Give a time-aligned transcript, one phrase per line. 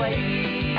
[0.00, 0.69] place.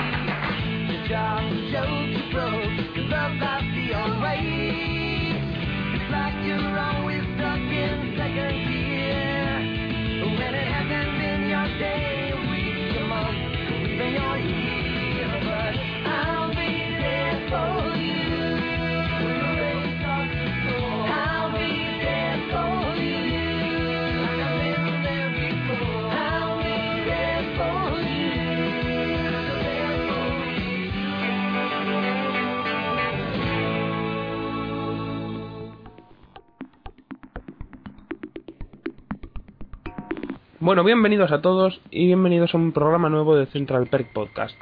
[40.64, 44.56] Bueno, bienvenidos a todos y bienvenidos a un programa nuevo de Central Perk Podcast.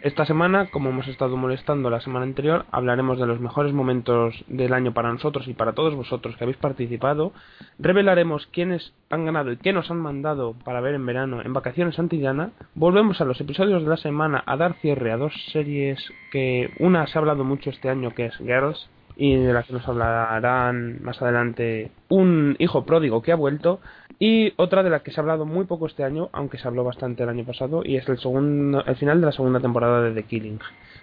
[0.00, 4.72] Esta semana, como hemos estado molestando la semana anterior, hablaremos de los mejores momentos del
[4.72, 7.34] año para nosotros y para todos vosotros que habéis participado.
[7.78, 11.98] Revelaremos quiénes han ganado y qué nos han mandado para ver en verano en vacaciones
[11.98, 12.52] antillana.
[12.74, 16.02] Volvemos a los episodios de la semana a dar cierre a dos series
[16.32, 19.72] que una se ha hablado mucho este año que es Girls y de la que
[19.72, 23.80] nos hablarán más adelante un hijo pródigo que ha vuelto
[24.18, 26.84] y otra de la que se ha hablado muy poco este año, aunque se habló
[26.84, 30.12] bastante el año pasado, y es el, segundo, el final de la segunda temporada de
[30.12, 30.58] The Killing.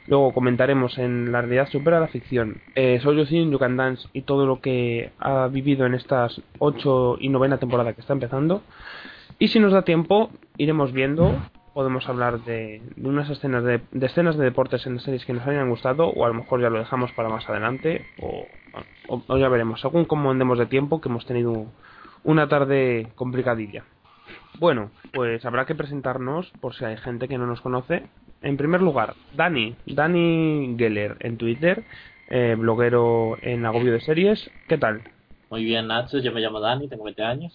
[0.07, 4.21] Luego comentaremos en La realidad supera la ficción, eh, Soul You Think You Dance y
[4.23, 8.61] todo lo que ha vivido en estas 8 y novena temporada que está empezando.
[9.39, 11.33] Y si nos da tiempo, iremos viendo
[11.73, 15.47] podemos hablar de, de unas escenas de, de escenas de deportes en series que nos
[15.47, 18.45] hayan gustado o a lo mejor ya lo dejamos para más adelante o,
[19.07, 21.65] o- o ya veremos según cómo andemos de tiempo que hemos tenido
[22.23, 23.83] una tarde complicadilla
[24.59, 28.03] bueno pues habrá que presentarnos por si hay gente que no nos conoce
[28.41, 31.83] en primer lugar Dani Dani Geller en Twitter
[32.29, 35.03] eh, bloguero en agobio de series ¿qué tal?
[35.53, 36.17] Muy bien, Nacho.
[36.17, 37.53] Yo me llamo Dani, tengo 20 años.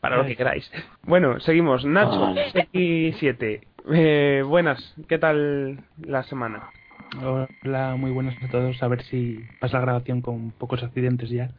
[0.00, 0.68] Para lo que queráis.
[1.04, 1.84] Bueno, seguimos.
[1.84, 3.60] Nacho, X7.
[3.92, 6.70] Eh, buenas, ¿qué tal la semana?
[7.22, 8.82] Hola, muy buenas a todos.
[8.82, 11.50] A ver si pasa la grabación con pocos accidentes ya.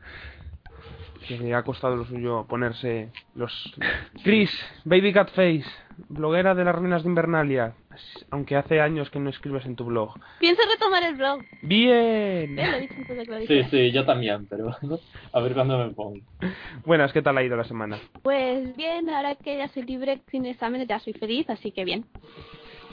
[1.28, 3.52] Que ha costado lo suyo ponerse los...
[4.24, 4.52] Chris,
[4.86, 5.66] Baby Cat Face,
[6.10, 7.74] bloguera de las ruinas de Invernalia.
[8.30, 10.14] Aunque hace años que no escribes en tu blog.
[10.40, 11.44] Pienso retomar el blog.
[11.64, 12.56] Bien.
[12.56, 14.76] Ya lo he dicho antes de Sí, sí, yo también, pero
[15.34, 16.20] a ver cuándo me pongo.
[16.86, 18.00] Buenas, ¿qué tal ha ido la semana?
[18.22, 22.06] Pues bien, ahora que ya soy libre sin exámenes ya soy feliz, así que bien.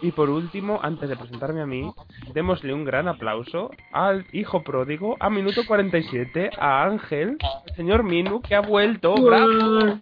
[0.04, 1.90] Y por último, antes de presentarme a mí,
[2.34, 8.42] démosle un gran aplauso al hijo pródigo a minuto 47, a Ángel, el señor Minu,
[8.42, 9.14] que ha vuelto.
[9.14, 9.98] ¡Bravo!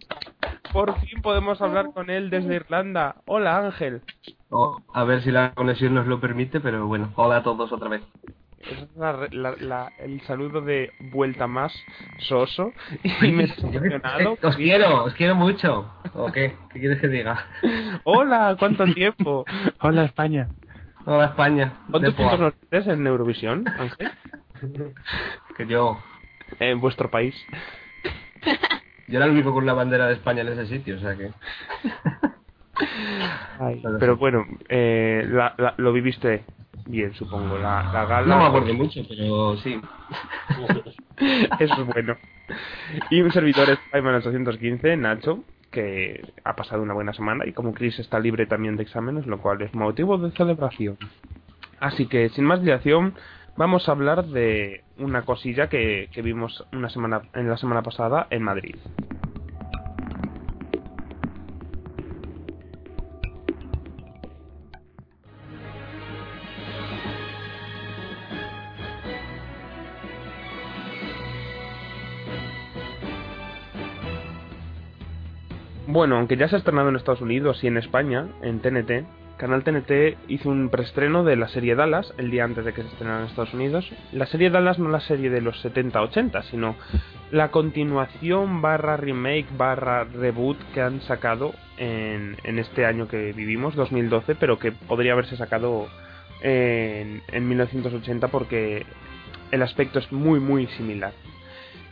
[0.73, 3.15] Por fin podemos hablar con él desde Irlanda.
[3.25, 4.01] Hola Ángel.
[4.49, 7.87] Oh, a ver si la conexión nos lo permite, pero bueno, hola a todos otra
[7.87, 8.01] vez.
[8.69, 11.73] Es la- la- la- el saludo de vuelta más
[12.19, 14.37] soso y me he emocionado.
[14.41, 15.89] Os quiero, os quiero mucho.
[16.13, 16.55] ¿O qué?
[16.71, 17.45] ¿Qué quieres que diga?
[18.03, 19.45] Hola, ¿cuánto tiempo?
[19.81, 20.47] Hola, España.
[21.05, 21.73] Hola España.
[21.91, 24.11] ¿Cuántos puntos nos tienes en Eurovisión, Ángel?
[25.57, 25.97] Que yo,
[26.59, 27.35] En vuestro país.
[29.07, 31.31] yo era el único con la bandera de España en ese sitio, o sea que.
[33.59, 36.43] Ay, Pero bueno, eh, la- la- lo viviste
[36.87, 37.57] bien, supongo.
[37.57, 38.27] La, la gala.
[38.27, 39.79] No me acuerdo mucho, pero sí.
[41.59, 42.15] Eso es bueno.
[43.09, 47.45] Y un servidor es Spiderman 815, Nacho, que ha pasado una buena semana.
[47.47, 50.97] Y como Chris está libre también de exámenes, lo cual es motivo de celebración.
[51.79, 53.15] Así que, sin más dilación,
[53.57, 58.27] vamos a hablar de una cosilla que, que vimos una semana, en la semana pasada
[58.29, 58.75] en Madrid.
[75.93, 79.05] Bueno, aunque ya se ha estrenado en Estados Unidos y en España, en TNT,
[79.37, 82.87] Canal TNT hizo un preestreno de la serie Dallas el día antes de que se
[82.87, 83.87] estrenara en Estados Unidos.
[84.11, 86.75] La serie Dallas no la serie de los 70-80, sino
[87.29, 94.33] la continuación barra remake barra reboot que han sacado en, este año que vivimos, 2012,
[94.33, 95.85] pero que podría haberse sacado
[96.41, 98.87] en 1980 porque
[99.51, 101.13] el aspecto es muy muy similar.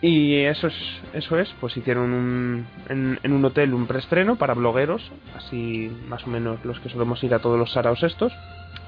[0.02, 0.74] Y eso es,
[1.14, 6.30] eso es, pues hicieron un, en, un hotel un preestreno para blogueros, así más o
[6.32, 8.34] menos los que solemos ir a todos los saraos estos.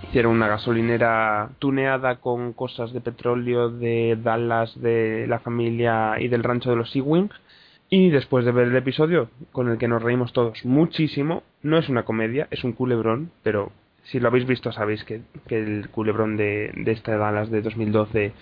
[0.09, 6.43] Hicieron una gasolinera tuneada con cosas de petróleo, de Dallas, de la familia y del
[6.43, 7.29] rancho de los Seawing.
[7.89, 11.89] Y después de ver el episodio, con el que nos reímos todos muchísimo, no es
[11.89, 13.71] una comedia, es un culebrón, pero
[14.05, 18.33] si lo habéis visto sabéis que, que el culebrón de, de esta Dallas de 2012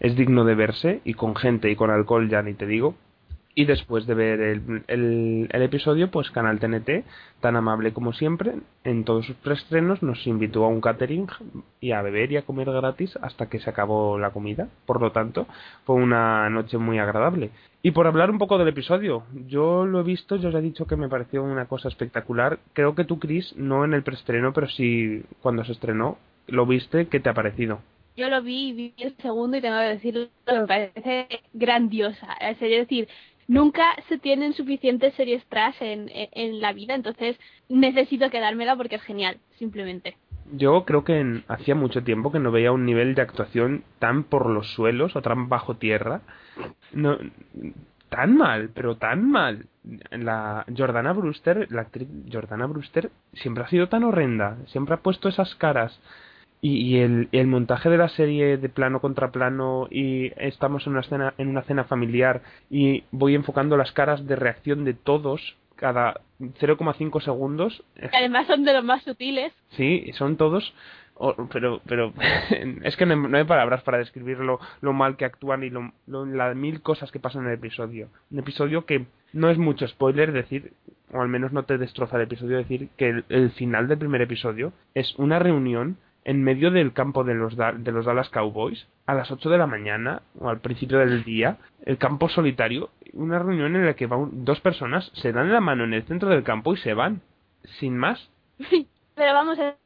[0.00, 2.94] es digno de verse y con gente y con alcohol ya ni te digo.
[3.56, 7.04] Y después de ver el, el, episodio, pues Canal TNT,
[7.40, 11.28] tan amable como siempre, en todos sus preestrenos nos invitó a un catering
[11.80, 14.68] y a beber y a comer gratis hasta que se acabó la comida.
[14.86, 15.46] Por lo tanto,
[15.84, 17.50] fue una noche muy agradable.
[17.80, 20.86] Y por hablar un poco del episodio, yo lo he visto, yo os he dicho
[20.86, 22.58] que me pareció una cosa espectacular.
[22.72, 26.18] Creo que tú, Chris, no en el preestreno, pero sí cuando se estrenó,
[26.48, 27.80] lo viste, ¿qué te ha parecido?
[28.16, 32.32] Yo lo vi, vi el segundo y tengo que decirlo, me parece grandiosa.
[32.40, 33.08] Es decir,
[33.48, 37.36] nunca se tienen suficientes series trash en, en, en la vida, entonces
[37.68, 40.16] necesito quedármela porque es genial, simplemente.
[40.52, 44.24] Yo creo que en- hacía mucho tiempo que no veía un nivel de actuación tan
[44.24, 46.20] por los suelos o tan bajo tierra.
[46.92, 47.18] No,
[48.10, 49.66] tan mal, pero tan mal.
[50.12, 55.28] La Jordana Brewster, la actriz Jordana Brewster, siempre ha sido tan horrenda, siempre ha puesto
[55.28, 55.98] esas caras.
[56.66, 60.92] Y, y el, el montaje de la serie de plano contra plano y estamos en
[60.92, 62.40] una escena en una cena familiar
[62.70, 68.64] y voy enfocando las caras de reacción de todos cada 0,5 segundos Que además son
[68.64, 69.52] de los más sutiles.
[69.76, 70.72] Sí, son todos.
[71.52, 72.12] pero, pero
[72.82, 75.70] es que no, hay- no hay palabras para describir lo, lo mal que actúan y
[75.70, 78.08] lo, lo- las mil cosas que pasan en el episodio.
[78.30, 80.72] Un episodio que no es mucho spoiler decir,
[81.12, 84.22] o al menos no te destroza el episodio, decir que el, el final del primer
[84.22, 89.14] episodio es una reunión en medio del campo de los, de los Dallas Cowboys a
[89.14, 93.76] las 8 de la mañana o al principio del día, el campo solitario, una reunión
[93.76, 96.42] en la que va un- dos personas se dan la mano en el centro del
[96.42, 97.20] campo y se van,
[97.78, 98.30] sin más.
[99.16, 99.76] Pero vamos, el,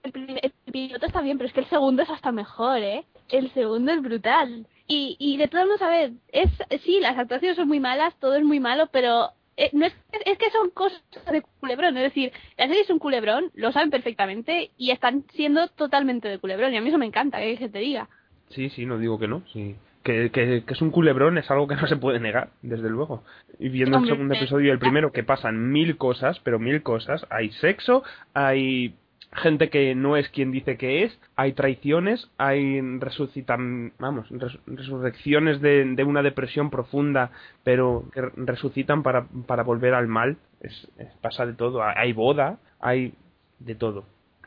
[0.42, 3.04] el piloto está bien, pero es que el segundo es hasta mejor, ¿eh?
[3.28, 4.66] El segundo es brutal.
[4.86, 6.48] Y, y de todos modos, a ver, es,
[6.82, 9.94] sí, las actuaciones son muy malas, todo es muy malo, pero eh, no es,
[10.24, 11.96] es que son cosas de culebrón.
[11.96, 16.38] Es decir, la serie es un culebrón, lo saben perfectamente y están siendo totalmente de
[16.38, 16.72] culebrón.
[16.72, 18.08] Y a mí eso me encanta, que se te diga.
[18.50, 19.76] Sí, sí, no digo que no, sí.
[20.04, 23.24] Que, que, que es un culebrón es algo que no se puede negar, desde luego.
[23.58, 26.82] Y viendo el segundo eh, episodio y el primero, que pasan mil cosas, pero mil
[26.82, 27.26] cosas.
[27.28, 28.94] Hay sexo, hay
[29.32, 35.60] gente que no es quien dice que es, hay traiciones, hay resucitan, vamos, res- resurrecciones
[35.60, 37.30] de, de una depresión profunda,
[37.62, 40.36] pero que resucitan para, para volver al mal.
[40.60, 40.88] Es-
[41.20, 41.82] pasa de todo.
[41.82, 43.14] Hay boda, hay
[43.58, 44.04] de todo.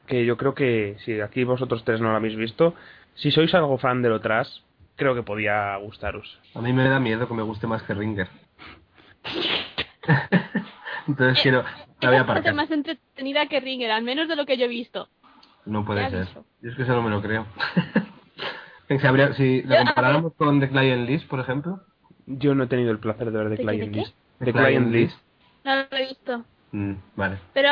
[0.07, 2.73] Que yo creo que si aquí vosotros tres no lo habéis visto,
[3.15, 4.63] si sois algo fan de lo tras,
[4.95, 6.39] creo que podía gustaros.
[6.55, 8.27] A mí me da miedo que me guste más que Ringer.
[11.07, 11.63] Entonces quiero...
[12.01, 12.53] La voy a Es bastante aparcar.
[12.55, 15.09] más entretenida que Ringer, al menos de lo que yo he visto.
[15.65, 16.27] No puede ser.
[16.61, 17.45] Yo es que eso no me lo creo.
[18.89, 21.81] si, habría- si la comparáramos con The Client List, por ejemplo.
[22.25, 23.99] Yo no he tenido el placer de ver The ¿De qué, Client de qué?
[23.99, 24.15] List.
[24.39, 25.17] The Client List.
[25.63, 26.45] No lo he visto.
[26.71, 27.37] Mm, vale.
[27.53, 27.69] Pero,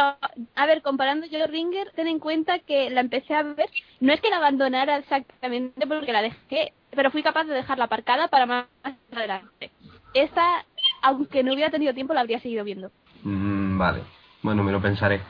[0.55, 3.69] a ver, comparando yo Ringer, ten en cuenta que la empecé a ver.
[4.01, 8.27] No es que la abandonara exactamente porque la dejé, pero fui capaz de dejarla aparcada
[8.27, 8.65] para más
[9.11, 9.71] adelante.
[10.13, 10.65] Esta,
[11.01, 12.91] aunque no hubiera tenido tiempo, la habría seguido viendo.
[13.23, 14.01] Mm, vale.
[14.41, 15.21] Bueno, me lo pensaré.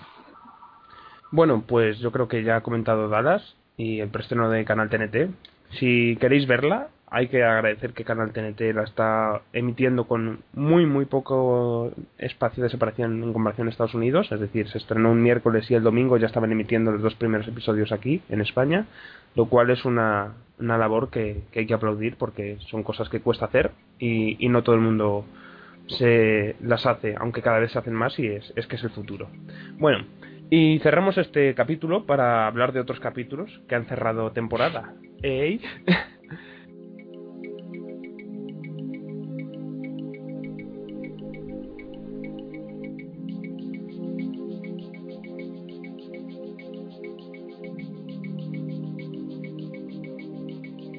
[1.31, 5.31] Bueno, pues yo creo que ya ha comentado Dallas y el preestreno de Canal TNT.
[5.79, 11.05] Si queréis verla, hay que agradecer que Canal TNT la está emitiendo con muy muy
[11.05, 15.69] poco espacio de separación en comparación a Estados Unidos, es decir, se estrenó un miércoles
[15.69, 18.85] y el domingo ya estaban emitiendo los dos primeros episodios aquí en España,
[19.35, 23.21] lo cual es una, una labor que, que hay que aplaudir porque son cosas que
[23.21, 25.25] cuesta hacer y, y no todo el mundo
[25.89, 29.29] se las hace, aunque cada vez se hacen más y es, que es el futuro.
[29.77, 30.05] Bueno,
[30.49, 34.93] y cerramos este capítulo para hablar de otros capítulos que han cerrado temporada.
[35.21, 35.61] ¡Ey!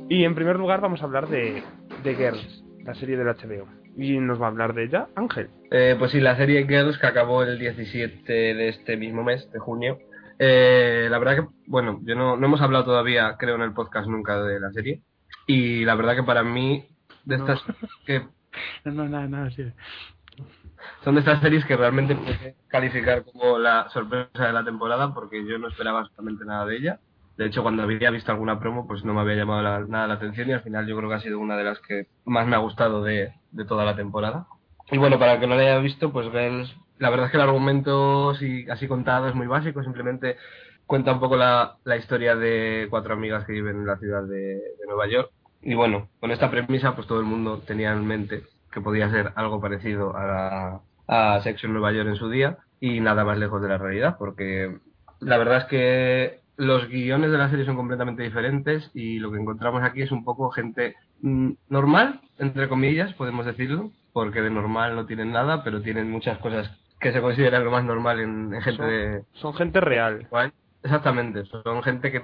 [0.08, 1.62] Y en primer lugar vamos a hablar de,
[2.02, 3.79] de Girls, la serie del HBO.
[3.96, 5.50] Y nos va a hablar de ella Ángel.
[5.70, 9.58] Eh, pues sí, la serie Girls que acabó el 17 de este mismo mes, de
[9.58, 9.98] junio.
[10.38, 14.08] Eh, la verdad que, bueno, yo no, no hemos hablado todavía, creo, en el podcast
[14.08, 15.02] nunca de la serie.
[15.46, 16.86] Y la verdad que para mí,
[17.24, 17.44] de No.
[17.46, 17.62] estas
[18.06, 18.22] que
[18.84, 19.64] No, no, nada, nada, sí.
[21.04, 25.44] son de estas series que realmente puede calificar como la sorpresa de la temporada porque
[25.46, 27.00] yo no esperaba absolutamente nada de ella.
[27.40, 30.12] De hecho, cuando había visto alguna promo, pues no me había llamado la- nada la
[30.12, 32.54] atención y al final yo creo que ha sido una de las que más me
[32.54, 34.46] ha gustado de, de toda la temporada.
[34.90, 37.38] Y bueno, para el que no la haya visto, pues Girls, la verdad es que
[37.38, 40.36] el argumento, si así contado, es muy básico, simplemente
[40.84, 44.60] cuenta un poco la, la historia de cuatro amigas que viven en la ciudad de,
[44.86, 45.30] Nueva York.
[45.62, 49.32] Y bueno, con esta premisa, pues todo el mundo tenía en mente que podía ser
[49.34, 53.38] algo parecido a, la, a Sexo en Nueva York en su día y nada más
[53.38, 54.76] lejos de la realidad, porque
[55.20, 59.38] la verdad es que los guiones de la serie son completamente diferentes y lo que
[59.38, 64.94] encontramos aquí es un poco gente mm, normal, entre comillas, podemos decirlo, porque de normal
[64.94, 68.60] no tienen nada, pero tienen muchas cosas que se consideran lo más normal en, en
[68.62, 70.28] gente Son- de Son gente real.
[70.82, 72.22] Exactamente, son gente que,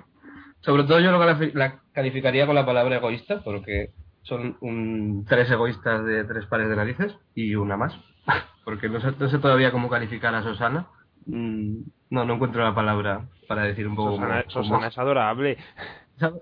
[0.60, 1.18] sobre todo yo lo
[1.54, 3.90] la calificaría con la palabra egoísta, porque
[4.22, 7.94] son un, tres egoístas de tres pares de narices y una más,
[8.64, 10.88] porque no sé, no sé todavía cómo calificar a Susana.
[11.26, 14.16] Mm, No, no encuentro la palabra para decir un poco
[14.48, 15.58] Susana, es adorable.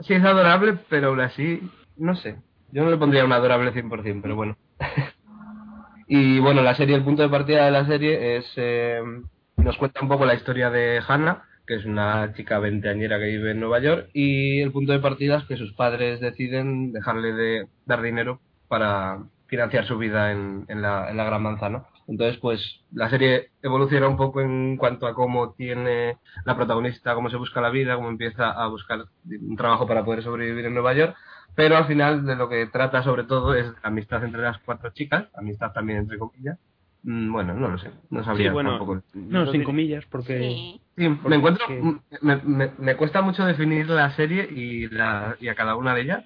[0.02, 1.60] Sí es adorable, pero aún así,
[1.96, 2.36] no sé.
[2.70, 4.56] Yo no le pondría un adorable 100%, pero bueno.
[6.06, 8.52] y bueno, la serie, el punto de partida de la serie es...
[8.56, 9.00] eh,
[9.56, 13.52] nos cuenta un poco la historia de Hannah, que es una chica veinteañera que vive
[13.52, 17.66] en Nueva York, y el punto de partida es que sus padres deciden dejarle de
[17.86, 21.84] dar dinero para financiar su vida en, en la, en la Gran Manzana.
[22.06, 27.30] Entonces, pues la serie evoluciona un poco en cuanto a cómo tiene la protagonista, cómo
[27.30, 30.92] se busca la vida, cómo empieza a buscar un trabajo para poder sobrevivir en Nueva
[30.94, 31.16] York.
[31.54, 34.90] Pero al final de lo que trata sobre todo es la amistad entre las cuatro
[34.90, 36.58] chicas, amistad también entre comillas.
[37.04, 39.02] Mm, Bueno, no lo sé, no sabría Sí, bueno, tampoco.
[39.14, 40.38] No, sin comillas, porque...
[40.38, 40.80] Sí.
[40.96, 41.66] Sí, me encuentro,
[42.20, 46.02] me, me- me cuesta mucho definir la serie y, la, y a cada una de
[46.02, 46.24] ellas,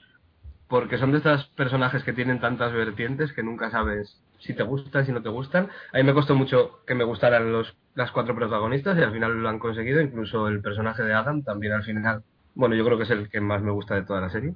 [0.68, 5.04] porque son de estos personajes que tienen tantas vertientes que nunca sabes si te gustan,
[5.04, 5.68] si no te gustan.
[5.92, 9.42] A mí me costó mucho que me gustaran los, las cuatro protagonistas y al final
[9.42, 12.22] lo han conseguido, incluso el personaje de Adam también al final.
[12.54, 14.54] Bueno, yo creo que es el que más me gusta de toda la serie.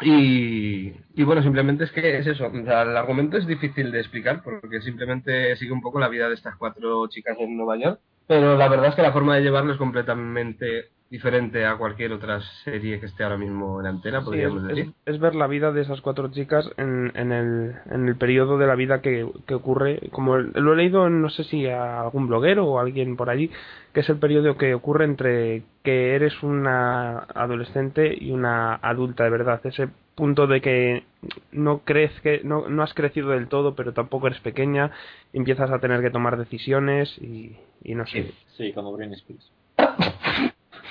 [0.00, 2.46] Y, y bueno, simplemente es que es eso.
[2.46, 6.28] O sea, el argumento es difícil de explicar porque simplemente sigue un poco la vida
[6.28, 8.00] de estas cuatro chicas en Nueva York.
[8.26, 12.40] Pero la verdad es que la forma de llevarlo es completamente diferente a cualquier otra
[12.64, 14.88] serie que esté ahora mismo en antena, Sí, podríamos es, decir.
[15.06, 18.58] es- es ver la vida de esas cuatro chicas en, en, el, en el periodo
[18.58, 21.68] de la vida que, que ocurre, como el- lo he leído, en, no sé si
[21.68, 23.48] a algún bloguero o alguien por allí,
[23.92, 29.30] que es el periodo que ocurre entre que eres una adolescente y una adulta de
[29.30, 31.04] verdad, ese punto de que
[31.52, 34.90] no crees que no, no has crecido del todo, pero tampoco eres pequeña,
[35.32, 38.32] empiezas a tener que tomar decisiones y, y no sé.
[38.56, 39.48] Sí, como Britney Spears.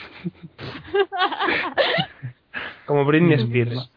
[2.85, 3.91] Como Britney Mm, Spears.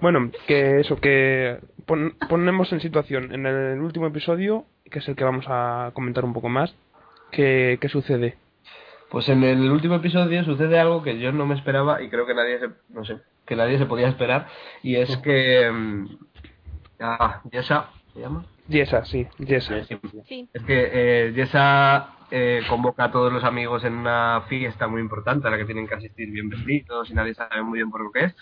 [0.00, 5.16] Bueno, que eso, que pon- ponemos en situación en el último episodio, que es el
[5.16, 6.74] que vamos a comentar un poco más,
[7.30, 8.36] que, que sucede.
[9.10, 12.34] Pues en el último episodio sucede algo que yo no me esperaba y creo que
[12.34, 14.48] nadie se, no sé, que nadie se podía esperar
[14.82, 16.06] y es que mm,
[17.00, 18.46] ah, Yesa, ¿se llama?
[18.68, 19.84] Yesa, sí, Yesa.
[20.26, 20.48] Sí.
[20.54, 25.46] Es que eh, Yesa eh, convoca a todos los amigos en una fiesta muy importante
[25.46, 28.10] a la que tienen que asistir bien vestidos y nadie sabe muy bien por lo
[28.10, 28.36] que es.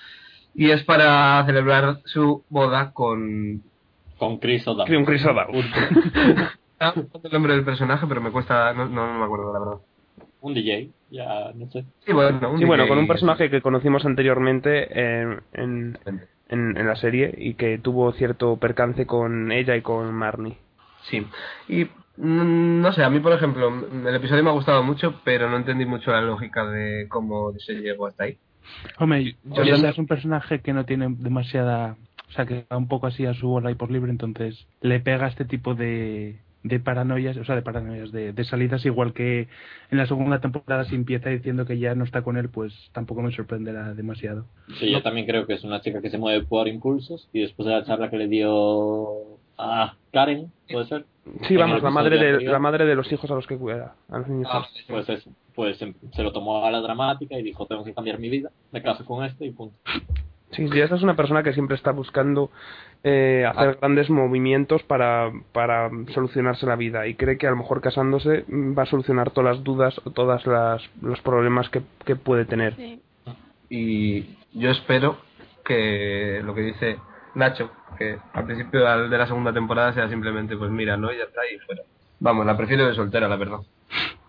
[0.55, 3.63] Y es para celebrar su boda con...
[4.17, 4.97] Con Chris O'Donnell.
[4.97, 5.65] Un Chris O'Donnell.
[6.83, 8.73] Ah, no sé el nombre del personaje, pero me cuesta...
[8.73, 9.79] No, no, no me acuerdo, la verdad.
[10.41, 11.85] Un DJ, ya no sé.
[12.07, 15.99] Sí, bueno, un Sí, bueno, con un personaje que conocimos anteriormente eh, en,
[16.49, 20.57] en, en la serie y que tuvo cierto percance con ella y con Marnie.
[21.03, 21.27] Sí.
[21.69, 21.89] Y
[22.21, 23.73] no sé, a mí, por ejemplo,
[24.07, 27.75] el episodio me ha gustado mucho, pero no entendí mucho la lógica de cómo se
[27.75, 28.39] llegó hasta ahí.
[28.99, 31.97] Hombre, Yo Yolanda es un personaje que no tiene demasiada...
[32.29, 35.01] O sea, que va un poco así a su bola y por libre, entonces le
[35.01, 39.49] pega este tipo de, de paranoias, o sea, de paranoias, de, de salidas, igual que
[39.91, 43.23] en la segunda temporada si empieza diciendo que ya no está con él, pues tampoco
[43.23, 44.47] me sorprenderá demasiado.
[44.79, 47.67] Sí, yo también creo que es una chica que se mueve por impulsos y después
[47.67, 51.05] de la charla que le dio a Karen, ¿puede ser?
[51.47, 54.19] Sí, vamos, la madre, de, la madre de los hijos a los que cuida, a
[54.19, 54.49] los niños.
[54.53, 57.95] Ah, Pues eso, pues em- se lo tomó a la dramática y dijo, tengo que
[57.95, 59.77] cambiar mi vida, me caso con este y punto.
[60.53, 62.51] Sí, sí, esta es una persona que siempre está buscando
[63.05, 67.81] eh, hacer grandes movimientos para, para solucionarse la vida y cree que a lo mejor
[67.81, 70.43] casándose mm, va a solucionar todas las dudas o todos
[71.01, 72.75] los problemas que, que puede tener.
[72.75, 73.01] Sí.
[73.69, 75.19] Y yo espero
[75.65, 76.99] que lo que dice
[77.35, 81.13] Nacho, que al principio de la segunda temporada sea simplemente, pues mira, ¿no?
[81.13, 81.83] Y ya está, y fuera.
[82.19, 83.61] Vamos, la prefiero de soltera, la verdad.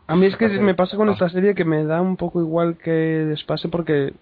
[0.07, 2.77] A mí es que me pasa con esta serie que me da un poco igual
[2.77, 4.13] que les pase porque,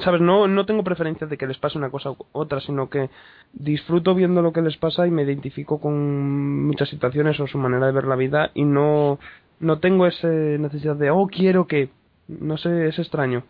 [0.00, 0.20] ¿sabes?
[0.20, 3.10] No, no tengo preferencia de que les pase una cosa u otra, sino que
[3.52, 7.86] disfruto viendo lo que les pasa y me identifico con muchas situaciones o su manera
[7.86, 9.20] de ver la vida y no,
[9.60, 11.90] no tengo esa necesidad de, oh, quiero que...
[12.28, 13.44] No sé, es extraño.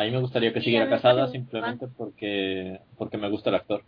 [0.00, 3.82] A mí me gustaría que siguiera casada simplemente porque porque me gusta el actor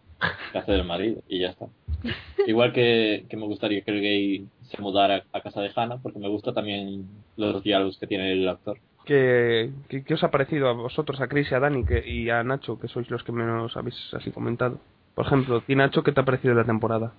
[0.52, 1.69] que hace del marido y ya está.
[2.47, 6.19] Igual que, que me gustaría que el gay se mudara a casa de Hannah porque
[6.19, 7.07] me gusta también
[7.38, 8.76] los diálogos que tiene el actor.
[9.07, 12.28] ¿Qué, qué, qué os ha parecido a vosotros, a Chris y a Dani que, y
[12.28, 14.81] a Nacho, que sois los que menos habéis así comentado?
[15.14, 17.14] Por ejemplo, ¿y Nacho qué te ha parecido la temporada?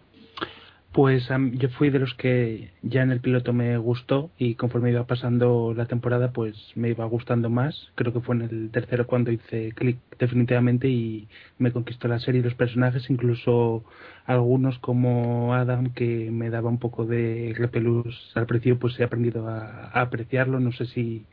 [0.93, 5.07] Pues yo fui de los que ya en el piloto me gustó y conforme iba
[5.07, 7.89] pasando la temporada pues me iba gustando más.
[7.95, 12.41] Creo que fue en el tercero cuando hice clic definitivamente y me conquistó la serie
[12.41, 13.83] y los personajes, incluso
[14.27, 19.47] algunos como Adam que me daba un poco de repelús al principio pues he aprendido
[19.47, 20.59] a, apreciarlo.
[20.59, 21.25] No sé si,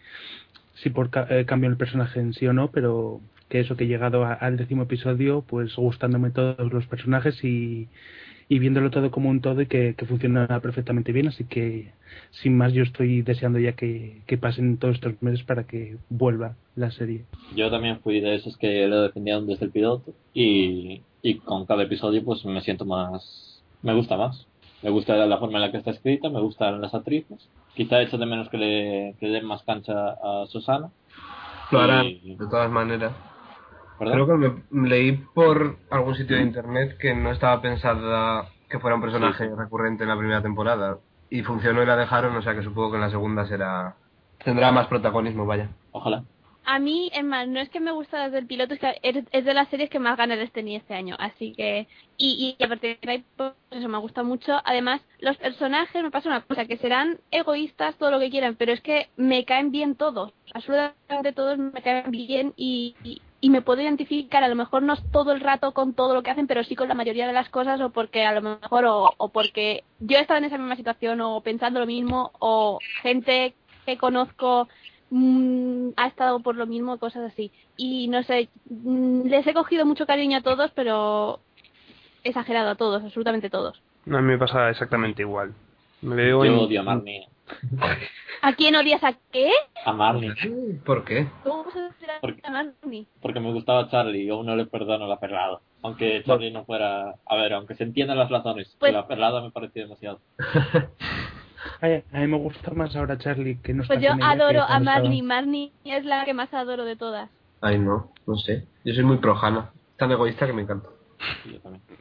[0.74, 3.84] si por ca- eh, cambio el personaje en sí o no, pero que eso que
[3.84, 7.88] he llegado a- al décimo episodio pues gustándome todos los personajes y
[8.50, 11.28] y viéndolo todo como un todo y que, que funciona perfectamente bien.
[11.28, 11.92] Así que,
[12.32, 16.56] sin más, yo estoy deseando ya que, que pasen todos estos meses para que vuelva
[16.74, 17.22] la serie.
[17.54, 21.84] Yo también fui de esos que lo defendían desde el piloto y, y con cada
[21.84, 23.62] episodio pues me siento más...
[23.82, 24.46] me gusta más.
[24.82, 27.48] Me gusta la forma en la que está escrita, me gustan las actrices.
[27.76, 30.90] Quizá echo de menos que le, que le den más cancha a Susana.
[31.70, 33.12] Lo harán, Y- de todas maneras.
[34.00, 34.14] ¿Verdad?
[34.14, 38.96] Creo que me leí por algún sitio de internet que no estaba pensada que fuera
[38.96, 39.54] un personaje Sí.
[39.56, 40.98] recurrente en la primera temporada.
[41.28, 43.94] Y funcionó y la dejaron, o sea que supongo que en la segunda será
[44.42, 45.68] tendrá más protagonismo, vaya.
[45.92, 46.24] Ojalá.
[46.64, 49.44] A mí, es más, no es que me gusta desde el piloto, es que es,
[49.44, 51.16] de las series que más ganas les tenía este año.
[51.18, 54.60] Así que, y, y a partir de ahí, pues eso me gusta mucho.
[54.64, 58.72] Además, los personajes me pasa una cosa, que serán egoístas, todo lo que quieran, pero
[58.72, 60.32] es que me caen bien todos.
[60.54, 64.96] Absolutamente todos me caen bien y, y, y me puedo identificar, a lo mejor no
[65.12, 67.48] todo el rato con todo lo que hacen, pero sí con la mayoría de las
[67.48, 70.76] cosas, o porque a lo mejor, o, o porque yo he estado en esa misma
[70.76, 73.54] situación, o pensando lo mismo, o gente
[73.86, 74.68] que conozco
[75.10, 77.52] mm, ha estado por lo mismo, cosas así.
[77.76, 81.40] Y no sé, mm, les he cogido mucho cariño a todos, pero
[82.22, 83.82] exagerado a todos, absolutamente todos.
[84.04, 85.54] No, a mí me pasa exactamente igual.
[86.02, 87.26] Me veo Yo en- odio a Marnie.
[88.42, 89.50] ¿A quién odias a qué?
[89.84, 90.32] A Marnie.
[90.84, 91.26] ¿Por qué?
[91.44, 92.42] ¿Cómo se odiar ¿Por qué?
[92.44, 93.06] a Marnie?
[93.20, 95.60] Porque me gustaba Charlie y aún no le perdono la perlada.
[95.82, 97.14] Aunque Charlie no fuera...
[97.26, 98.76] A ver, aunque se entiendan las razones.
[98.78, 100.20] Pues- la perlada me pareció demasiado.
[101.82, 104.28] Ay, a mí me gusta más ahora Charlie que no está Pues yo con ella,
[104.36, 104.80] que adoro a.
[104.80, 105.22] Marnie.
[105.22, 107.30] Marnie es la que más adoro de todas.
[107.60, 108.66] Ay, no, no sé.
[108.84, 109.70] Yo soy muy projana.
[109.96, 110.88] Tan egoísta que me encanta.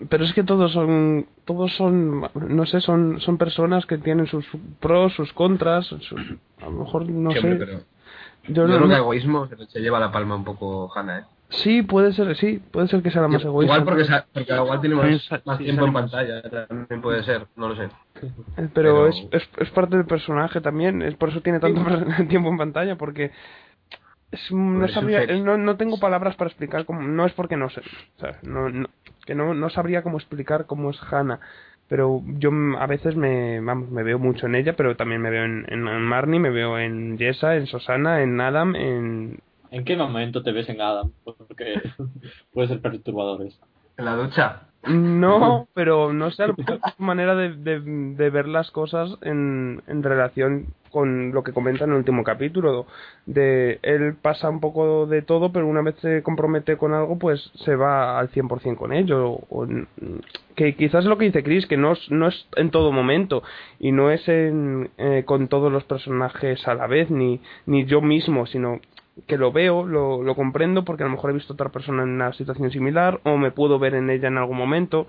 [0.09, 4.45] Pero es que todos son, todos son, no sé, son, son personas que tienen sus
[4.79, 7.47] pros, sus contras, sus- a lo mejor no Sí, sé.
[7.51, 7.79] hombre, pero
[8.47, 11.23] Yo yo no- creo que no- egoísmo se, lleva la palma un poco Hanna, ¿eh?
[11.49, 13.75] sí, puede ser, sí, puede ser que sea la más egoísta.
[13.77, 17.83] Igual porque, porque igual tiene más, tiempo en pantalla, también puede ser, no lo sé.
[17.85, 17.89] Eh,
[18.55, 21.81] Pero, Pero- Es, es, es parte del personaje también, es por eso tiene tanto
[22.29, 23.31] tiempo en pantalla, porque
[24.31, 27.69] es, no, Pues sabría, no, no tengo palabras para explicar cómo, no es porque no
[27.69, 28.89] sé, o sea, no, no-
[29.25, 31.39] que no, no sabría cómo explicar cómo es Hannah,
[31.87, 35.29] pero yo mm, a veces me, vamos, me veo mucho en ella, pero también me
[35.29, 39.39] veo en, en Marnie, me veo en Jessa, en Susana, en Adam, en...
[39.71, 41.11] ¿En qué momento te ves en Adam?
[41.23, 41.81] Porque
[42.53, 43.59] puede ser perturbador eso.
[43.97, 44.68] En la ducha.
[44.87, 47.49] No, pero no sé, su manera de,
[47.81, 52.87] de, ver las cosas en, en relación con lo que comenta en el último capítulo.
[53.25, 57.51] De él pasa un poco de todo, pero una vez se compromete con algo, pues
[57.65, 59.39] se va al 100% con ello.
[59.49, 59.67] O,
[60.55, 63.43] que quizás es lo que dice Chris, que no no es en todo momento
[63.79, 68.01] y no es en, eh, con todos los personajes a la vez, ni, ni yo
[68.01, 68.79] mismo, sino
[69.27, 72.03] que lo veo, lo, lo comprendo porque a lo mejor he visto a otra persona
[72.03, 75.07] en una situación similar o me puedo ver en ella en algún momento.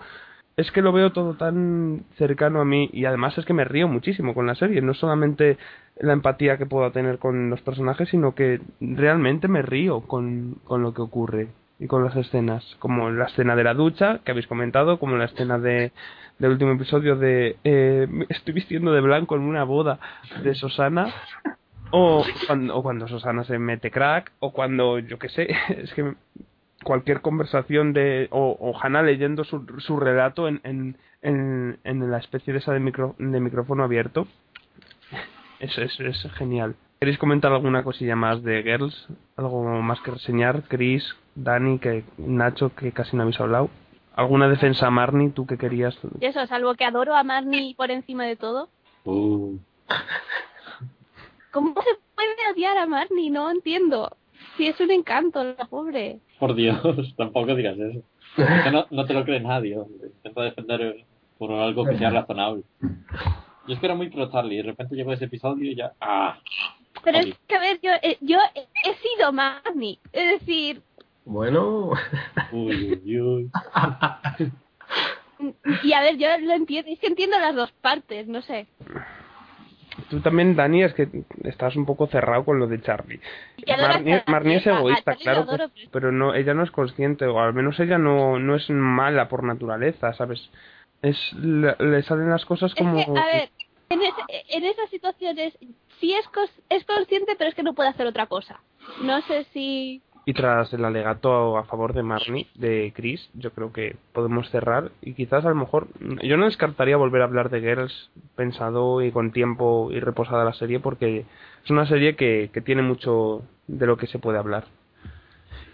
[0.57, 3.89] Es que lo veo todo tan cercano a mí y además es que me río
[3.89, 5.57] muchísimo con la serie, no solamente
[5.99, 10.83] la empatía que puedo tener con los personajes, sino que realmente me río con, con
[10.83, 14.47] lo que ocurre y con las escenas, como la escena de la ducha que habéis
[14.47, 15.93] comentado, como la escena de
[16.39, 20.01] del último episodio de eh, estoy vistiendo de blanco en una boda
[20.43, 21.13] de Susana
[21.91, 26.15] o cuando, o cuando Susana se mete crack, o cuando, yo qué sé, es que
[26.85, 28.29] cualquier conversación de.
[28.31, 32.73] o, o Hannah leyendo su, su relato en, en, en, en la especie de esa
[32.73, 34.27] de, micro, de micrófono abierto.
[35.61, 36.75] Eso es, es genial.
[37.01, 39.09] ¿Queréis comentar alguna cosilla más de Girls?
[39.37, 40.65] ¿Algo más que reseñar?
[40.69, 43.71] Chris, Dani, que Nacho, que casi no habéis hablado.
[44.15, 45.97] ¿Alguna defensa a Marnie, tú que querías?
[46.21, 48.69] Eso, salvo que adoro a Marnie por encima de todo.
[49.05, 49.57] Uh,
[51.53, 53.31] ¿Cómo se puede odiar a Marnie?
[53.31, 54.17] No entiendo.
[54.57, 56.21] Si es un encanto, la pobre.
[56.39, 56.81] por Dios,
[57.17, 58.03] tampoco digas eso.
[58.73, 59.77] No, no te lo cree nadie.
[59.77, 60.09] hombre.
[60.17, 61.05] Intenta defender
[61.39, 62.63] por algo que sea razonable.
[63.67, 65.93] Yo es que era muy pro Charlie y de repente llegó ese episodio y ya.
[66.01, 66.39] ¡Ah!
[67.05, 67.33] Pero Obvio.
[67.33, 69.99] es que, a ver, yo, eh, yo he he sido Marnie.
[70.13, 70.83] Es decir,
[71.25, 71.91] Bueno,
[72.53, 73.51] Uy, uy, uy.
[75.85, 76.91] y a ver, yo lo entiendo.
[76.91, 78.67] Es que entiendo las dos partes, no sé.
[80.09, 81.09] Tú también, Dani, es que
[81.45, 83.21] estás un poco cerrado con lo de Charlie.
[84.27, 87.79] Marnie, es egoísta, claro, adoro, que- pero no, ella no es consciente, o al menos
[87.81, 90.51] ella no, no es mala por naturaleza, ¿sabes?
[91.03, 92.99] Es, le, le salen las cosas como...
[93.01, 93.51] Es que, a ver,
[93.91, 94.15] en, es-
[94.51, 95.57] en esas situaciones
[95.99, 98.61] sí es, cos- es consciente, pero es que no puede hacer otra cosa.
[99.03, 100.03] No sé si...
[100.31, 104.93] Y tras el alegato a favor de Marnie, de Chris, yo creo que podemos cerrar
[105.03, 105.89] y quizás a lo mejor
[106.23, 110.53] yo no descartaría volver a hablar de Girls pensado y con tiempo y reposada la
[110.53, 111.25] serie porque
[111.65, 114.67] es una serie que, que tiene mucho de lo que se puede hablar.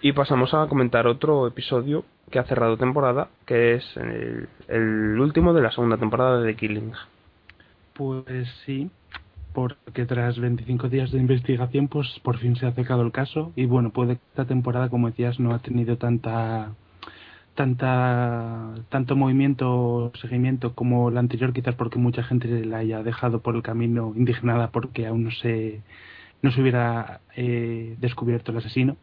[0.00, 5.52] Y pasamos a comentar otro episodio que ha cerrado temporada, que es el, el último
[5.52, 6.92] de la segunda temporada de The Killing.
[7.92, 8.90] Pues sí,
[9.56, 13.64] porque tras 25 días de investigación, pues por fin se ha secado el caso y
[13.64, 16.74] bueno, puede que esta temporada, como decías, no ha tenido tanta
[17.54, 23.40] tanta tanto movimiento o seguimiento como la anterior, quizás porque mucha gente la haya dejado
[23.40, 25.80] por el camino indignada porque aún no se
[26.42, 28.98] no se hubiera eh, descubierto el asesino.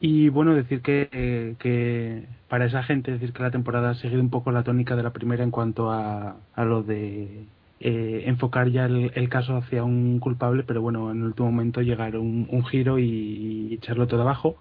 [0.00, 4.30] Y bueno, decir que, que para esa gente, decir que la temporada ha seguido un
[4.30, 7.46] poco la tónica de la primera en cuanto a, a lo de
[7.82, 12.16] eh, enfocar ya el, caso hacia un culpable, pero bueno, en el último momento llegar
[12.16, 14.56] un, un giro y, echarlo todo abajo.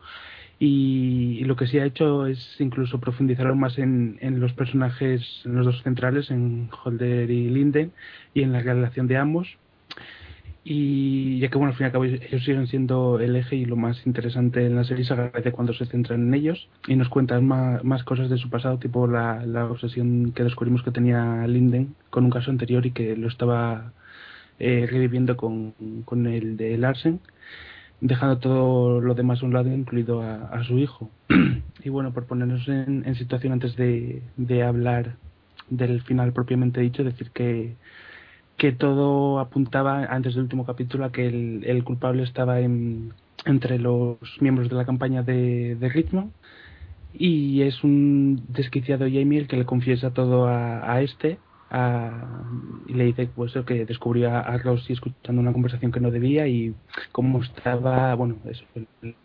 [0.59, 4.53] Y, y lo que sí ha hecho es incluso profundizar aún más en, en los
[4.53, 7.91] personajes, en los dos centrales, en Holder y Linden,
[8.33, 9.57] y en la relación de ambos.
[10.63, 13.65] Y ya que, bueno, al fin y al cabo ellos siguen siendo el eje y
[13.65, 17.09] lo más interesante en la serie se agradece cuando se centran en ellos y nos
[17.09, 21.47] cuentan más, más cosas de su pasado, tipo la, la obsesión que descubrimos que tenía
[21.47, 23.91] Linden con un caso anterior y que lo estaba
[24.59, 25.73] eh, reviviendo con,
[26.05, 27.19] con el de Larsen,
[27.99, 31.09] dejando todo lo demás a un lado, incluido a, a su hijo.
[31.83, 35.15] y bueno, por ponernos en, en situación antes de, de hablar
[35.71, 37.75] del final propiamente dicho, decir que
[38.61, 43.79] que todo apuntaba antes del último capítulo a que el, el culpable estaba en, entre
[43.79, 46.33] los miembros de la campaña de, de Richmond
[47.13, 52.43] y es un desquiciado Jamie el que le confiesa todo a, a este a-
[52.87, 56.47] y le dice pues que descubrió a, a Rosie escuchando una conversación que no debía
[56.47, 56.75] y
[57.11, 58.65] como estaba bueno eso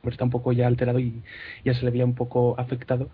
[0.04, 1.24] está un poco ya alterado y
[1.64, 3.10] ya se le veía un poco afectado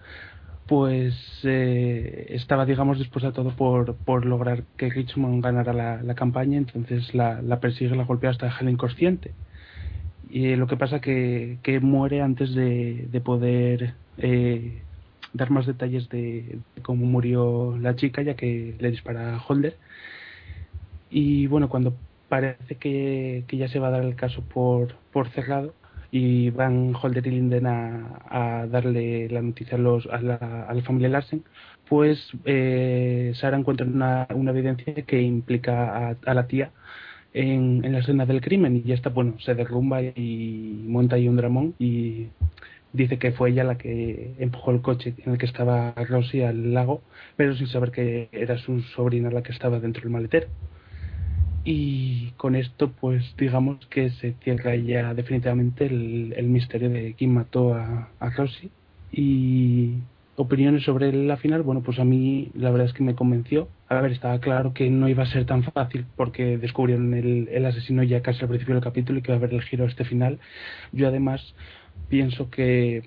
[0.66, 6.59] pues eh, estaba, digamos, dispuesta todo por, por lograr que Richmond ganara la, la campaña,
[6.59, 9.33] entonces la, persigue, la golpea hasta dejarla inconsciente.
[10.31, 14.83] Y eh, lo que pasa que, que muere antes de, de poder eh,
[15.35, 19.77] dar más detalles de, de cómo murió la chica, ya que le dispara a Holder.
[21.11, 21.92] Y bueno, cuando
[22.29, 25.75] parece que, que ya se va a dar el caso por, por cerrado,
[26.12, 31.09] y van Holder y Linden a, a darle la noticia a, los, a, la, familia
[31.09, 31.42] Larsen,
[31.88, 36.70] pues eh, Sara encuentra una, una evidencia que implica a, a la tía
[37.33, 41.29] en, en la escena del crimen y ya está, bueno, se derrumba y monta ahí
[41.29, 42.29] un dramón y
[42.92, 46.75] dice que fue ella la que empujó el coche en el que estaba Rosie al
[46.75, 47.03] lago,
[47.37, 50.48] pero sin saber que era su sobrina la que estaba dentro del maletero.
[51.64, 57.35] Y con esto, pues digamos que se cierra ya definitivamente el, el misterio de quién
[57.35, 58.70] mató a, a Rosie.
[59.12, 59.98] Y
[60.37, 63.68] opiniones sobre la final, bueno, pues a mí la verdad es que me convenció.
[63.88, 67.66] A ver, estaba claro que no iba a ser tan fácil porque descubrieron el, el
[67.66, 69.88] asesino ya casi al principio del capítulo y que va a haber el giro a
[69.88, 70.40] este final.
[70.92, 71.55] Yo además
[72.09, 73.03] pienso que,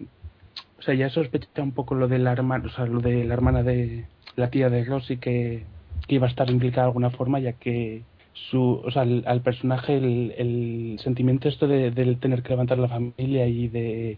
[0.80, 3.34] o sea, ya sospecha un poco lo de la hermana, o sea, lo de la
[3.34, 5.64] hermana de la tía de Rosie que,
[6.08, 8.04] que iba a estar implicada de alguna forma, ya que
[8.36, 13.48] su, o sea, al, personaje el, el sentimiento esto de, tener que levantar la familia
[13.48, 14.18] y de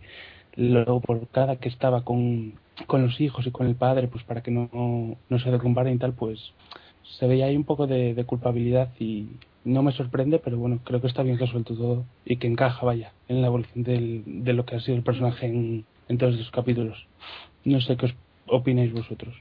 [0.56, 2.54] lo por cada que estaba con,
[2.88, 4.70] con los hijos y con el padre, pues para que no,
[5.30, 6.54] no se derrumbaran y tal, pues
[7.20, 9.28] se veía ahí un poco de, de culpabilidad y
[9.68, 13.12] no me sorprende, pero bueno, creo que está bien resuelto todo y que encaja, vaya,
[13.28, 15.86] en la evolución del, de lo que ha sido el personaje en,
[16.18, 17.06] todos esos capítulos.
[17.66, 18.14] No sé qué
[18.48, 19.36] opináis vosotros.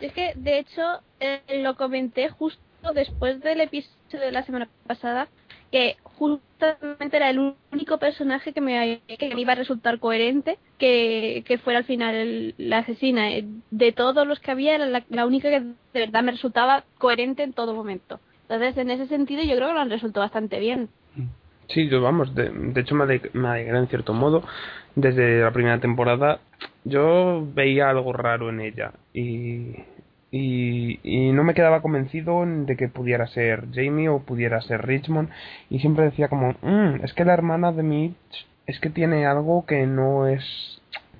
[0.00, 0.82] Es que, de hecho,
[1.20, 2.60] eh, lo comenté justo
[2.92, 5.28] después del episodio de la semana pasada,
[5.72, 11.42] que justamente era el único personaje que me, que me iba a resultar coherente, que,
[11.46, 13.30] que fuera al final el- la asesina.
[13.32, 17.42] Eh, De todos los que había, era la, única que de verdad me resultaba coherente
[17.42, 18.20] en todo momento.
[18.42, 20.88] Entonces, en ese sentido, yo creo que lo han resuelto bastante bien.
[21.68, 24.44] Sí, yo vamos, de, de hecho me alegré en cierto modo.
[24.94, 26.38] Desde la primera temporada
[26.84, 29.74] yo veía algo raro en ella y,
[30.30, 35.30] y, no me quedaba convencido de que pudiera ser Jamie o pudiera ser Richmond
[35.70, 39.66] y siempre decía como, "Mm, es que la hermana de Mitch es que tiene algo
[39.66, 40.42] que no es,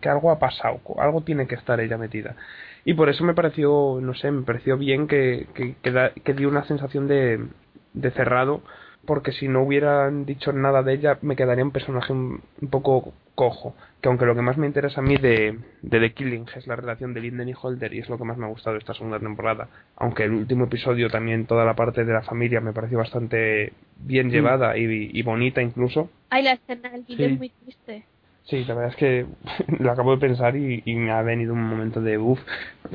[0.01, 2.37] que algo ha pasado, algo tiene que estar ella metida.
[2.85, 5.75] Y por eso me pareció, no sé, me pareció bien que, que,
[6.25, 7.47] que, dio una sensación de,
[7.95, 8.63] de cerrado
[9.07, 13.77] porque si no hubieran dicho nada de ella me quedaría un personaje un poco cojo.
[14.01, 16.75] Que aunque lo que más me interesa a mí de, de The Killing es la
[16.75, 18.95] relación de Linden y Holder y es lo que más me ha gustado de esta
[18.95, 22.99] segunda temporada, aunque el último episodio también toda la parte de la familia me pareció
[22.99, 26.11] bastante bien llevada y, y bonita incluso.
[26.31, 27.33] Ay, la escena del vídeo Sí.
[27.35, 28.03] es muy triste.
[28.45, 29.27] Sí, la verdad es que
[29.81, 32.39] lo acabo de pensar y, y me ha venido un momento de uff,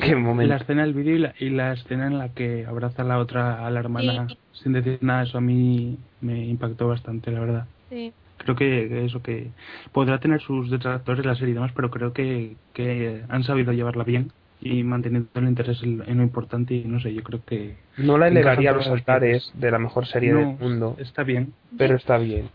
[0.01, 0.49] qué momento.
[0.54, 3.19] La escena del vídeo y la, y la escena en la que abraza a la
[3.19, 4.38] otra, a la hermana, Sí.
[4.54, 7.65] sin decir nada, eso a mí me impactó bastante, la verdad.
[7.89, 8.13] Sí.
[8.43, 9.51] Creo que, eso que
[9.91, 14.04] podrá tener sus detractores la serie y demás, pero creo que, que han sabido llevarla
[14.04, 17.77] bien y manteniendo el interés en, en lo importante y no sé, yo creo que
[17.97, 21.54] No la elevaría a los altares de la mejor serie No, del mundo, está bien.
[21.77, 22.49] pero está bien.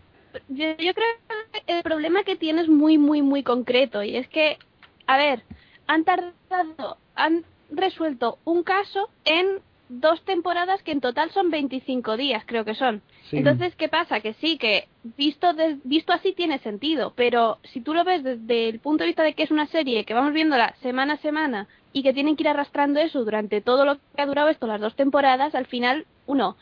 [0.47, 1.07] yo, yo creo
[1.51, 4.03] que el problema que tiene es muy, muy, muy concreto.
[4.03, 4.57] Y es que,
[5.05, 5.41] a ver,
[5.87, 9.45] han tardado, han resuelto un caso en
[9.89, 13.01] dos temporadas que en total son 25 días, creo que son.
[13.29, 13.37] Sí.
[13.37, 14.19] Entonces, ¿qué pasa?
[14.19, 18.69] Que sí, que visto, de- visto así tiene sentido, pero si tú lo ves desde
[18.69, 21.67] el punto de vista de que es una serie que vamos viéndola semana a semana
[21.93, 24.81] y que tienen que ir arrastrando eso durante todo lo que ha durado esto, las
[24.81, 26.57] dos temporadas, al final, uno,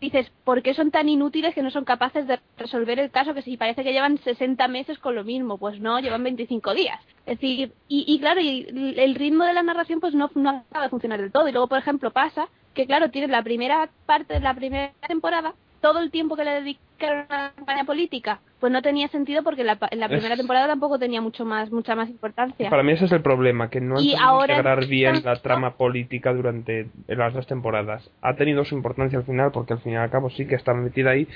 [0.00, 3.34] dices, ¿por qué son tan inútiles que no son capaces de resolver el caso?
[3.34, 7.00] Que si parece que llevan 60 meses con lo mismo, pues no, llevan 25 días.
[7.26, 10.84] Es decir, y, y claro, y el ritmo de la narración pues no, no acaba
[10.84, 11.48] de funcionar del todo.
[11.48, 15.54] Y luego, por ejemplo, pasa que, claro, tienes la primera parte de la primera temporada,
[15.80, 16.62] todo el tiempo que le
[17.06, 20.38] dedicaron a la campaña política, pues no tenía sentido porque la, en la primera Es-
[20.38, 22.70] temporada tampoco tenía mucho más mucha más importancia.
[22.70, 25.76] Para mí ese es el problema, que no han Y ahora integrar bien la trama
[25.76, 28.08] política durante las dos temporadas.
[28.20, 30.74] Ha tenido su importancia al final, porque al fin y al cabo sí que está
[30.74, 31.26] metida ahí,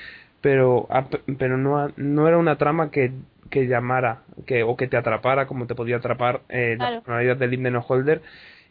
[0.41, 1.05] pero, ha-
[1.37, 3.11] pero no, no era una trama que,
[3.49, 6.95] que llamara que, o que te atrapara como te podía atrapar eh, la Claro.
[7.01, 8.21] personalidad de Linden Holder.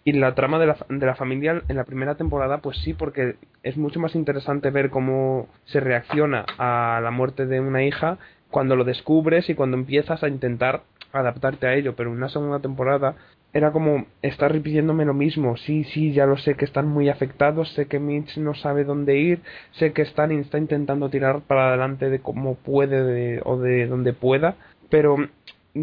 [0.07, 3.35] Y la trama de la, de la familia en la primera temporada, pues sí, porque
[3.65, 8.17] es mucho más interesante ver cómo se reacciona a la muerte de una hija
[8.53, 11.97] cuando lo descubres y cuando empiezas a intentar adaptarte a ello.
[11.97, 13.17] Pero en una segunda temporada
[13.53, 15.57] era como estar repitiéndome lo mismo.
[15.57, 19.19] Sí, sí, ya lo sé que están muy afectados, sé que Mitch no sabe dónde
[19.19, 19.41] ir,
[19.73, 24.13] sé que Stan está intentando tirar para adelante de cómo puede de- o de donde
[24.13, 24.55] pueda,
[24.89, 25.17] pero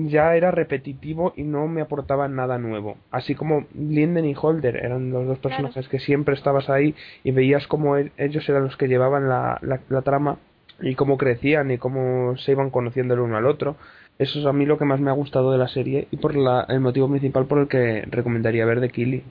[0.10, 2.97] ya era repetitivo y no me aportaba nada nuevo.
[3.12, 7.67] Así como Linden y Holder eran los dos personajes que siempre estabas ahí y veías
[7.67, 10.38] cómo e- ellos eran los que llevaban la, la, la trama
[10.82, 13.75] y cómo crecían y cómo se iban conociendo el uno al otro.
[14.19, 16.36] Eso es a mí lo que más me ha gustado de la serie y por
[16.36, 19.23] la, el motivo principal por el que recomendaría ver The Killing.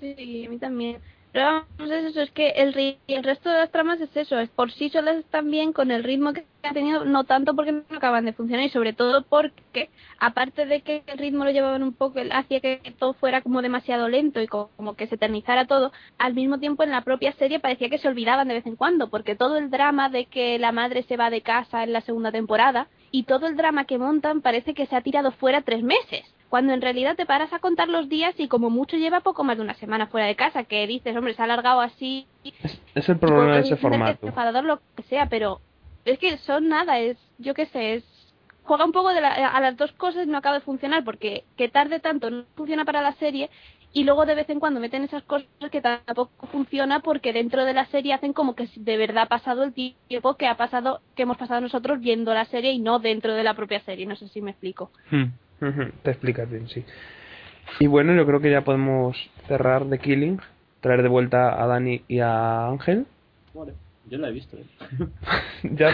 [0.00, 0.96] Sí, a mí también.
[1.34, 1.46] Pero
[1.78, 4.70] vamos, es eso, es que el, el resto de las tramas es eso, es por
[4.70, 8.24] sí solas están bien con el ritmo que ha tenido, no tanto porque no acaban
[8.24, 12.20] de funcionar y sobre todo porque, aparte de que el ritmo lo llevaban un poco,
[12.32, 16.34] hacía que todo fuera como demasiado lento y co- como que se eternizara todo, al
[16.34, 19.34] mismo tiempo en la propia serie parecía que se olvidaban de vez en cuando, porque
[19.36, 22.88] todo el drama de que la madre se va de casa en la segunda temporada
[23.10, 26.72] y todo el drama que montan parece que se ha tirado fuera tres meses cuando
[26.72, 29.64] en realidad te paras a contar los días y como mucho lleva poco más de
[29.64, 32.28] una semana fuera de casa, que dices, hombre, se ha alargado así.
[32.44, 34.12] Es, es el problema de ese formato.
[34.12, 35.58] es enfadador, lo que sea, pero
[36.04, 38.04] es que son nada, es, yo qué sé, es
[38.62, 41.42] juega un poco de la- a las dos cosas y no acaba de funcionar porque
[41.56, 43.50] que tarde tanto no funciona para la serie
[43.92, 47.74] y luego de vez en cuando meten esas cosas que tampoco funciona porque dentro de
[47.74, 51.24] la serie hacen como que de verdad ha pasado el tiempo que ha pasado que
[51.24, 54.28] hemos pasado nosotros viendo la serie y no dentro de la propia serie no sé
[54.28, 55.24] si me explico Hmm.
[56.02, 56.84] Te explicas bien, sí.
[57.80, 59.16] Y bueno, yo creo que ya podemos
[59.48, 60.40] cerrar The Killing,
[60.80, 63.06] traer de vuelta a Dani y a Ángel.
[63.54, 63.72] Vale,
[64.08, 64.56] yo la he visto.
[64.56, 64.64] ¿eh?
[65.62, 65.90] ya,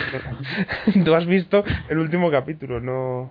[1.05, 3.31] tú has visto el último capítulo, no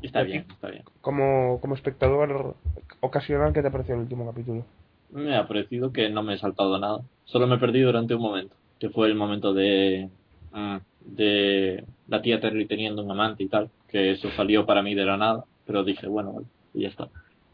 [0.00, 0.84] Y está bien, está bien.
[1.00, 2.56] como, como espectador
[3.00, 4.64] ocasional, ¿qué te pareció el último capítulo?
[5.10, 7.00] Me ha parecido que no me he saltado nada.
[7.24, 10.08] Solo me perdí durante un momento, que fue el momento de
[10.52, 14.94] mm, de la tía Terry teniendo un amante y tal, que eso salió para mí
[14.94, 17.08] de la nada, pero dije, bueno, vale, y ya está.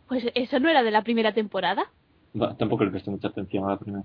[0.09, 1.85] pues eso no era de la primera temporada
[2.41, 4.05] Va, tampoco le presté mucha atención a la primera.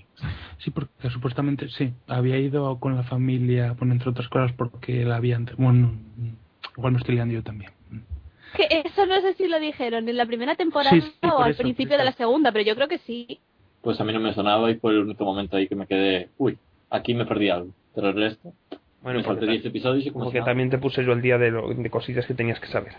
[0.60, 5.16] Sí, porque supuestamente sí, había ido con la familia, bueno, entre otras cosas, porque la
[5.16, 5.50] habían.
[5.58, 5.94] Bueno,
[6.78, 7.72] igual me estoy liando yo también.
[8.58, 11.52] que eso no sé si lo dijeron en la primera temporada Sí, sí, o al
[11.52, 13.40] eso, principio de la segunda pero yo creo que sí
[13.82, 16.30] Pues a mí no me sonaba y fue el único momento ahí que me quedé,
[16.38, 16.58] uy,
[16.90, 17.70] aquí me perdí algo.
[17.96, 18.52] Pero el resto,
[19.02, 20.52] Bueno, porque, 10 episodios y como porque si nada.
[20.52, 22.94] también te puse yo el día de, lo- de cosillas que tenías que saber.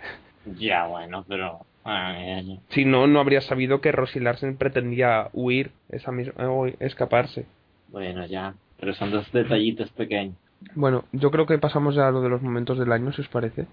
[0.59, 1.59] Ya, bueno, pero...
[1.85, 2.61] ay.
[2.71, 7.47] Si no, no habrías sabido que Rosie Larsen pretendía huir, esa misma, o escaparse.
[7.89, 10.37] Bueno, ya, pero son dos detallitos pequeños.
[10.75, 13.29] Bueno, yo creo que pasamos ya a lo de los momentos del año, si os
[13.29, 13.67] parece.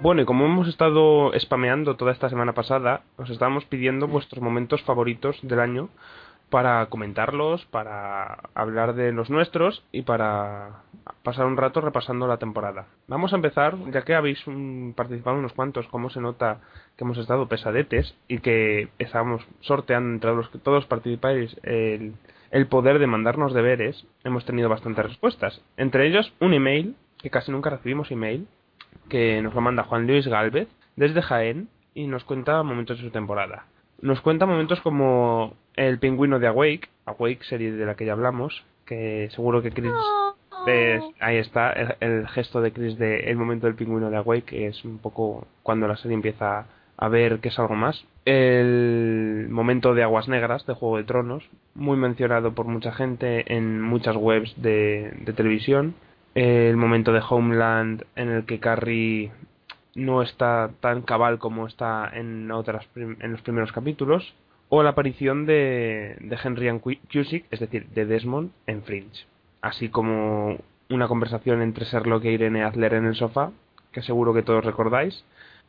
[0.00, 4.82] Bueno, y como hemos estado spameando toda esta semana pasada, os estábamos pidiendo vuestros momentos
[4.82, 5.90] favoritos del año
[6.50, 10.82] para comentarlos, para hablar de los nuestros y para
[11.22, 12.88] pasar un rato repasando la temporada.
[13.06, 16.58] Vamos a empezar, ya que habéis mm, participado unos cuantos, como se nota
[16.96, 22.14] que hemos estado pesadetes y que estábamos sorteando entre los que todos participáis el
[22.52, 25.60] el poder de mandarnos deberes, hemos tenido bastantes respuestas.
[25.76, 28.46] Entre ellos, un email, que casi nunca recibimos email,
[29.08, 33.10] que nos lo manda Juan Luis Galvez desde Jaén y nos cuenta momentos de su
[33.10, 33.66] temporada.
[34.00, 38.64] Nos cuenta momentos como el pingüino de Awake, Awake serie de la que ya hablamos,
[38.84, 39.92] que seguro que Chris
[40.66, 44.44] ves- ahí está el, el gesto de Chris de el momento del pingüino de Awake,
[44.44, 48.04] que es un poco cuando la serie empieza a ver que es algo más.
[48.24, 53.80] El momento de Aguas Negras de Juego de Tronos, muy mencionado por mucha gente en
[53.82, 55.94] muchas webs de, de televisión.
[56.34, 59.32] El momento de Homeland en el que Carrie
[59.94, 64.34] no está tan cabal como está en otras en los primeros capítulos
[64.70, 69.26] o la aparición de, de Henry and Cu- Cusick, es decir, de Desmond en Fringe,
[69.60, 70.56] así como
[70.88, 73.50] una conversación entre Sherlock e Irene Adler en el sofá,
[73.92, 75.26] que seguro que todos recordáis,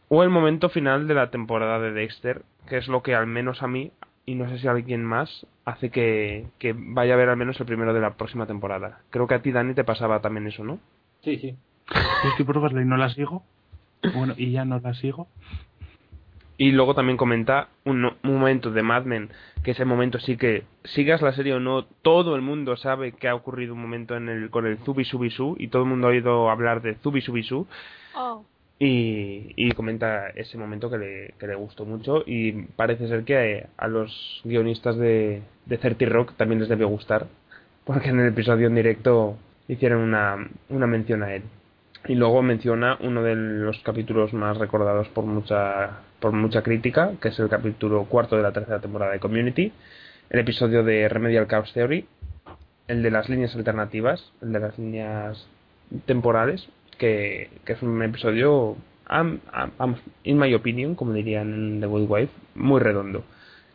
[0.09, 3.63] o el momento final de la temporada de Dexter, que es lo que al menos
[3.63, 3.91] a mí,
[4.25, 7.59] y no sé si a alguien más, hace que, que vaya a ver al menos
[7.59, 9.01] el primero de la próxima temporada.
[9.09, 10.79] Creo que a ti, Dani, te pasaba también eso, ¿no?
[11.21, 11.55] Sí, sí.
[12.23, 13.43] Yo estoy por verla y no la sigo.
[14.13, 15.27] Bueno, y ya no la sigo.
[16.57, 19.29] Y luego también comenta un, un momento de Mad Men,
[19.63, 23.27] que ese momento sí que, sigas la serie o no, todo el mundo sabe que
[23.27, 26.11] ha ocurrido un momento en el, con el Zubi Subisu, y todo el mundo ha
[26.11, 27.67] oído hablar de Zubi Subisu,
[28.15, 28.45] Oh.
[28.79, 33.67] Y, y comenta ese momento que le, que le gustó mucho, y parece ser que
[33.77, 37.27] a, los guionistas de, de 30 Rock también les debió gustar,
[37.86, 41.43] porque en el episodio en directo hicieron una, mención a él.
[42.07, 47.29] Y luego menciona uno de los capítulos más recordados por mucha, por mucha crítica, que
[47.29, 49.71] es el capítulo cuarto de la tercera temporada de Community,
[50.29, 52.05] el episodio de Remedial Chaos Theory,
[52.88, 55.47] el de las líneas alternativas, el de las líneas
[56.05, 58.75] temporales, que, que es un episodio,
[59.06, 59.39] am-
[59.77, 63.23] vamos, in my opinion, como dirían en The Good Wife, muy redondo.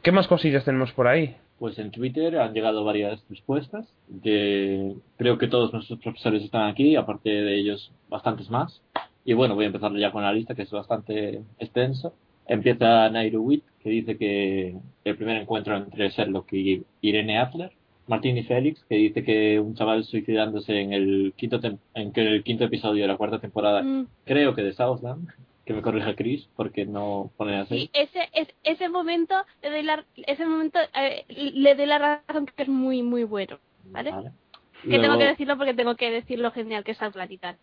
[0.03, 1.37] ¿Qué más cosillas tenemos por ahí?
[1.59, 3.87] Pues en Twitter han llegado varias respuestas.
[4.07, 8.81] De, creo que todos nuestros profesores están aquí, aparte de ellos, bastantes más.
[9.25, 12.13] Y bueno, voy a empezar ya con la lista, que es bastante extensa.
[12.47, 17.73] Empieza Nairu Witt, que dice que el primer encuentro entre Sherlock y Irene Adler.
[18.09, 21.61] Martín y Félix, que dice que un chaval suicidándose en el quinto,
[21.95, 24.07] en que el quinto episodio de la cuarta temporada, Mm.
[24.25, 25.29] creo que de Southland,
[25.65, 27.79] que me corrija Chris, porque no pone así.
[27.79, 32.47] Sí, ese, es, ese momento le doy la, ese momento eh, le doy la razón
[32.47, 34.11] que es muy muy bueno, ¿vale?
[34.11, 34.33] Vale.
[34.83, 37.57] Que tengo que decirlo porque tengo que decir lo genial que es Southland y tal.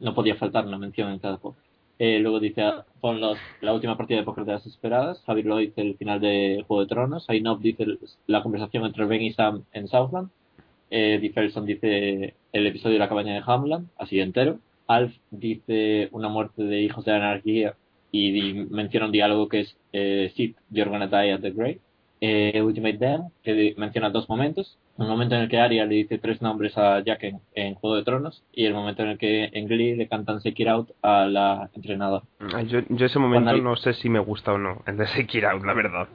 [0.00, 1.69] no podía faltar una mención en cada podcast.
[2.02, 5.22] Eh, luego dice, ah, pon los, la última partida de póker de las esperadas.
[5.26, 7.28] Javier lo dice el final de Juego de Tronos.
[7.28, 7.84] Ainhob dice
[8.26, 10.30] la conversación entre Ben y Sam en Southland.
[10.90, 14.58] Eh, dice el episodio de la cabaña de Hamland, así entero.
[14.86, 17.74] Alf dice una muerte de hijos de la anarquía
[18.10, 21.80] y menciona un diálogo que es eh, Sid, You're gonna die at the grave.
[22.22, 24.78] Eh, Ultimate Dan, que menciona dos momentos.
[25.00, 27.96] Un momento en el que Arya le dice tres nombres a Jack en, en Juego
[27.96, 30.90] de Tronos y el momento en el que en Glee le cantan Shake It Out
[31.00, 32.22] a la entrenadora.
[32.66, 35.64] Yo, yo ese momento no sé si me gusta o no, el de Sekiro Out,
[35.64, 36.06] la verdad.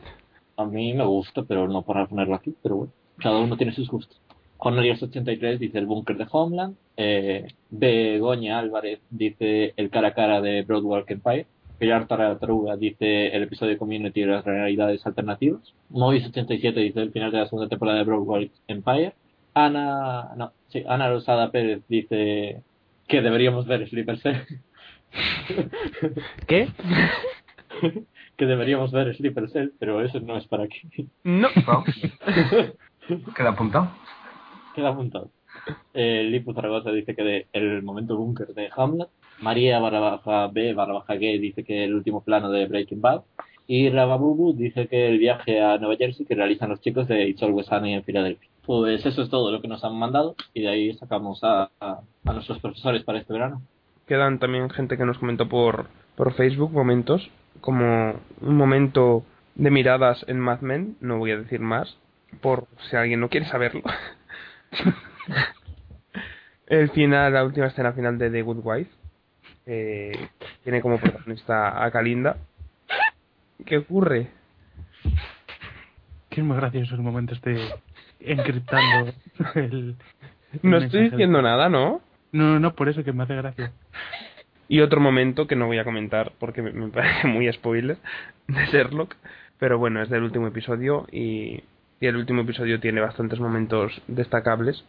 [0.58, 3.89] A mí me gusta, pero no para ponerlo aquí, pero bueno, cada uno tiene sus
[3.89, 4.21] gustos.
[4.60, 6.76] Cornelius83 dice el búnker de Homeland.
[6.95, 11.48] Eh, Begoña Álvarez dice el cara a cara de Broadwalk Empire.
[11.77, 15.73] Pilar Tarataruga dice el episodio de Community de las realidades alternativas.
[15.91, 19.13] Mois87 dice el final de la segunda temporada de Broadwalk Empire.
[19.53, 22.61] Ana, no, sí, Ana Rosada Pérez dice
[23.07, 24.38] que deberíamos ver Sleeper Cell.
[26.47, 26.69] ¿Qué?
[28.38, 31.07] que deberíamos ver Sleeper Cell, pero eso no es para aquí.
[31.23, 31.49] No.
[33.07, 33.33] No.
[33.35, 33.91] Queda apuntado.
[34.73, 35.29] Queda apuntado.
[35.93, 39.09] Eh, Lipu Zaragoza dice que de el momento búnker de Hamlet.
[39.39, 43.21] María barra baja B barra baja G dice que el último plano de Breaking Bad.
[43.67, 47.41] Y Rababubu dice que el viaje a Nueva Jersey que realizan los chicos de It's
[47.41, 48.49] Always Sunny en Filadelfia.
[48.66, 52.01] Pues eso es todo lo que nos han mandado y de ahí sacamos a, a,
[52.26, 53.62] a nuestros profesores para este verano.
[54.07, 57.30] Quedan también gente que nos comentó por, por Facebook momentos,
[57.62, 59.24] como un momento
[59.55, 61.97] de miradas en Mad Men, no voy a decir más,
[62.41, 63.82] por si alguien no quiere saberlo.
[66.68, 68.91] El final, la última escena final de The Good Wife,
[69.66, 70.30] eh,
[70.63, 72.38] tiene como protagonista a Kalinda.
[73.66, 74.28] ¿Qué ocurre?
[76.30, 77.57] Que es muy gracioso el momento este
[78.20, 79.13] encriptando
[79.55, 79.95] el...
[80.53, 82.01] el No estoy diciendo nada, ¿no?
[82.32, 83.72] No, no, no, por eso que me hace gracia.
[84.68, 87.97] Y otro momento que no voy a comentar porque me, me parece muy spoiler
[88.47, 89.16] de Sherlock,
[89.59, 91.63] pero bueno, es del último episodio y,
[91.99, 94.84] y el último episodio tiene bastantes momentos destacables.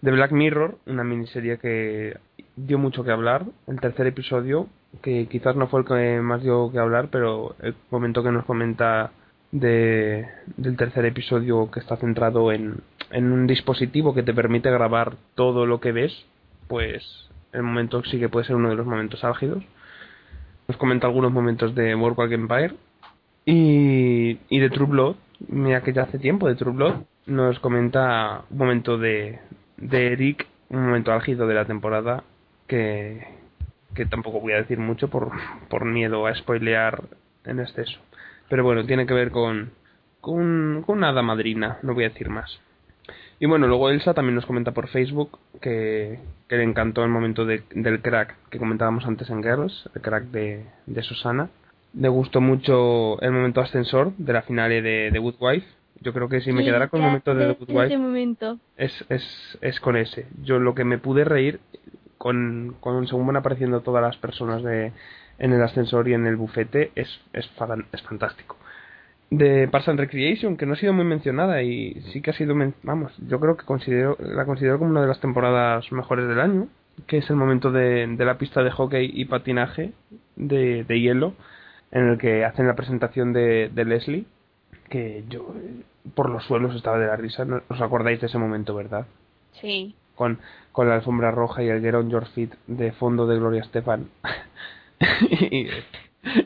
[0.00, 2.16] De Black Mirror, una miniserie que
[2.56, 3.44] dio mucho que hablar.
[3.66, 4.68] El tercer episodio,
[5.02, 8.44] que quizás no fue el que más dio que hablar, pero el momento que nos
[8.44, 9.12] comenta
[9.52, 10.26] de,
[10.56, 12.80] del tercer episodio que está centrado en,
[13.10, 16.12] en un dispositivo que te permite grabar todo lo que ves,
[16.68, 17.02] pues
[17.52, 19.64] el momento sí que puede ser uno de los momentos álgidos.
[20.68, 22.74] Nos comenta algunos momentos de Boardwalk Empire
[23.44, 25.16] y, y de True Blood,
[25.48, 26.94] mira que ya hace tiempo de True Blood,
[27.26, 29.38] nos comenta un momento de,
[29.76, 32.24] de Eric, un momento álgido de la temporada
[32.66, 33.26] que,
[33.94, 35.30] que tampoco voy a decir mucho por,
[35.68, 37.02] por miedo a spoilear
[37.44, 37.98] en exceso.
[38.48, 39.70] Pero bueno, tiene que ver con,
[40.20, 42.58] con, con una hada madrina, no voy a decir más.
[43.38, 46.18] Y bueno, luego Elsa también nos comenta por Facebook que,
[46.48, 50.24] que le encantó el momento de- del crack que comentábamos antes en Girls, el crack
[50.24, 51.50] de, de Susana.
[51.92, 55.66] Le gustó mucho el momento ascensor de la finale de The Good Wife.
[56.00, 58.58] Yo creo que si me quedara con el ya momento de The Good Wife momento.
[58.76, 60.26] es, es, es con ese.
[60.42, 61.60] Yo lo que me pude reír
[62.18, 64.92] con, con según van apareciendo todas las personas de,
[65.38, 67.50] en el ascensor y en el bufete es, es,
[67.92, 68.56] es fantástico.
[69.30, 72.54] De Parks and Recreation, que no ha sido muy mencionada y sí que ha sido,
[72.82, 76.68] vamos, yo creo que considero, la considero como una de las temporadas mejores del año,
[77.06, 79.92] que es el momento de, de la pista de hockey y patinaje
[80.36, 81.34] de, de hielo,
[81.90, 84.26] en el que hacen la presentación de, de Leslie,
[84.88, 85.54] que yo
[86.14, 87.60] por los suelos estaba de la risa, ¿no?
[87.68, 89.06] ¿os acordáis de ese momento, verdad?
[89.60, 89.94] Sí.
[90.14, 90.38] con,
[90.72, 94.08] con la alfombra roja y el Get on Your Feet de fondo de Gloria Estefan.
[95.30, 95.68] y,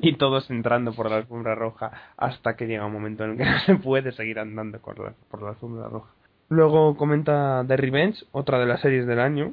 [0.03, 3.45] y todos entrando por la alfombra roja hasta que llega un momento en el que
[3.45, 6.11] no se puede seguir andando por la, por la alfombra roja.
[6.49, 9.53] Luego comenta The Revenge, otra de las series del año,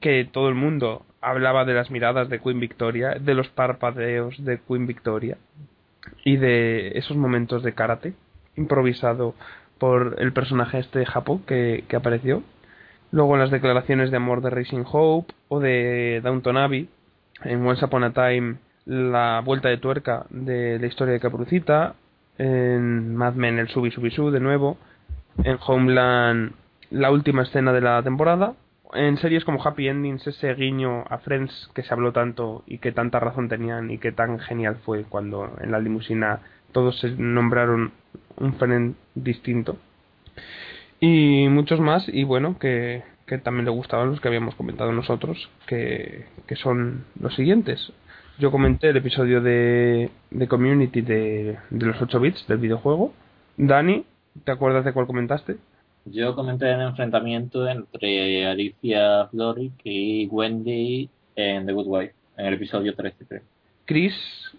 [0.00, 4.60] que todo el mundo hablaba de las miradas de Queen Victoria, de los parpadeos de
[4.60, 5.38] Queen Victoria
[6.22, 8.12] y de esos momentos de karate
[8.56, 9.34] improvisado
[9.78, 12.42] por el personaje este de Japón que, que apareció.
[13.10, 16.88] Luego las declaraciones de amor de Racing Hope o de Downton Abbey.
[17.44, 21.94] En Once Upon a Time la vuelta de tuerca de la historia de Caprucita.
[22.38, 24.78] En Mad Men el Subi Subi Su de nuevo.
[25.42, 26.52] En Homeland
[26.90, 28.54] la última escena de la temporada.
[28.92, 32.92] En series como Happy Endings ese guiño a Friends que se habló tanto y que
[32.92, 36.40] tanta razón tenían y que tan genial fue cuando en la limusina
[36.74, 37.92] todos se nombraron
[38.36, 39.78] un Friend distinto
[41.00, 45.48] y muchos más y bueno que, que también le gustaban los que habíamos comentado nosotros
[45.66, 47.92] que, que son los siguientes
[48.38, 53.14] yo comenté el episodio de, de Community de, de los 8 bits del videojuego
[53.56, 54.04] Dani
[54.44, 55.56] ¿te acuerdas de cuál comentaste?
[56.06, 62.54] Yo comenté el enfrentamiento entre Alicia Florrick y Wendy en The Good Wife, en el
[62.54, 63.42] episodio 13, creo.
[63.86, 64.14] Chris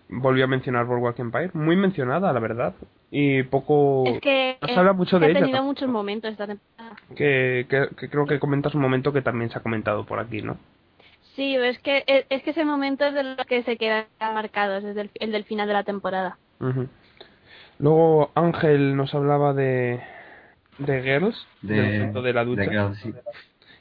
[0.10, 2.76] volvió a mencionar Boardwalk Empire muy mencionada la verdad
[3.12, 5.64] y poco Es que, no se eh, habla mucho de ha ella tenido tampoco.
[5.64, 6.96] muchos momentos esta temporada.
[7.16, 10.42] que, que, que creo que comentas un momento que también se ha comentado por aquí
[10.42, 10.58] ¿no?
[11.36, 14.06] Sí, pero es que es, es que ese momento es de los que se quedan
[14.22, 16.38] marcados, es del, el del final de la temporada.
[17.80, 20.02] Luego Ángel nos hablaba de
[20.78, 22.62] de Girls, De, del momento de la ducha.
[22.62, 23.14] de Girls, sí.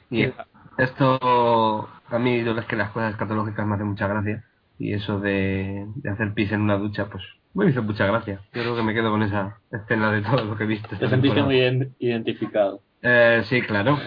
[0.09, 0.33] Y
[0.77, 4.43] esto, a mí yo es que las cosas escatológicas me hacen mucha gracia.
[4.77, 7.23] Y eso de, de hacer pis en una ducha, pues
[7.53, 8.41] me hizo mucha gracia.
[8.53, 10.89] Yo creo que me quedo con esa escena de todo lo que he visto.
[10.97, 12.81] Te sentiste muy ident- identificado.
[13.01, 13.97] Eh, sí, claro.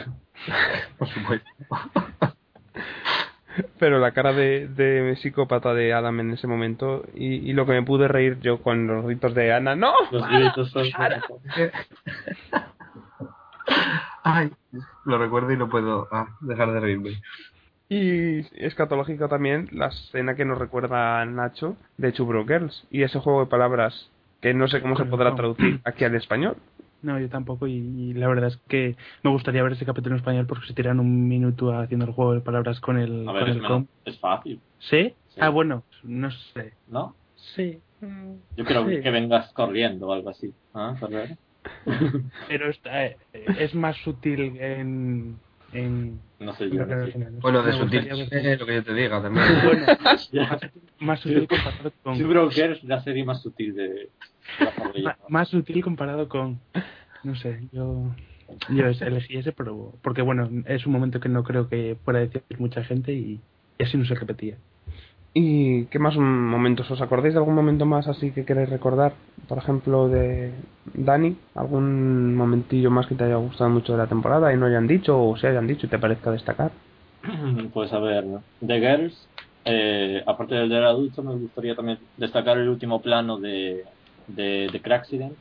[0.99, 1.49] Por supuesto.
[3.79, 7.73] Pero la cara de, de psicópata de Adam en ese momento y, y lo que
[7.73, 9.93] me pude reír yo con los gritos de Ana, ¡no!
[10.13, 10.89] Los para, gritos son...
[10.93, 11.21] para".
[14.23, 14.53] Ay,
[15.05, 17.21] lo recuerdo y no puedo ah, dejar de reírme.
[17.91, 23.19] Y escatológica también la escena que nos recuerda a Nacho de Chubro Girls y ese
[23.19, 24.11] juego de palabras
[24.43, 26.57] que no sé cómo se podrá traducir aquí al español.
[27.01, 27.67] No, yo tampoco.
[27.67, 30.75] Y, y la verdad es que me gustaría ver ese capítulo en español porque se
[30.75, 33.63] tiran un minuto haciendo el juego de palabras con el, A con ver, es, el
[33.63, 35.15] menos- es fácil, ¿Sí?
[35.29, 35.41] Sí.
[35.41, 36.73] Ah, bueno, no sé.
[36.89, 37.15] ¿no?
[37.55, 37.81] Sí.
[38.57, 39.01] Yo quiero Sí.
[39.01, 40.53] que vengas corriendo o algo así.
[40.75, 40.95] ¿Ah?
[41.01, 41.37] ¿Correr?
[42.49, 43.17] Pero está, eh,
[43.59, 45.37] es más sutil en.
[45.73, 46.87] En No sé yo.
[46.87, 47.19] no sé.
[47.43, 49.45] Bueno, de sutil, eh, lo que yo te diga también.
[49.65, 49.87] Bueno,
[51.01, 52.19] más sutil comparado con.
[52.19, 54.11] Two Brokers, la serie más sutil de
[54.95, 56.59] la más sutil comparado con
[57.23, 58.15] no sé yo
[58.71, 62.21] yo es- elegí ese pero porque bueno es un momento que no creo que fuera
[62.21, 63.41] decir mucha gente y,
[63.79, 64.57] y así no se repetía
[65.35, 66.91] ¿Y qué más momentos?
[66.91, 69.13] ¿Os acordáis de algún momento más así que queréis recordar?
[69.47, 70.53] Por ejemplo, de
[70.95, 74.87] Dani, algún momentillo más que te haya gustado mucho de la temporada y no hayan
[74.87, 76.73] dicho o se hayan dicho y te parezca destacar.
[77.73, 78.25] Pues a ver,
[78.67, 79.29] The Girls,
[79.65, 83.85] eh, aparte del del adulto, me gustaría también destacar el último plano de,
[84.29, 85.35] de, de Cracksident,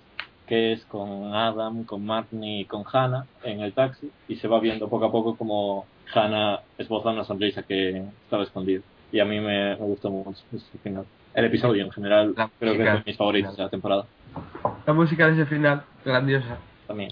[0.48, 4.60] que es con Adam, con Martin y con Hannah en el taxi, y se va
[4.60, 8.82] viendo poco a poco como Hannah esboza una sonrisa que estaba escondida.
[9.12, 11.06] Y a mí me, me gustó mucho ese final.
[11.34, 14.06] El episodio en general La creo que es de mis favoritos de la temporada.
[14.86, 16.58] La música de ese final, grandiosa.
[16.88, 17.12] También.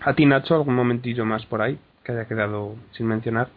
[0.00, 3.48] ¿A ti, Nacho, algún momentillo más por ahí que haya quedado sin mencionar?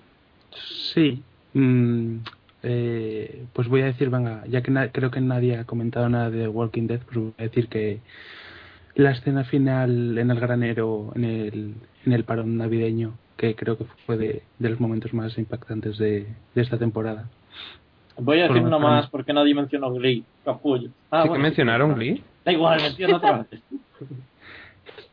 [0.94, 1.22] Sí.
[1.54, 2.18] mm,
[2.64, 6.30] eh, pues voy a decir, venga, ya que na- creo que nadie ha comentado nada
[6.30, 8.00] de Walking Dead, pues voy a decir que
[8.96, 11.74] la escena final en el granero, en el,
[12.06, 16.28] en el parón navideño, que creo que fue de, de los momentos más impactantes de,
[16.56, 17.26] de esta temporada.
[18.18, 20.90] Voy a decir uno más porque nadie mencionó Glee, capullo.
[21.10, 22.24] Ah, sí bueno, que mencionaron Glee.
[22.46, 23.62] Da igual, menciono otra vez.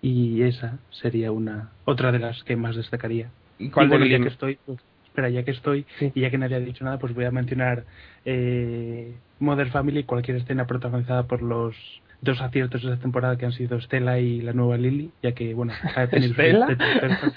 [0.03, 3.29] Y esa sería una otra de las que más destacaría.
[3.59, 4.23] ¿Y cuál Y bueno, de Glee?
[4.23, 6.11] que estoy, pues, espera, ya que estoy Sí.
[6.15, 7.85] y ya que nadie ha dicho nada, pues voy a mencionar
[8.25, 11.77] eh, Mother Family, cualquier escena protagonizada por los
[12.23, 15.53] dos aciertos de esta temporada que han sido Stella y la nueva Lily, ya que,
[15.55, 17.33] bueno, ha tenido su-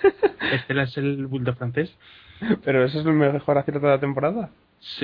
[0.60, 1.96] Stella es el bulldog francés.
[2.66, 4.50] Pero ese es el mejor acierto de la temporada.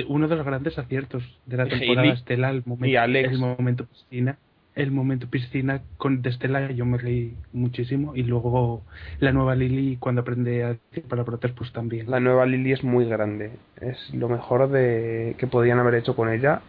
[0.08, 2.16] Uno de los grandes aciertos de la temporada, Hailey.
[2.18, 3.32] Stella, el momento, Y Alex.
[3.32, 4.36] el momento piscina.
[4.76, 8.82] El momento piscina con de Stella yo me reí muchísimo y luego
[9.18, 12.08] la nueva Lily cuando aprende a decir palabrotas pues también.
[12.10, 13.50] La nueva Lily es muy grande.
[13.80, 16.60] Es lo mejor de que podían haber hecho con ella.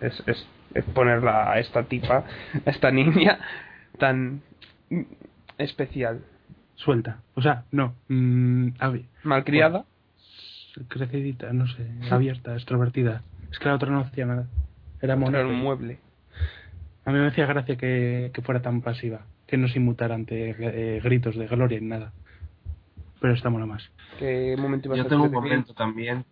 [0.00, 2.24] Es, es, es ponerla a esta tipa,
[2.64, 3.38] a esta niña
[3.98, 4.42] tan
[5.58, 6.20] especial.
[6.84, 7.18] Suelta.
[7.34, 7.94] O sea, no.
[8.08, 9.84] mm, abi- Malcriada.
[10.88, 13.22] crecidita, no sé, abierta, extrovertida.
[13.50, 14.46] Es que la otra no hacía nada.
[15.00, 15.38] Era mona.
[15.40, 15.98] Era un mueble.
[17.04, 20.50] A mí me hacía gracia que, que fuera tan pasiva, que no se inmutara ante
[20.58, 22.12] eh, gritos de gloria ni nada.
[23.20, 23.88] Pero está mola más.
[24.18, 26.24] ¿Qué momento ibas a Yo tengo un momento también.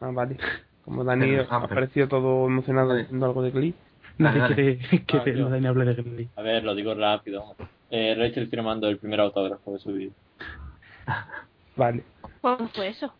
[0.00, 0.36] Ah, vale.
[0.84, 3.74] Como Dani ha ah, aparecido todo emocionado diciendo algo de Glee.
[4.18, 5.48] Nadie quiere que Ah.
[5.48, 6.28] Dani hable de Glee.
[6.36, 7.54] A ver, lo digo rápido.
[7.90, 10.12] Eh, Rachel firmando el primer autógrafo de su vida.
[11.76, 12.02] Vale.
[12.40, 13.12] ¿Cómo fue eso?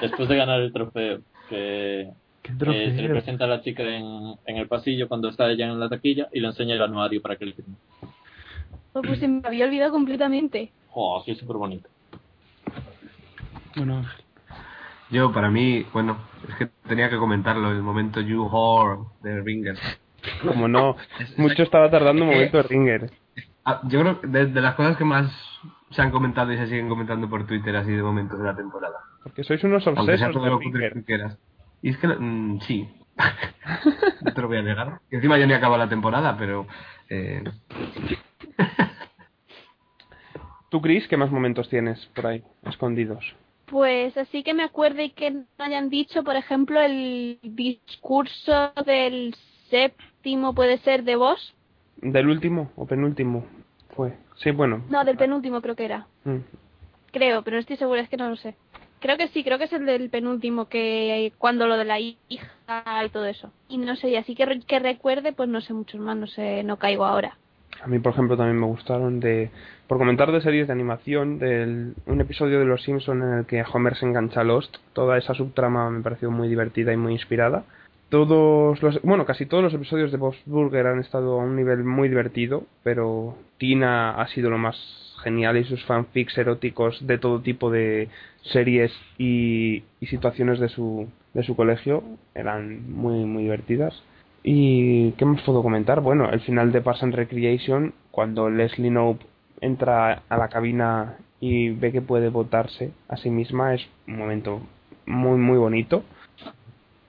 [0.00, 2.10] Después de ganar el trofeo, que
[2.42, 5.66] ¿Qué eh, se le presenta a la chica en, en el pasillo cuando está ella
[5.66, 7.76] en la taquilla y le enseña el anuario para que le firme.
[8.92, 10.72] Oh, Pues se me había olvidado completamente.
[10.92, 11.88] Oh, sí, es súper bonito.
[13.76, 14.24] Bueno, Ángel.
[15.10, 16.18] Yo, para mí, bueno,
[16.48, 19.78] es que tenía que comentarlo, el momento You Whore de Ringer.
[20.46, 20.96] Como no,
[21.36, 23.10] mucho estaba tardando un momento de Ringer.
[23.64, 25.32] Ah, yo creo que de, de las cosas que más
[25.90, 28.96] se han comentado y se siguen comentando por Twitter así de momentos de la temporada.
[29.22, 31.38] Porque sois unos obsesos de que quieras.
[31.80, 32.88] Y es que, mm, sí.
[34.22, 35.00] no te lo voy a negar.
[35.10, 36.66] Y encima ya ni acaba la temporada, pero...
[37.08, 37.44] Eh,
[40.70, 43.22] ¿Tú, Chris, qué más momentos tienes por ahí, escondidos?
[43.66, 49.34] Pues así que me acuerde que no hayan dicho, por ejemplo, el discurso del
[49.68, 51.54] séptimo, puede ser, de vos.
[52.02, 53.46] ¿Del último o penúltimo?
[53.96, 54.14] Fue.
[54.36, 54.82] Sí, bueno.
[54.90, 56.06] No, del penúltimo creo que era.
[56.24, 56.38] Mm.
[57.12, 58.56] Creo, pero no estoy segura, es que no lo sé.
[59.00, 63.04] Creo que sí, creo que es el del penúltimo, que cuando lo de la hija
[63.04, 63.52] y todo eso.
[63.68, 66.62] Y no sé, y así que, que recuerde, pues no sé muchos más, no sé,
[66.62, 67.36] no caigo ahora.
[67.82, 69.50] A mí, por ejemplo, también me gustaron de...
[69.88, 73.64] Por comentar de series de animación, del un episodio de Los Simpson en el que
[73.72, 74.76] Homer se engancha a Lost.
[74.92, 77.64] Toda esa subtrama me pareció muy divertida y muy inspirada.
[78.12, 79.00] Todos los...
[79.00, 82.64] Bueno, casi todos los episodios de Bob's Burger han estado a un nivel muy divertido,
[82.84, 84.76] pero Tina ha sido lo más
[85.22, 88.10] genial y sus fanfics eróticos de todo tipo de
[88.42, 92.02] series y, situaciones de su, de su colegio
[92.34, 94.02] eran muy, muy divertidas.
[94.42, 96.02] ¿Y qué más puedo comentar?
[96.02, 99.24] Bueno, el final de Parks and Recreation, cuando Leslie Knope
[99.62, 104.60] entra a la cabina y ve que puede votarse a sí misma, es un momento
[105.06, 106.04] muy, muy bonito.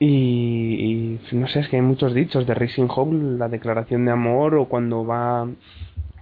[0.06, 4.54] Y, no sé, es que hay muchos dichos de Racing Hope, la declaración de amor,
[4.56, 5.48] o cuando va,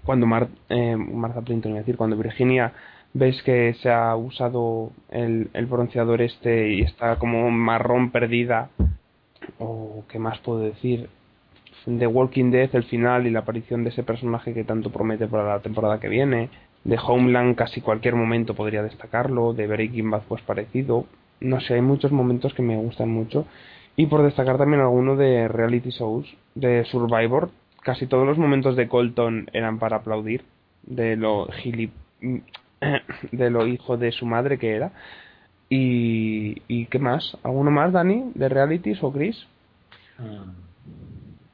[0.05, 2.73] cuando Mar, eh, Martha decir, cuando Virginia
[3.13, 8.69] ves que se ha usado el, el bronceador este y está como marrón perdida
[9.57, 11.09] o qué más puedo decir
[11.87, 15.55] de Walking Dead el final y la aparición de ese personaje que tanto promete para
[15.55, 16.49] la temporada que viene
[16.83, 21.05] de Homeland casi cualquier momento podría destacarlo de Breaking Bad pues parecido
[21.41, 23.45] no sé hay muchos momentos que me gustan mucho.
[23.97, 26.25] Y por destacar también alguno de reality shows
[26.55, 27.49] de Survivor.
[27.81, 30.43] Casi todos los momentos de Colton eran para aplaudir
[30.83, 31.91] de lo gilip
[33.31, 34.91] de lo hijo de su madre que era.
[35.69, 39.45] Y, y qué más alguno más Dani de realities o Chris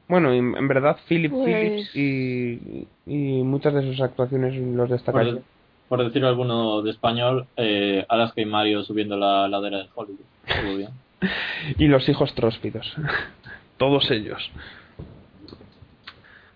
[0.08, 5.34] bueno, en, en verdad Philip Pues- Phillips y, y muchas de sus actuaciones los destacaría.
[5.34, 5.42] Por,
[5.88, 10.20] por decir alguno de español, eh, Alaska y Mario subiendo la ladera de Hollywood.
[10.46, 10.90] Estuvo bien.
[11.78, 12.94] y los hijos tróspidos.
[13.78, 14.50] Todos ellos.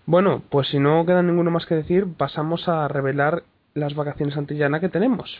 [0.05, 4.79] Bueno, pues si no queda ninguno más que decir, pasamos a revelar las vacaciones antillana
[4.79, 5.39] que tenemos.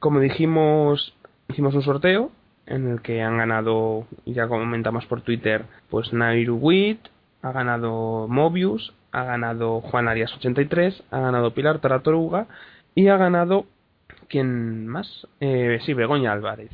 [0.00, 1.14] Como dijimos,
[1.48, 2.30] hicimos un sorteo
[2.66, 7.00] en el que han ganado, ya comentamos por Twitter, pues Nairu Wit,
[7.42, 12.46] ha ganado Mobius, ha ganado Juan Arias 83, ha ganado Pilar Taratoruga
[12.98, 13.66] y ha ganado
[14.28, 15.28] ¿quién más?
[15.38, 16.72] Eh, sí, Begoña Álvarez.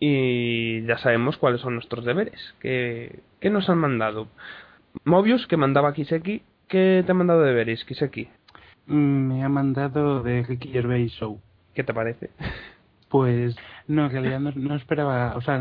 [0.00, 2.56] Y ya sabemos cuáles son nuestros deberes.
[2.58, 4.26] ¿Qué, qué nos han mandado?
[5.04, 6.42] Mobius, que mandaba Kiseki.
[6.66, 8.28] ¿Qué te ha mandado deberes, Kiseki?
[8.86, 11.40] Mm, Me ha mandado de Ricky Gervais Show.
[11.72, 12.30] ¿Qué te parece?
[13.08, 13.54] Pues
[13.86, 15.58] no, en realidad no, no esperaba, o sea,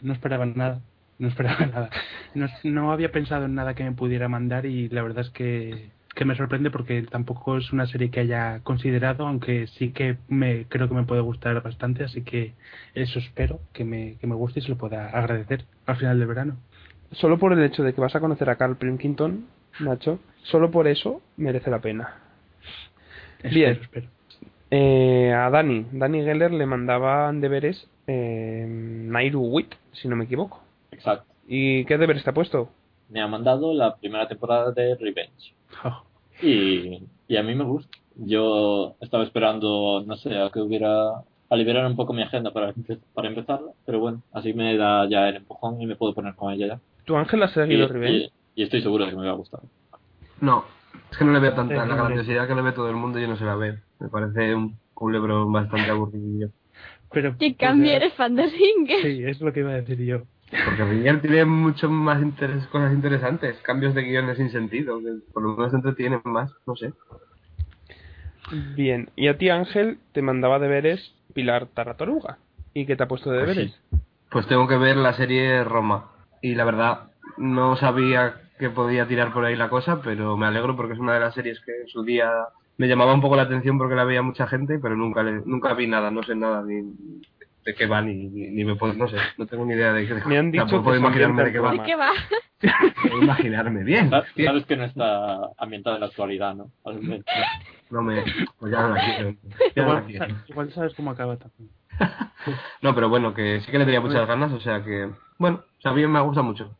[0.00, 0.80] no esperaba nada.
[1.18, 1.90] No esperaba nada.
[2.34, 5.90] No, no había pensado en nada que me pudiera mandar y la verdad es que,
[6.14, 10.66] que me sorprende porque tampoco es una serie que haya considerado, aunque sí que me
[10.68, 12.52] creo que me puede gustar bastante, así que
[12.94, 16.28] eso espero que me, que me guste y se lo pueda agradecer al final del
[16.28, 16.56] verano.
[17.12, 19.46] Solo por el hecho de que vas a conocer a Carl Pilkington,
[19.80, 22.14] Nacho, solo por eso merece la pena.
[23.42, 23.72] Bien.
[23.72, 24.08] Espero, espero.
[24.70, 30.62] Eh, a Dani, Dani Geller le mandaban deberes eh, Nairu Wit, si no me equivoco.
[30.90, 31.26] Exacto.
[31.46, 32.70] ¿Y qué deberes te ha puesto?
[33.14, 35.54] Me ha mandado la primera temporada de Revenge.
[35.84, 36.02] Oh,
[36.42, 37.96] Y, y a mí me gusta.
[38.16, 41.10] Yo estaba esperando, no sé, a que hubiera.
[41.48, 42.74] a liberar un poco mi agenda para,
[43.14, 43.70] para empezarla.
[43.86, 46.80] Pero bueno, así me da ya el empujón y me puedo poner con ella ya.
[47.04, 48.16] ¿Tu ángel ha Y, seguido Revenge?
[48.56, 49.60] y- y estoy seguro de que me va a gustar.
[50.40, 50.64] No,
[51.12, 53.18] es que no le veo tanta Sí, la grandiosidad que le ve todo el mundo
[53.20, 53.76] y yo no se la veo.
[54.00, 56.50] Me parece un culebro bastante aburrido.
[57.12, 59.02] pero Que cambie, pues, eres fan de Singer.
[59.02, 60.22] Sí, es lo que iba a decir yo.
[60.50, 62.22] Porque Ringer tiene mucho más
[62.70, 66.92] cosas interesantes, cambios de guiones sin sentido, que por lo menos entretienen más, no sé.
[68.50, 69.10] Bien.
[69.16, 72.38] ¿Y a ti, Ángel, te mandaba deberes Pilar Taratoruga?
[72.72, 73.80] ¿Y qué te ha puesto de Pues deberes?
[74.30, 76.10] Pues tengo que ver la serie Roma.
[76.42, 80.76] Y la verdad, no sabía que podía tirar por ahí la cosa, pero me alegro
[80.76, 82.30] porque es una de las series que en su día
[82.76, 85.74] me llamaba un poco la atención porque la veía mucha gente, pero nunca le- nunca
[85.74, 86.82] vi nada, no sé nada ni
[87.64, 90.06] de qué va ni, ni, ni me puedo, no sé, no tengo ni idea de
[90.06, 90.14] qué.
[90.26, 91.72] Me han dicho tampoco que puedo imaginarme de qué va.
[91.72, 92.10] ¿De qué va?
[93.02, 94.10] Puedo imaginarme bien.
[94.10, 94.48] Sa- bien.
[94.48, 96.70] Sabes que no está ambientada en la actualidad, ¿no?
[97.90, 98.22] No me,
[98.58, 99.34] pues ya no la quiero.
[99.76, 100.26] Ya no la Igual, quiero.
[100.48, 101.70] igual sabes cómo acaba también.
[102.82, 105.08] No, pero bueno, que sí que le tenía muchas ganas, o sea que,
[105.38, 106.76] bueno, o sea, a mí me gusta mucho.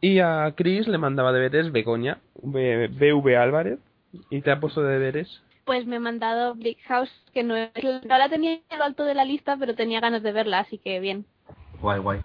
[0.00, 3.78] Y a Chris le mandaba deberes Begoña, B- BV Álvarez.
[4.30, 5.42] ¿Y te ha puesto de deberes?
[5.66, 9.04] Pues me he mandado Big House, que no, es, no la tenía en lo alto
[9.04, 11.26] de la lista, pero tenía ganas de verla, así que bien.
[11.80, 12.20] Guay, guay.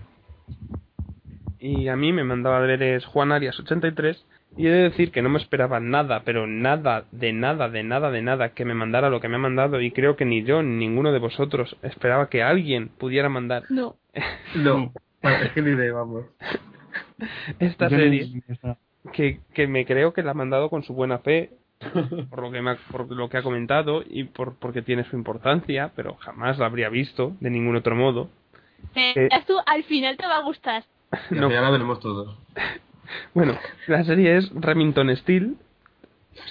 [1.59, 4.23] Y a mí me mandaba deberes Juan Arias 83.
[4.57, 8.11] Y he de decir que no me esperaba nada, pero nada, de nada, de nada,
[8.11, 9.79] de nada, que me mandara lo que me ha mandado.
[9.81, 13.95] Y creo que ni yo, ni ninguno de vosotros esperaba que alguien pudiera mandar No.
[14.55, 16.25] No, es que ni de, vamos.
[17.59, 18.43] esta Yo serie.
[19.13, 21.51] que, que me creo que la ha mandado con su buena fe
[22.29, 25.15] por lo que me ha, por lo que ha comentado y por porque tiene su
[25.15, 28.29] importancia pero jamás la habría visto de ningún otro modo
[28.95, 29.29] Eh, Eh.
[29.47, 30.83] tú, al final te va a gustar.
[31.29, 31.47] No.
[31.49, 32.37] final la veremos todos.
[33.33, 33.57] bueno
[33.87, 35.55] la serie es Remington Steel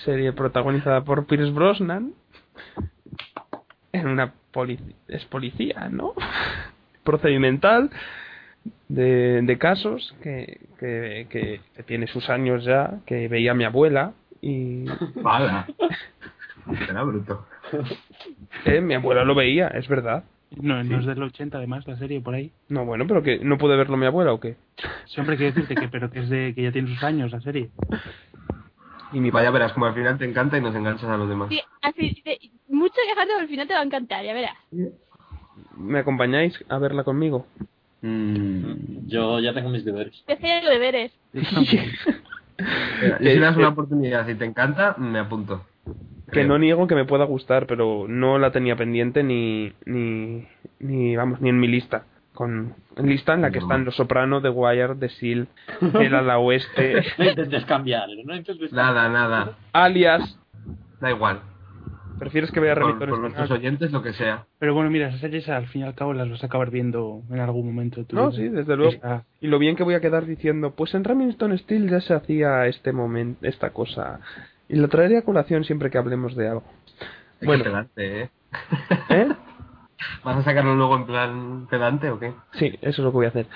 [0.05, 2.13] serie protagonizada por Pierce Brosnan
[3.93, 6.15] en una polici- es policía no
[7.05, 7.91] procedimental
[8.89, 14.13] de, de casos que, que, que, que tiene sus años ya que veía mi abuela
[14.41, 14.87] y
[15.25, 15.67] ¡Hala!
[16.87, 17.47] Será bruto.
[18.65, 22.21] eh, mi abuela lo veía es verdad No, no es del 80 además la serie
[22.21, 22.53] por ahí.
[22.69, 24.57] No, bueno, pero que no puede verlo mi abuela o qué.
[25.07, 27.71] Siempre quiero decirte que, pero que es de que ya tiene sus años la serie.
[29.13, 31.49] Y mi Vaya, verás como al final te encanta y nos enganchas a los demás.
[31.49, 32.39] Sí, así, de-
[32.69, 34.57] mucho quejarte, al final te va a encantar, ya verás.
[35.77, 37.47] ¿Me acompañáis a verla conmigo?
[38.03, 39.07] Mm.
[39.09, 40.23] Yo ya tengo mis deberes.
[40.27, 41.13] Empecé los deberes.
[43.19, 45.65] Si le das una oportunidad y te encanta, me apunto.
[46.33, 50.47] que no niego que me pueda gustar, pero no la tenía pendiente ni, ni,
[50.79, 52.05] ni vamos, ni en mi lista.
[52.35, 55.49] Con lista en la que están Los Soprano, The Wire, The Seal,
[56.01, 59.57] El Ala Oeste, No intentes cambiar, no intentes Nada, nada.
[59.73, 60.39] alias.
[61.01, 61.41] Da igual.
[62.21, 63.23] ¿Prefieres que vea Por, Remington por Steel?
[63.23, 64.45] nuestros oyentes, lo que sea.
[64.61, 67.23] Pero bueno, mira, esas series al fin y al cabo las vas a acabar viendo
[67.31, 68.05] en algún momento.
[68.05, 68.15] tú.
[68.15, 68.93] No, sí, desde luego.
[68.93, 72.15] Esa- Y lo bien que voy a quedar diciendo, pues en Remington Steel ya se
[72.15, 74.21] hacía este momento, esta cosa.
[74.69, 76.63] Y la traeré a colación siempre que hablemos de algo.
[77.43, 77.65] Bueno.
[77.65, 78.31] pedante, ¿eh?
[79.09, 79.29] ¿Eh?
[80.25, 82.33] ¿Vas a sacarlo luego en plan pedante o qué?
[82.53, 83.47] Sí, eso es lo que voy a hacer.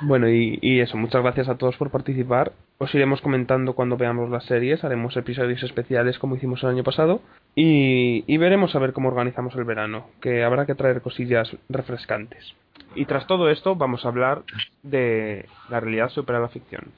[0.00, 2.52] Bueno, y, y eso, muchas gracias a todos por participar.
[2.78, 7.20] Os iremos comentando cuando veamos las series, haremos episodios especiales como hicimos el año pasado
[7.56, 12.54] y, y veremos a ver cómo organizamos el verano, que habrá que traer cosillas refrescantes.
[12.94, 14.42] Y tras todo esto vamos a hablar
[14.82, 16.92] de la realidad supera la ficción.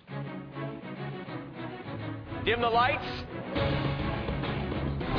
[2.45, 3.25] Dim the lights.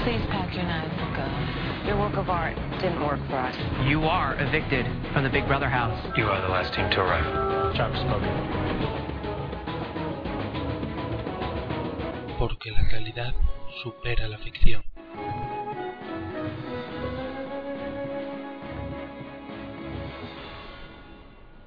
[0.04, 1.61] Please pack your knives and go.
[1.86, 3.56] Your work of art didn't work for us.
[3.88, 5.98] You are evicted from the Big Brother house.
[6.16, 7.74] You are the last team to arrive.
[7.74, 8.38] Stop smoking.
[12.38, 13.34] Porque la realidad
[13.84, 14.91] supera la ficción.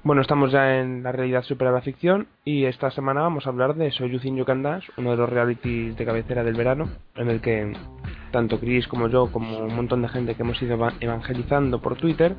[0.05, 3.73] Bueno, estamos ya en la realidad supera la ficción y esta semana vamos a hablar
[3.73, 7.73] de Soyuzin Dance, uno de los realities de cabecera del verano, en el que
[8.31, 11.95] tanto Chris como yo, como un montón de gente que hemos ido eva- evangelizando por
[11.97, 12.35] Twitter,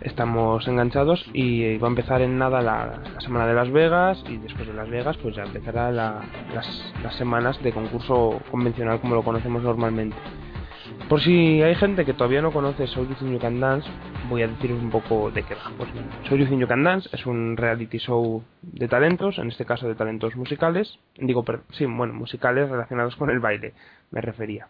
[0.00, 4.38] estamos enganchados y va a empezar en nada la, la semana de Las Vegas y
[4.38, 6.22] después de Las Vegas pues ya empezará la-
[6.54, 10.16] las, las semanas de concurso convencional como lo conocemos normalmente.
[11.08, 13.88] Por si hay gente que todavía no conoce Soul You Think You Can Dance,
[14.28, 15.70] voy a deciros un poco de qué va.
[15.76, 15.88] Pues,
[16.28, 19.86] Soul You Think You Can Dance es un reality show de talentos, en este caso
[19.86, 20.98] de talentos musicales.
[21.16, 23.72] Digo, per- sí, bueno, musicales relacionados con el baile,
[24.10, 24.66] me refería.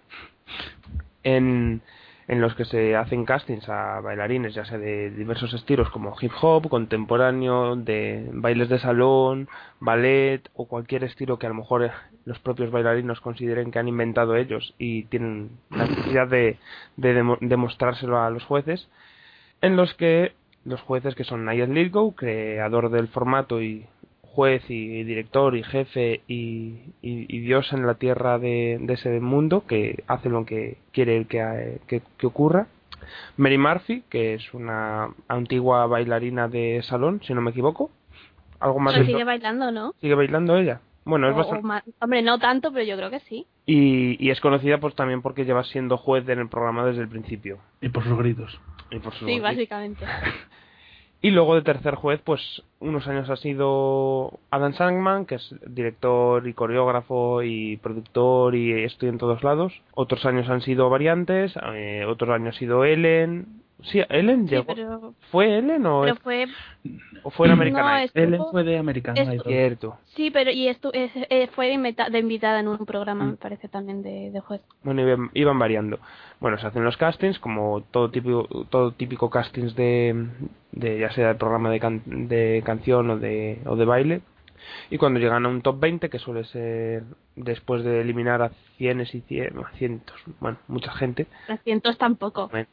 [1.23, 1.81] En,
[2.29, 6.33] en los que se hacen castings a bailarines, ya sea de diversos estilos como hip
[6.41, 9.49] hop, contemporáneo, de bailes de salón,
[9.81, 11.91] ballet o cualquier estilo que a lo mejor
[12.27, 16.59] los propios bailarinos consideren que han inventado ellos y tienen la necesidad de,
[16.99, 18.89] de demo- demostrárselo a los jueces,
[19.63, 20.33] en los que
[20.65, 23.87] los jueces que son Nigel Lithgow, creador del formato y
[24.23, 29.19] juez y director y jefe y, y- y dios en la tierra de, de ese
[29.21, 32.67] mundo que hace lo que quiere que, que, que ocurra.
[33.37, 37.91] Mary Murphy, que es una antigua bailarina de salón, si no me equivoco.
[38.59, 39.95] Algo más Pero sigue bailando, ¿no?
[40.01, 40.81] ¿Sigue bailando ella?
[41.07, 41.63] Bueno, es bastante...
[41.67, 43.47] más- Hombre, no tanto, pero yo creo que sí.
[43.65, 47.09] Y, y es conocida pues también porque lleva siendo juez en el programa desde el
[47.09, 47.59] principio.
[47.81, 48.61] Y por sus gritos.
[48.91, 50.05] Y, por Sí, básicamente.
[51.23, 56.47] y luego de tercer juez, pues unos años ha sido Adam Sandman, que es director
[56.47, 59.73] y coreógrafo y productor y estudia en todos lados.
[59.95, 63.63] Otros años han sido variantes, eh, otros años ha sido Ellen.
[63.87, 64.67] Sí, Ellen Sí, llegó.
[64.67, 66.47] pero, ¿Fue Ellen o, pero fue...
[67.23, 69.43] o fue en American No, estuvo- Ellen fue de American Idol.
[69.47, 69.99] Cierto.
[70.15, 73.31] Sí, pero y esto es- eh, fue de, invita- de invitada en un programa, Mm.
[73.31, 74.61] me parece también, de, de juez.
[74.83, 75.99] Bueno, iban, iban variando.
[76.41, 80.27] Bueno, se hacen los castings, como todo típico, todo típico castings de,
[80.73, 84.21] de ya sea el programa de, can- de canción o de, o de baile.
[84.91, 87.05] Y cuando llegan a un top 20, que suele ser
[87.37, 92.49] después de eliminar a cienes y cien, a cientos, bueno, mucha gente, A cientos tampoco.
[92.49, 92.67] bueno,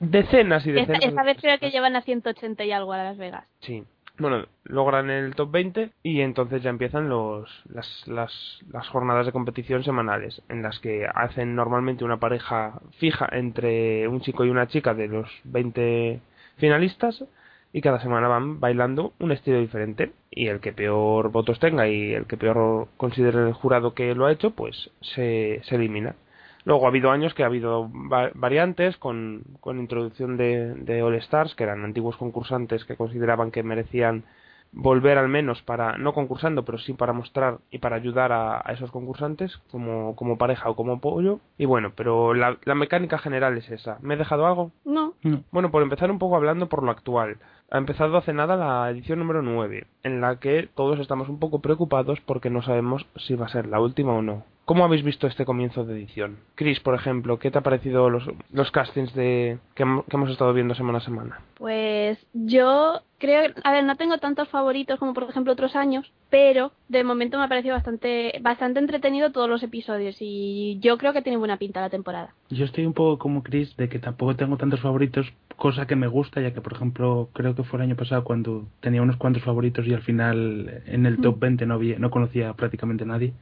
[0.00, 1.00] decenas y decenas.
[1.00, 3.44] de esta vez creo que llevan a 180 y algo a Las Vegas.
[3.60, 3.84] Sí.
[4.18, 8.32] Bueno, logran el top 20 y entonces ya empiezan los, las, las,
[8.68, 14.20] las jornadas de competición semanales, en las que hacen normalmente una pareja fija entre un
[14.20, 16.20] chico y una chica de los 20
[16.56, 17.24] finalistas
[17.72, 22.12] y cada semana van bailando un estilo diferente y el que peor votos tenga y
[22.12, 26.16] el que peor considere el jurado que lo ha hecho, pues se, se elimina.
[26.64, 31.14] Luego ha habido años que ha habido va- variantes con, con introducción de, de All
[31.16, 34.24] Stars, que eran antiguos concursantes que consideraban que merecían
[34.70, 38.72] volver al menos para, no concursando, pero sí para mostrar y para ayudar a, a
[38.74, 41.40] esos concursantes como, como pareja o como apoyo.
[41.56, 43.96] Y bueno, pero la, la mecánica general es esa.
[44.02, 44.70] ¿Me he dejado algo?
[44.84, 45.42] No, No.
[45.52, 47.38] Bueno, por empezar un poco hablando por lo actual.
[47.70, 51.60] Ha empezado hace nada la edición número 9, en la que todos estamos un poco
[51.60, 54.44] preocupados porque no sabemos si va a ser la última o no.
[54.64, 56.38] ¿Cómo habéis visto este comienzo de edición?
[56.54, 60.30] Chris, por ejemplo, ¿qué te ha parecido los, los castings de que, hem- que hemos
[60.30, 61.40] estado viendo semana a semana?
[61.58, 66.70] pues yo creo, a ver, no tengo tantos favoritos como por ejemplo otros años, pero
[66.88, 71.22] de momento me ha parecido bastante, bastante entretenido todos los episodios y yo creo que
[71.22, 72.34] tiene buena pinta la temporada.
[72.50, 76.06] Yo estoy un poco como Chris de que tampoco tengo tantos favoritos, cosa que me
[76.06, 79.42] gusta, ya que por ejemplo creo que fue el año pasado cuando tenía unos cuantos
[79.42, 83.32] favoritos y al final en el top 20 no, había, no conocía prácticamente a nadie.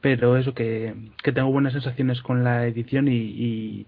[0.00, 3.86] Pero eso que, que tengo buenas sensaciones con la edición y, y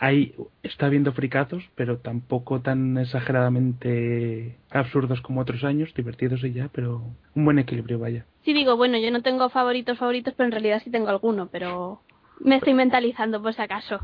[0.00, 6.68] hay, está habiendo fricazos, pero tampoco tan exageradamente absurdos como otros años, divertidos y ya,
[6.72, 7.02] pero
[7.34, 8.24] un buen equilibrio, vaya.
[8.44, 12.00] Sí digo, bueno, yo no tengo favoritos favoritos, pero en realidad sí tengo alguno, pero
[12.40, 14.00] me estoy mentalizando por si acaso.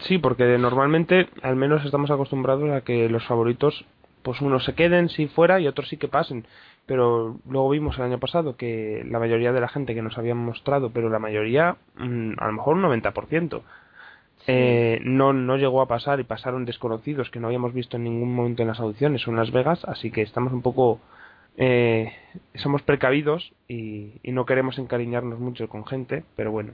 [0.00, 3.84] Sí, porque normalmente al menos estamos acostumbrados a que los favoritos,
[4.26, 6.48] pues unos se queden si fuera y otros sí que pasen.
[6.84, 10.38] Pero luego vimos el año pasado que la mayoría de la gente que nos habían
[10.38, 13.62] mostrado, pero la mayoría, mm, a lo mejor un 90%,
[14.48, 18.34] eh, no, no llegó a pasar y pasaron desconocidos que no habíamos visto en ningún
[18.34, 20.98] momento en las audiciones o en Las Vegas, así que estamos un poco
[21.56, 22.12] eh,
[22.56, 26.72] somos precavidos y, y no queremos encariñarnos mucho con gente, pero bueno.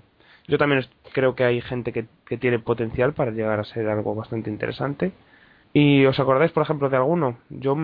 [0.48, 4.14] Yo también creo que hay gente que, que tiene potencial para llegar a ser algo
[4.14, 5.12] bastante interesante.
[5.74, 7.38] ¿Y os acordáis, por ejemplo, de alguno?
[7.48, 7.76] Yo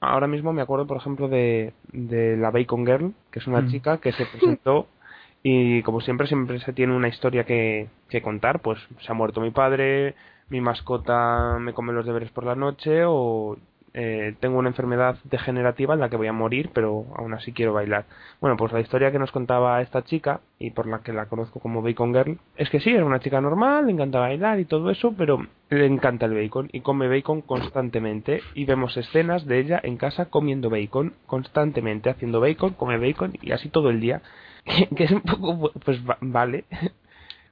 [0.00, 3.68] ahora mismo me acuerdo, por ejemplo, de, de la Bacon Girl, que es una Mm.
[3.70, 4.86] chica que se presentó
[5.42, 8.60] y como siempre, siempre se tiene una historia que, que contar.
[8.60, 10.14] Pues se ha muerto mi padre,
[10.48, 13.56] mi mascota me come los deberes por la noche o
[13.94, 17.72] eh, tengo una enfermedad degenerativa en la que voy a morir, pero aún así quiero
[17.72, 18.04] bailar.
[18.40, 21.60] Bueno, pues la historia que nos contaba esta chica, y por la que la conozco
[21.60, 24.90] como Bacon Girl, es que sí, era una chica normal, le encanta bailar y todo
[24.90, 28.42] eso, pero le encanta el bacon y come bacon constantemente.
[28.54, 33.52] Y vemos escenas de ella en casa comiendo bacon constantemente, haciendo bacon, come bacon y
[33.52, 34.22] así todo el día.
[34.96, 36.64] que es un poco, pues va- vale.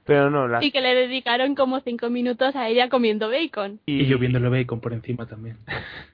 [0.05, 0.61] Pero no, las...
[0.61, 3.79] Y que le dedicaron como cinco minutos a ella comiendo bacon.
[3.85, 5.57] Y yo viéndolo bacon por encima también.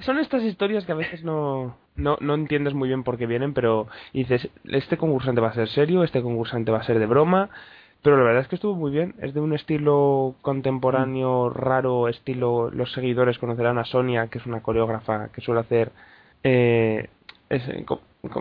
[0.00, 3.54] Son estas historias que a veces no, no, no entiendes muy bien por qué vienen,
[3.54, 7.50] pero dices, este concursante va a ser serio, este concursante va a ser de broma,
[8.02, 9.14] pero la verdad es que estuvo muy bien.
[9.20, 14.62] Es de un estilo contemporáneo raro, estilo, los seguidores conocerán a Sonia, que es una
[14.62, 15.92] coreógrafa que suele hacer
[16.42, 17.08] eh,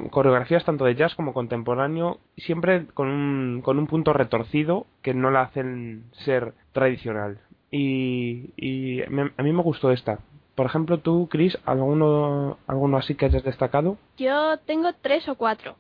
[0.10, 5.32] coreografías tanto de jazz como contemporáneo, siempre con un, con un punto retorcido que no
[5.32, 7.40] la hacen ser tradicional.
[7.72, 10.20] Y, a mí me gustó esta.
[10.56, 13.98] Por ejemplo, tú, Chris, ¿alguno, ¿alguno así que hayas destacado?
[14.18, 15.76] Yo tengo tres o cuatro.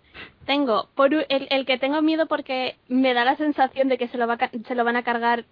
[0.46, 4.18] Tengo por el, el que tengo miedo porque me da la sensación de que se
[4.18, 5.46] lo, va, se lo van a cargar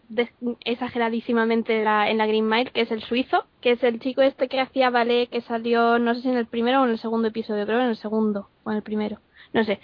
[0.66, 4.48] exageradísimamente la- en la Green Mile, que es el suizo, que es el chico este
[4.48, 7.28] que hacía ballet, que salió, no sé si en el primero o en el segundo
[7.28, 9.20] episodio, creo en el segundo o en el primero,
[9.54, 9.80] no sé.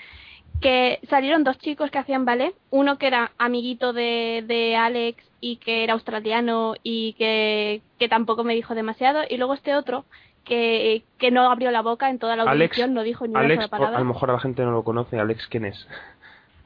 [0.61, 5.57] Que salieron dos chicos que hacían ballet, uno que era amiguito de, de Alex y
[5.57, 10.05] que era australiano y que, que tampoco me dijo demasiado, y luego este otro
[10.43, 13.41] que, que no abrió la boca en toda la Alex, audición, no dijo ni una
[13.41, 13.97] Alex sola palabra.
[13.97, 15.19] a lo mejor a la gente no lo conoce.
[15.19, 15.87] Alex, ¿quién es?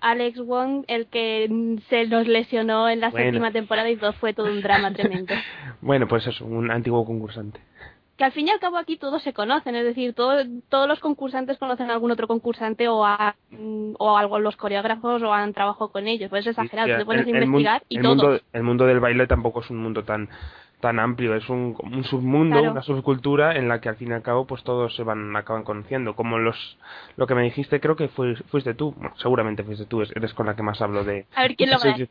[0.01, 3.25] Alex Wong, el que se nos lesionó en la Bueno.
[3.25, 5.33] séptima temporada y todo fue todo un drama tremendo.
[5.81, 7.59] Bueno, pues eso, un antiguo concursante.
[8.19, 10.99] Que al fin y al cabo aquí todos se conocen, es decir, todo- todos los
[10.99, 15.53] concursantes conocen a algún otro concursante o a, mm, o algo los coreógrafos o han
[15.53, 16.29] trabajado con ellos.
[16.29, 18.17] Pues es exagerado, Sí, te pones el- a el investigar y el todos.
[18.17, 20.27] mundo, el mundo del baile tampoco es un mundo tan
[20.81, 22.71] tan amplio, es un, un submundo, Claro.
[22.71, 25.63] una subcultura en la que al fin y al cabo pues todos se van acaban
[25.63, 26.77] conociendo, como los
[27.17, 30.33] lo que me dijiste creo que fue, fuiste tú, bueno, seguramente fuiste tú, es- eres
[30.33, 32.07] con la que más hablo de A ver quién lo va a decir.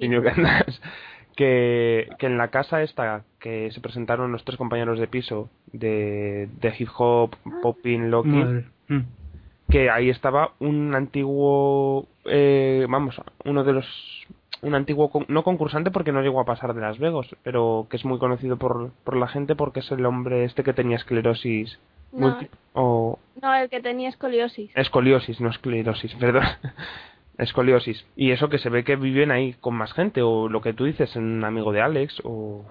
[1.38, 6.48] Que, que en la casa esta que se presentaron los tres compañeros de piso de,
[6.60, 8.64] de hip hop, popping, Madre.
[8.88, 9.00] Mm.
[9.70, 13.14] que ahí estaba un antiguo eh, vamos
[13.44, 13.86] uno de los
[14.62, 17.98] un antiguo con- no concursante porque no llegó a pasar de Las Vegas pero que
[17.98, 21.78] es muy conocido por, por la gente porque es el hombre este que tenía esclerosis
[22.10, 22.36] No,
[22.72, 24.72] o no, el que tenía escoliosis.
[24.74, 26.42] escoliosis no esclerosis perdón
[27.38, 30.72] escoliosis y eso que se ve que viven ahí con más gente o lo que
[30.72, 32.64] tú dices un amigo de Alex o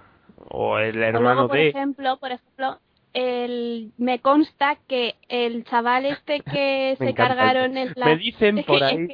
[0.49, 2.80] o el O hermano luego, por de ejemplo, por ejemplo,
[3.13, 7.36] el, me consta que el chaval este que se encanta.
[7.36, 8.05] cargaron en la...
[8.05, 9.07] me dicen por ahí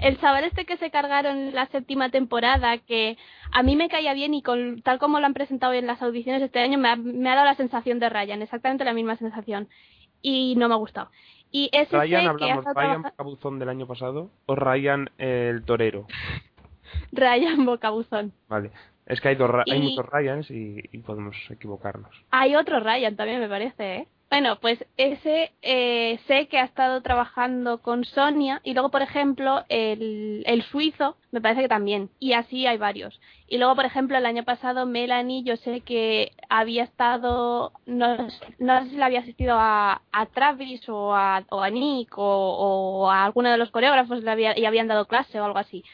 [0.00, 3.16] el chaval este que se cargaron la séptima temporada, que
[3.52, 6.42] a mí me caía bien y con tal como lo han presentado en las audiciones
[6.42, 9.68] este año, me ha, me ha dado la sensación de Ryan, exactamente la misma sensación.
[10.22, 11.10] Y no me ha gustado.
[11.56, 16.06] Y ese Ryan hablamos Ryan trabaja- Cabuzón del año pasado o Ryan el torero
[17.12, 18.32] Ryan Bocabuzón.
[18.48, 18.70] Vale.
[19.06, 22.10] Es que hay, dos, Ra- hay Y- muchos Ryans y, y podemos equivocarnos.
[22.30, 24.08] Hay otro Ryan también, me parece, ¿eh?
[24.28, 29.64] Bueno, pues ese eh, sé que ha estado trabajando con Sonia y luego, por ejemplo,
[29.68, 32.10] el, el suizo, me parece que también.
[32.18, 33.20] Y así hay varios.
[33.46, 38.16] Y luego, por ejemplo, el año pasado Melanie, yo sé que había estado, no,
[38.58, 42.24] no sé si le había asistido a, a Travis o a, o a Nick o,
[42.24, 45.84] o a alguno de los coreógrafos le había, y habían dado clase o algo así.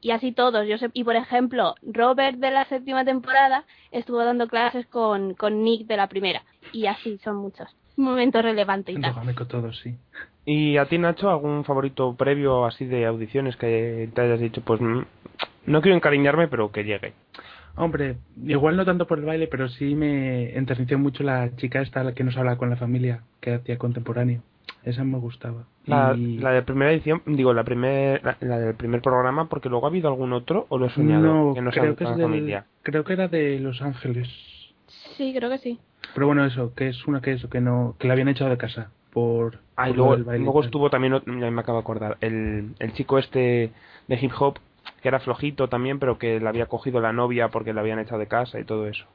[0.00, 4.46] Y así todos, yo sé, y por ejemplo, Robert de la séptima temporada estuvo dando
[4.48, 6.44] clases con, con Nick de la primera.
[6.72, 7.68] Y así son muchos.
[7.96, 9.14] Momento relevante y tal.
[9.48, 9.96] Todos, sí.
[10.44, 14.80] ¿Y a ti, Nacho, algún favorito previo así de audiciones que te hayas dicho, pues
[14.80, 15.00] mm,
[15.66, 17.12] no quiero encariñarme, pero que llegue?
[17.76, 22.02] Hombre, igual no tanto por el baile, pero sí me enterneció mucho la chica esta
[22.02, 24.42] la que nos habla con la familia, que hacía contemporáneo.
[24.82, 25.64] Esa me gustaba.
[25.86, 29.68] La, Y- la de primera edición, digo, la, primer, la, la del primer programa, porque
[29.68, 32.04] luego ha habido algún otro, o lo he soñado, no, que no sea creo que
[32.04, 32.66] es del- familia.
[32.82, 34.28] creo que era de Los Ángeles.
[35.16, 35.78] Sí, creo que sí.
[36.14, 38.58] Pero bueno, eso, que es una que eso, que no, que la habían echado de
[38.58, 42.74] casa por, Ah, y por luego, luego estuvo también, ya me acabo de acordar, el,
[42.78, 43.72] el chico este
[44.08, 44.58] de hip hop,
[45.02, 48.18] que era flojito también, pero que le había cogido la novia porque le habían echado
[48.18, 49.06] de casa y todo eso.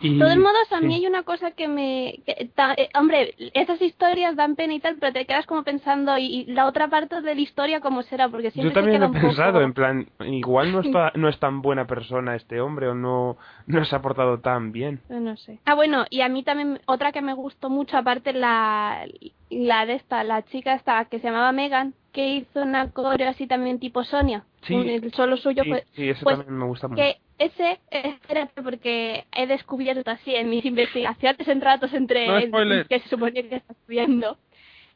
[0.00, 0.86] Y, De todos modos, a sí.
[0.86, 2.20] mí hay una cosa que me...
[2.24, 6.16] que ta- eh, hombre, esas historias dan pena y tal, pero te quedas como pensando,
[6.18, 8.28] ¿y, y la otra parte de la historia cómo será?
[8.28, 9.64] Porque siempre Yo también se he pensado, poco...
[9.64, 13.84] en plan, igual no, está, no es tan buena persona este hombre o no, no
[13.84, 15.00] se ha portado tan bien.
[15.08, 15.58] No sé.
[15.64, 19.04] Ah, bueno, y a mí también otra que me gustó mucho, aparte la,
[19.50, 23.46] la de esta, la chica esta que se llamaba Megan, que hizo una coreo así
[23.46, 24.44] también tipo Sonia.
[24.62, 24.74] Sí.
[24.74, 25.84] El solo suyo Sí, fue...
[25.94, 27.00] sí, ese pues, también me gusta mucho.
[27.00, 32.88] Que ese, espérate, porque he descubierto así en mis investigaciones en ratos entre No spoiler.
[32.88, 34.36] que se suponía que estás viendo.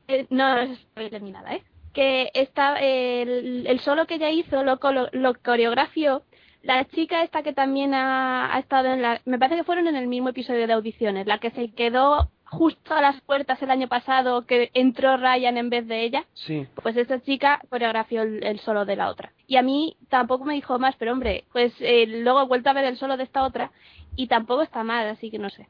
[0.08, 1.62] Eh, no, no es spoiler ni nada, ¿eh?
[1.92, 6.22] Que está, el, el solo que ella hizo lo, colo- lo coreografió
[6.64, 9.20] la chica esta que también ha, ha estado en la...
[9.26, 12.94] Me parece que fueron en el mismo episodio de audiciones, la que se quedó justo
[12.94, 16.24] a las puertas el año pasado, que entró Ryan en vez de ella.
[16.34, 19.32] Sí, Pues esa chica coreografió el, el solo de la otra.
[19.46, 22.74] Y a mí tampoco me dijo más, pero hombre, pues eh, luego he vuelto a
[22.74, 23.70] ver el solo de esta otra
[24.16, 25.66] y tampoco está mal, así que no sé.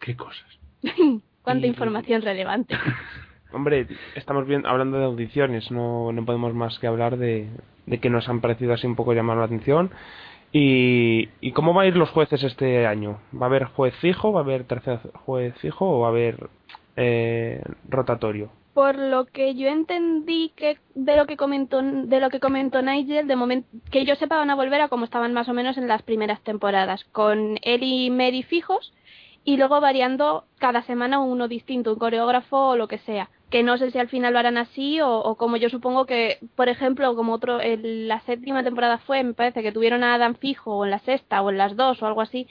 [0.00, 0.46] Qué cosas.
[1.42, 2.74] Cuánta Y- información relevante.
[3.52, 7.50] hombre, estamos bien, hablando de audiciones, no, no podemos más que hablar de,
[7.86, 9.90] de que nos han parecido así un poco llamar la atención.
[10.52, 13.20] Y, ¿Y cómo va a ir los jueces este año?
[13.34, 16.50] ¿Va a haber juez fijo, va a haber tercer juez fijo o va a haber
[16.96, 18.50] eh, rotatorio?
[18.74, 23.26] Por lo que yo entendí que de lo que comentó de lo que comentó Nigel,
[23.26, 25.88] de momento que yo sepa van a volver a como estaban más o menos en
[25.88, 28.92] las primeras temporadas, con él y Mary fijos
[29.44, 33.28] y luego variando cada semana uno distinto, un coreógrafo o lo que sea.
[33.52, 36.38] Que no sé si al final lo harán así o, o como yo supongo que,
[36.56, 40.34] por ejemplo, como otro, en la séptima temporada fue, me parece que tuvieron a Adam
[40.34, 42.48] fijo o en la sexta o en las dos o algo así.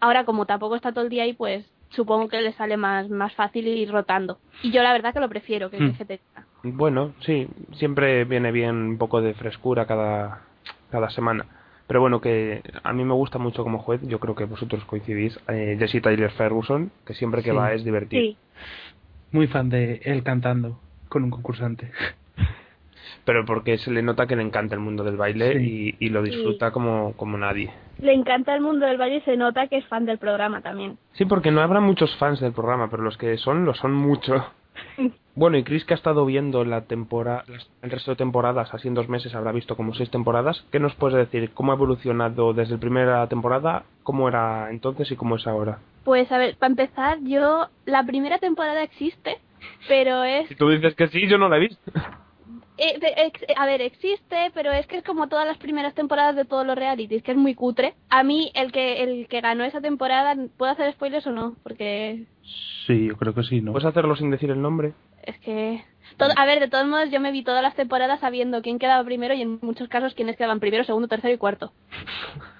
[0.00, 3.32] Ahora como tampoco está todo el día ahí, pues supongo que le sale más, más
[3.34, 4.38] fácil ir rotando.
[4.62, 5.92] Y yo la verdad que lo prefiero que, Hmm.
[5.96, 6.20] que se
[6.62, 10.42] Bueno, sí, siempre viene bien un poco de frescura cada,
[10.90, 11.46] cada semana.
[11.86, 15.38] Pero bueno, que a mí me gusta mucho como juez, yo creo que vosotros coincidís,
[15.48, 17.56] eh, Jessie Tyler Ferguson, que siempre que Sí.
[17.56, 18.22] va es divertido.
[18.22, 18.36] Sí.
[19.34, 20.78] Muy fan de él cantando
[21.08, 21.90] con un concursante.
[23.24, 25.96] Pero porque se le nota que le encanta el mundo del baile Sí.
[25.98, 27.70] y, y lo disfruta como, como nadie.
[27.98, 30.98] Le encanta el mundo del baile y se nota que es fan del programa también.
[31.14, 34.34] Sí, porque no habrá muchos fans del programa, pero los que son, lo son mucho.
[35.36, 37.42] Bueno, y Chris que ha estado viendo la temporada,
[37.82, 40.64] el resto de temporadas, así en dos meses habrá visto como seis temporadas.
[40.70, 41.50] ¿Qué nos puedes decir?
[41.54, 43.82] ¿Cómo ha evolucionado desde la primera temporada?
[44.04, 45.78] ¿Cómo era entonces y cómo es ahora?
[46.04, 49.38] Pues a ver, para empezar, yo la primera temporada existe,
[49.88, 51.90] pero es Si tú dices que sí, yo no la he visto.
[52.76, 56.34] eh, de- ex- a ver, existe, pero es que es como todas las primeras temporadas
[56.36, 57.94] de todos los realities, que es muy cutre.
[58.10, 61.54] A mí el que el que ganó esa temporada, ¿puedo hacer spoilers o no?
[61.62, 62.24] Porque
[62.86, 63.72] Sí, yo creo que sí, ¿no?
[63.72, 64.92] ¿Puedes hacerlo sin decir el nombre?
[65.22, 65.82] es que
[66.18, 69.02] todo- a ver, de todos modos yo me vi todas las temporadas sabiendo quién quedaba
[69.04, 71.72] primero y en muchos casos quiénes quedaban primero, segundo, tercero y cuarto.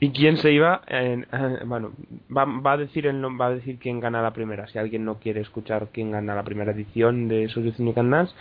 [0.00, 0.82] ¿Y quién se iba?
[0.86, 1.92] en- eh, bueno,
[2.34, 4.66] va, va a decir el va a decir quién gana la primera.
[4.68, 8.34] Si alguien no quiere escuchar quién gana la primera edición de Solution You Can Dance,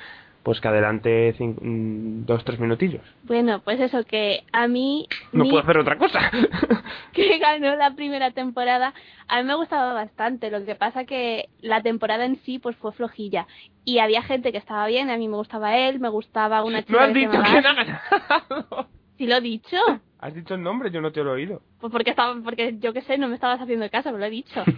[0.44, 3.02] pues que adelante cin- mm, dos tres minutillos.
[3.24, 6.20] Bueno, pues eso que a mí No mi- puedo hacer otra cosa.
[7.14, 8.94] que ganó la primera temporada,
[9.28, 10.52] a mí me gustaba bastante.
[10.52, 13.48] Lo que pasa que la temporada en sí pues fue flojilla
[13.86, 15.10] y había gente que estaba bien.
[15.10, 17.66] A mí me gustaba él, me gustaba una chica no has que dicho llamaba quién
[17.66, 18.88] ha ganado.
[19.18, 19.78] Sí lo he dicho.
[20.20, 21.62] Has dicho el nombre, yo no te lo he oído.
[21.80, 24.30] Pues porque estaba, porque yo qué sé, no me estabas haciendo caso, pero lo he
[24.30, 24.64] dicho.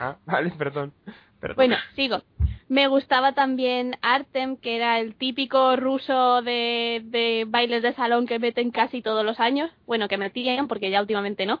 [0.00, 0.92] Ah, vale, perdón.
[1.40, 1.56] perdón.
[1.56, 2.22] Bueno, sigo.
[2.68, 8.38] Me gustaba también Artem, que era el típico ruso de, de bailes de salón que
[8.38, 9.72] meten casi todos los años.
[9.88, 11.60] Bueno, que metían, porque ya últimamente no.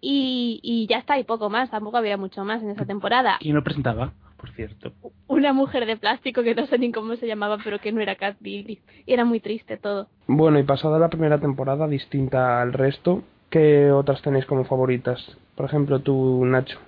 [0.00, 1.70] Y, y ya está, y poco más.
[1.72, 3.38] Tampoco había mucho más en esa temporada.
[3.40, 4.12] ¿Quién lo presentaba?
[4.42, 4.92] Por cierto.
[5.28, 8.16] Una mujer de plástico que no sé ni cómo se llamaba, pero que no era
[8.16, 8.80] Cat Billy.
[9.06, 10.08] Y era muy triste todo.
[10.26, 15.24] Bueno, y pasada la primera temporada, distinta al resto, ¿qué otras tenéis como favoritas?
[15.54, 16.80] Por ejemplo, tú, Nacho.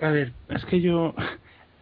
[0.00, 1.12] A ver, es que yo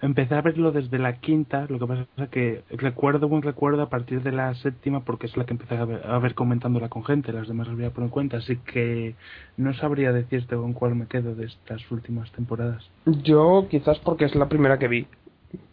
[0.00, 3.90] empecé a verlo desde la quinta, lo que pasa es que recuerdo un recuerdo a
[3.90, 7.04] partir de la séptima porque es la que empecé a ver, a ver comentándola con
[7.04, 9.14] gente, las demás las voy a poner en cuenta, así que
[9.56, 12.88] no sabría decirte con cuál me quedo de estas últimas temporadas.
[13.06, 15.06] Yo quizás porque es la primera que vi.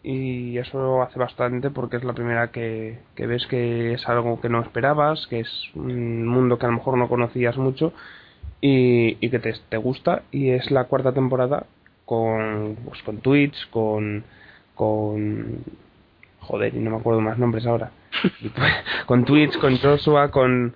[0.02, 4.48] Y eso hace bastante porque es la primera que, que ves que es algo que
[4.48, 7.92] no esperabas, que es un mundo que a lo mejor no conocías mucho
[8.62, 10.22] y, y que te, te gusta.
[10.30, 11.66] Y es la cuarta temporada
[12.06, 14.24] con, pues, con Twitch, con,
[14.74, 15.58] con...
[16.40, 17.90] Joder, y no me acuerdo más nombres ahora.
[19.06, 20.74] con Twitch, con Joshua, con,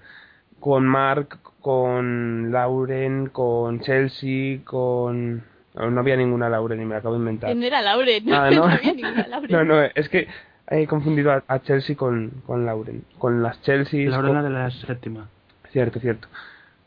[0.58, 5.44] con Mark, con Lauren, con Chelsea, con...
[5.74, 7.54] No, no había ninguna Lauren y me la acabo de inventar.
[7.54, 8.64] No era Lauren, Ah, no.
[8.64, 9.50] había ninguna Lauren.
[9.52, 10.26] No, no, es que
[10.68, 13.04] he confundido a, a Chelsea con, con Lauren.
[13.18, 14.10] Con las Chelsea.
[14.10, 15.28] La hora de la séptima.
[15.70, 16.26] Cierto, cierto.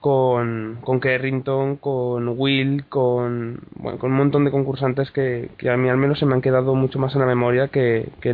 [0.04, 5.88] Con, con Kerrington, con Will, con, bueno, con un montón de concursantes que, a mí
[5.88, 8.34] al menos se me han quedado mucho más en la memoria que, que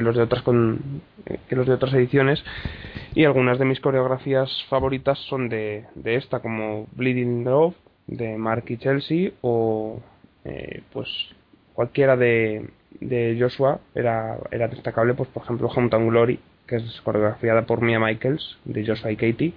[0.00, 2.42] los de otras con, eh, que los de otras ediciones.
[3.14, 7.76] Y algunas de mis coreografías favoritas son de, de esta como Bleeding Love
[8.08, 10.02] de Mark y Chelsea o
[10.44, 11.08] eh, pues
[11.72, 13.78] cualquiera de, de Joshua.
[13.94, 18.84] Era, era destacable pues por ejemplo Hometown Glory que es coreografiada por Mia Michaels de
[18.84, 19.54] Joshua y Katie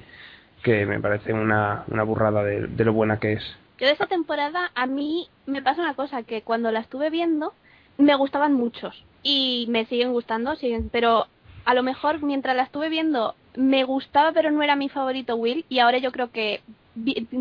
[0.64, 3.44] que me parece una, una burrada de, de lo buena que es.
[3.80, 7.54] Yo de esa temporada a mí me pasa una cosa, que cuando la estuve viendo
[7.98, 9.06] me gustaban muchos.
[9.24, 11.28] Y me siguen gustando, siguen, pero
[11.66, 15.66] a lo mejor mientras la estuve viendo me gustaba pero no era mi favorito Will.
[15.70, 16.62] Y ahora yo creo que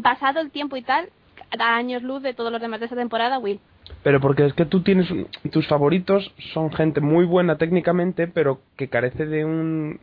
[0.03, 1.09] pasado el tiempo y tal,
[1.59, 3.61] a años luz de todos los demás de esa temporada Will.
[4.03, 5.09] Pero porque es que tú tienes
[5.51, 10.01] tus favoritos son gente muy buena técnicamente, pero que carece de un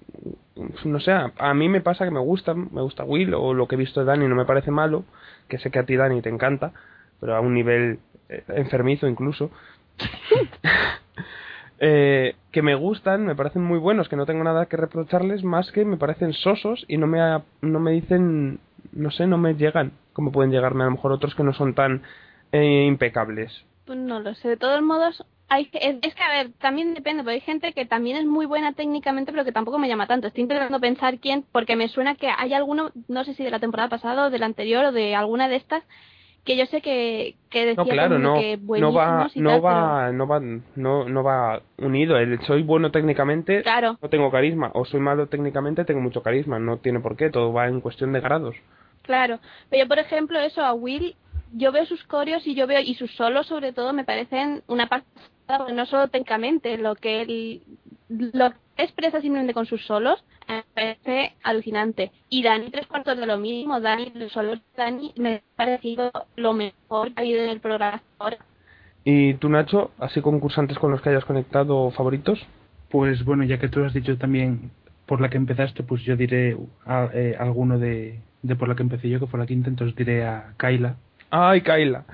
[0.85, 3.75] no sé, a, mí me pasa que me gusta, me gusta Will o lo que
[3.75, 5.03] he visto de Dani no me parece malo,
[5.47, 6.73] que sé que a ti Dani te encanta,
[7.19, 9.51] pero a un nivel eh, enfermizo incluso.
[11.77, 15.73] Eh, que me gustan, me parecen muy buenos, que no tengo nada que reprocharles, más
[15.73, 17.19] que me parecen sosos y no me,
[17.61, 18.59] no me dicen,
[18.93, 21.73] no sé, no me llegan, como pueden llegarme a lo mejor otros que no son
[21.73, 22.03] tan
[22.53, 23.65] eh, impecables.
[23.85, 27.23] Pues no lo sé, de todos modos hay es, es que a ver, también depende,
[27.23, 30.27] porque hay gente que también es muy buena técnicamente, pero que tampoco me llama tanto.
[30.27, 33.59] Estoy intentando pensar quién, porque me suena que hay alguno, no sé si de la
[33.59, 35.83] temporada pasada o de la anterior o de alguna de estas,
[36.45, 40.11] que yo sé que, que decía No, claro, no, que no va, no tal, va,
[40.11, 40.39] no va,
[40.75, 42.17] no, no va unido.
[42.17, 43.97] El soy bueno técnicamente, Claro.
[44.01, 46.59] no tengo carisma, o soy malo técnicamente, tengo mucho carisma.
[46.59, 48.55] No tiene por qué, todo va en cuestión de grados.
[49.01, 51.15] Claro, pero yo por ejemplo eso a Will,
[51.53, 54.87] yo veo sus coreos y yo veo y sus solos sobre todo me parecen una
[54.87, 55.07] pasada,
[55.57, 57.61] porque no solo técnicamente, lo que él
[58.09, 62.11] lo que expresa simplemente con sus solos me parece alucinante.
[62.29, 66.11] Y Dani tres cuartos de lo mismo, Dani los solos de Dani me ha parecido
[66.35, 68.37] lo mejor que ha habido en el programa hasta ahora.
[69.03, 72.39] ¿Y tú, Nacho, así concursantes con los que hayas conectado favoritos?
[72.89, 74.71] Pues bueno, ya que tú has dicho también
[75.05, 78.81] por la que empezaste, pues yo diré a- eh, alguno de, de por la que
[78.83, 80.95] empecé yo, que fue la quinta, entonces diré a Kyla,
[81.29, 82.05] ¡Ay, Kaila!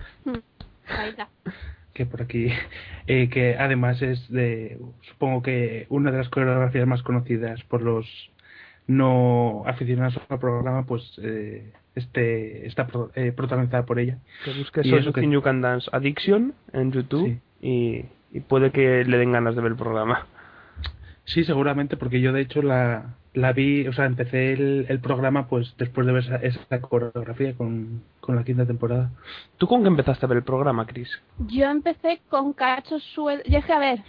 [0.88, 1.28] Ahí está.
[1.94, 2.48] que por aquí,
[3.08, 8.06] eh, que además es de, supongo que una de las coreografías más conocidas por los
[8.88, 14.18] no aficionados al programa, pues eh, este está pro- eh, protagonizada por ella.
[14.44, 18.40] Que busques Y So eso You que- You Can Dance Addiction en YouTube y, y
[18.40, 20.28] puede que le den ganas de ver el programa.
[21.26, 25.48] Sí, seguramente, porque yo de hecho la, la vi, o sea, empecé el, el programa
[25.48, 29.10] pues después de ver esa, esa coreografía con, con la quinta temporada.
[29.58, 31.10] ¿Tú con qué empezaste a ver el programa, Chris?
[31.48, 33.50] Yo empecé con cachos sueltos.
[33.52, 34.04] Yo es que, a ver,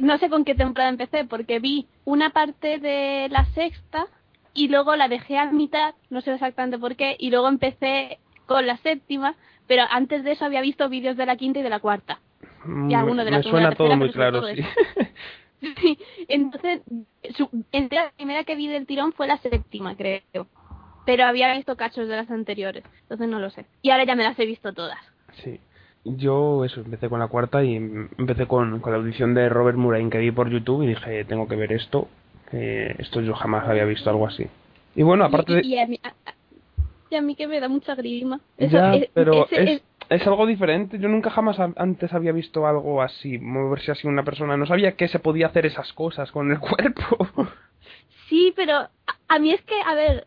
[0.00, 4.06] no sé con qué temporada empecé, porque vi una parte de la sexta
[4.54, 8.66] y luego la dejé a mitad, no sé exactamente por qué, y luego empecé con
[8.66, 11.80] la séptima, pero antes de eso había visto vídeos de la quinta y de la
[11.80, 12.20] cuarta.
[12.64, 14.62] Mm, alguno de la me suena todo muy claro, todo sí.
[15.80, 15.98] Sí,
[16.28, 16.80] entonces,
[17.36, 20.46] su, entre la primera que vi del tirón fue la séptima, creo.
[21.06, 23.66] Pero había visto cachos de las anteriores, entonces no lo sé.
[23.82, 24.98] Y ahora ya me las he visto todas.
[25.42, 25.60] Sí.
[26.04, 29.76] Yo eso, empecé con la cuarta y em- empecé con, con la audición de Robert
[29.78, 32.08] Murain que vi por YouTube y dije, tengo que ver esto.
[32.50, 34.46] que esto yo jamás había visto algo así.
[34.94, 35.66] Y bueno, aparte y, de...
[35.66, 36.34] y a, mí, a, a-
[37.10, 38.40] y a mí que me da mucha grima.
[38.58, 40.98] Eso, Ya, es- pero ese- es, es algo diferente.
[40.98, 44.56] Yo nunca jamás antes había visto algo así, moverse así una persona.
[44.56, 47.28] No sabía que se podía hacer esas cosas con el cuerpo.
[48.28, 48.90] Sí, pero a,
[49.28, 50.26] a mí es que, a ver,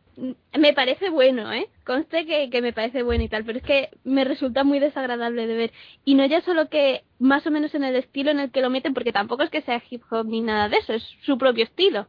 [0.57, 1.67] me parece bueno, ¿eh?
[1.85, 5.47] Conste que, que me parece bueno y tal, pero es que me resulta muy desagradable
[5.47, 5.71] de ver.
[6.05, 8.69] Y no ya solo que más o menos en el estilo en el que lo
[8.69, 11.63] meten, porque tampoco es que sea hip hop ni nada de eso, es su propio
[11.63, 12.07] estilo.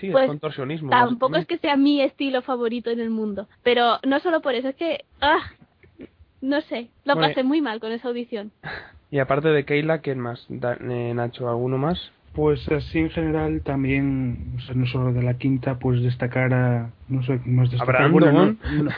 [0.00, 0.90] Sí, Pues, es contorsionismo.
[0.90, 3.46] Tampoco es que sea mi estilo favorito en el mundo.
[3.62, 5.42] Pero no solo por eso, es que, ah,
[6.42, 7.28] no sé, lo Bueno.
[7.28, 8.52] pasé muy mal con esa audición.
[9.10, 10.46] Y aparte de Keila, ¿quién más?
[10.48, 12.12] Da- eh, Nacho, ¿alguno más?
[12.32, 16.94] Pues así en general también, o sea, no solo de la quinta, pues destacar a,
[17.08, 18.90] no sé, más destacar, bueno, no, no,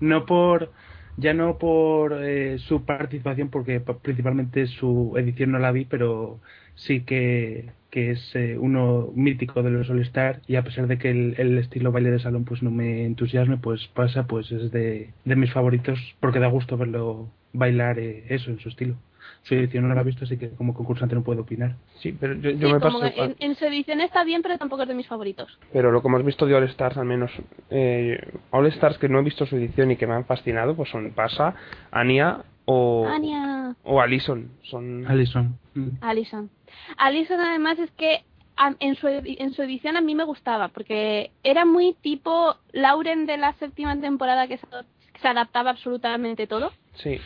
[0.00, 0.72] no por,
[1.16, 6.40] ya no por eh, su participación, porque pa- principalmente su edición no la vi, pero
[6.74, 10.96] sí que, que es eh, uno mítico de los All Star y a pesar de
[10.96, 14.72] que el, el estilo baile de salón pues no me entusiasme, pues pasa, pues es
[14.72, 18.96] de, de mis favoritos, porque da gusto verlo bailar eh, eso en su estilo.
[19.42, 21.76] Su edición no la he visto, así que como concursante no puedo opinar.
[22.00, 23.14] Sí, pero yo, yo Sí, me como paso...
[23.14, 25.58] que en, en su edición está bien, pero tampoco es de mis favoritos.
[25.72, 27.30] Pero lo que hemos visto de All Stars, al menos
[27.68, 28.18] eh,
[28.52, 31.10] All Stars que no he visto su edición y que me han fascinado, pues son
[31.10, 31.54] Pasa,
[31.90, 33.76] Ania o, Ania.
[33.82, 34.48] o Alison.
[34.62, 35.04] Son...
[35.06, 35.58] Alison.
[35.74, 35.88] Mm.
[36.00, 36.50] Alison.
[36.96, 38.24] Alison además es que
[38.56, 43.26] a- en su, en su edición a mí me gustaba, porque era muy tipo Lauren
[43.26, 46.72] de la séptima temporada que se, que se adaptaba absolutamente todo.
[46.94, 47.18] Sí.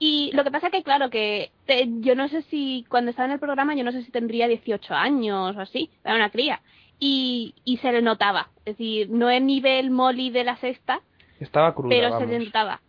[0.00, 3.32] Y lo que pasa que, claro, que te- yo no sé si cuando estaba en
[3.32, 6.60] el programa, yo no sé si tendría 18 años o así, era una cría.
[6.98, 8.48] Y, y se le notaba.
[8.64, 11.00] Es decir, no es nivel Molly de la sexta,
[11.40, 12.28] Estaba cruda, pero vamos.
[12.28, 12.80] se le notaba.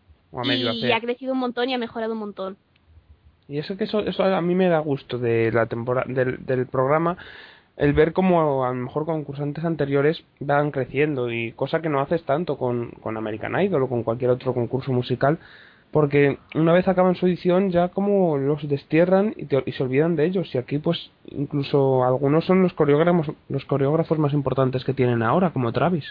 [0.88, 2.57] Y ha crecido un montón y ha mejorado un montón.
[3.47, 6.65] Y eso que eso, eso a mí me da gusto de la temporada del, del
[6.67, 7.17] programa
[7.77, 12.23] el ver cómo a lo mejor concursantes anteriores van creciendo y cosa que no haces
[12.23, 15.39] tanto con, con American Idol o con cualquier otro concurso musical
[15.91, 20.15] porque una vez acaban su edición ya como los destierran y, te- y se olvidan
[20.15, 20.53] de ellos.
[20.53, 25.51] Y aquí pues incluso algunos son los coreógrafos los coreógrafos más importantes que tienen ahora
[25.51, 26.05] como Travis.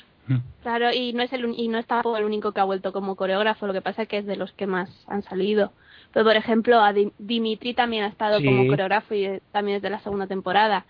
[0.62, 3.66] Claro, y no es el y no está el único que ha vuelto como coreógrafo,
[3.66, 5.72] lo que pasa es que es de los que más han salido.
[6.12, 8.44] Pero por ejemplo, a Dim- Dimitri también ha estado Sí.
[8.46, 10.86] como coreógrafo y eh, también es de la segunda temporada.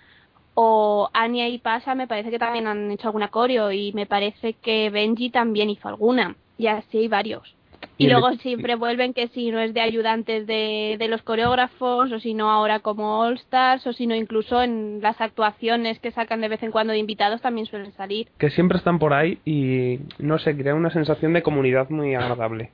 [0.55, 4.55] O Anya y Pasha me parece que también han hecho alguna coreo y me parece
[4.55, 6.37] que Benji también hizo alguna.
[6.57, 7.57] Y así hay varios.
[7.97, 11.23] Y Y, el- luego siempre vuelven que si no es de ayudantes de, de los
[11.23, 16.01] coreógrafos, o si no ahora como All Stars, o si no incluso en las actuaciones
[16.01, 18.29] que sacan de vez en cuando de invitados también suelen salir.
[18.39, 22.71] que siempre están por ahí y no sé crea una sensación de comunidad muy agradable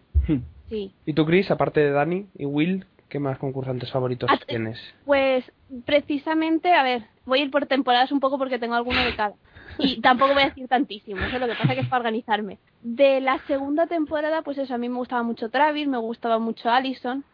[0.71, 0.93] Sí.
[1.05, 4.79] ¿Y tú, Chris, aparte de Dani y Will, qué más concursantes favoritos tienes?
[5.05, 5.45] Pues
[5.85, 9.35] precisamente, a ver, voy a ir por temporadas un poco porque tengo alguno de cada.
[9.81, 12.59] Y tampoco voy a decir tantísimo, eso es lo que pasa que es para organizarme.
[12.83, 16.71] De la segunda temporada, pues eso, a mí me gustaba mucho Travis, me gustaba mucho
[16.71, 17.25] Allison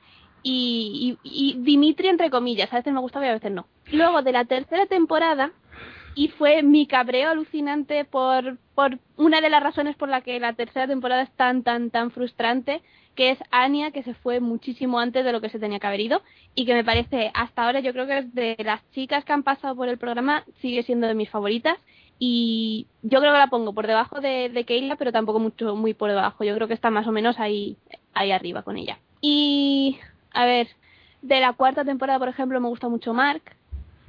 [0.43, 3.67] y, y, y Dimitri entre comillas, a veces me gustaba y a veces no.
[3.93, 5.53] Luego de la tercera temporada,
[6.17, 10.55] y fue mi cabreo alucinante por, por una de las razones por la que la
[10.55, 12.81] tercera temporada es tan, tan, tan frustrante,
[13.15, 16.01] que es Anya, que se fue muchísimo antes de lo que se tenía que haber
[16.01, 16.23] ido,
[16.55, 19.43] y que me parece, hasta ahora yo creo que es de las chicas que han
[19.43, 21.77] pasado por el programa, sigue siendo de mis favoritas,
[22.19, 25.95] y yo creo que la pongo por debajo de, de Keila, pero tampoco mucho, muy
[25.95, 27.77] por debajo, yo creo que está más o menos ahí,
[28.15, 28.99] ahí arriba con ella.
[29.21, 29.99] Y,
[30.33, 30.69] a ver,
[31.23, 33.43] de la cuarta temporada, por ejemplo, me gusta mucho Mark,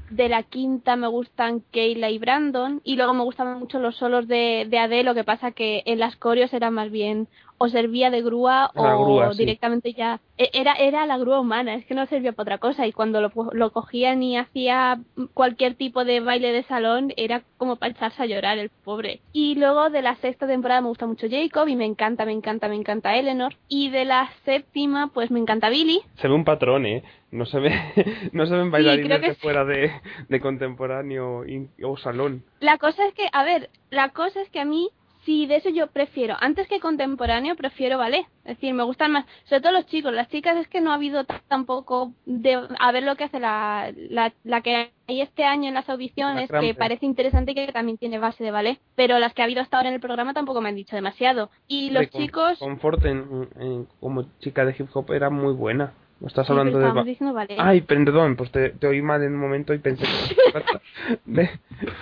[0.10, 2.82] de la quinta me gustan Keila y Brandon.
[2.84, 6.00] Y luego me gustaban mucho los solos de, de Ade, lo que pasa que en
[6.00, 7.28] las coreos era más bien
[7.58, 9.40] o servía de grúa La o grúa, sí.
[9.40, 12.86] directamente ya e- era era la grúa humana, es que no servía para otra cosa
[12.88, 15.00] y cuando lo, lo cogían y hacía
[15.34, 19.22] cualquier tipo de baile de salón era como para echarse a llorar el pobre.
[19.34, 22.68] Y luego de la sexta temporada me gusta mucho Jacob y me encanta, me encanta,
[22.68, 26.86] me encanta Eleanor y de la séptima pues me encanta Billy Se ve un patrón,
[26.86, 27.04] ¿eh?
[27.32, 27.72] No se ve,
[28.32, 29.92] no se ven bailarines que de fuera de,
[30.30, 31.44] de contemporáneo
[31.84, 32.44] o salón.
[32.60, 34.90] La cosa es que, a ver, la cosa es que a mí,
[35.28, 38.26] sí, de eso yo prefiero, antes que contemporáneo, prefiero ballet.
[38.46, 40.96] Es decir, me gustan más, sobre todo los chicos, las chicas es que no ha
[40.96, 45.68] habido tampoco de, a ver lo que hace la, la, la que hay este año
[45.68, 49.20] en las audiciones, La que parece interesante y que también tiene base de ballet, pero
[49.20, 51.50] las que ha habido hasta ahora en el programa tampoco me han dicho demasiado.
[51.68, 52.58] Y los chicos...
[52.60, 55.94] Confort en- en- como chica de hip hop era muy buena.
[56.20, 57.04] ¿No estás hablando de...
[57.04, 57.56] diciendo ballet.
[57.60, 61.50] Ay, perdón, pues te, te oí mal en un momento y pensé que, de,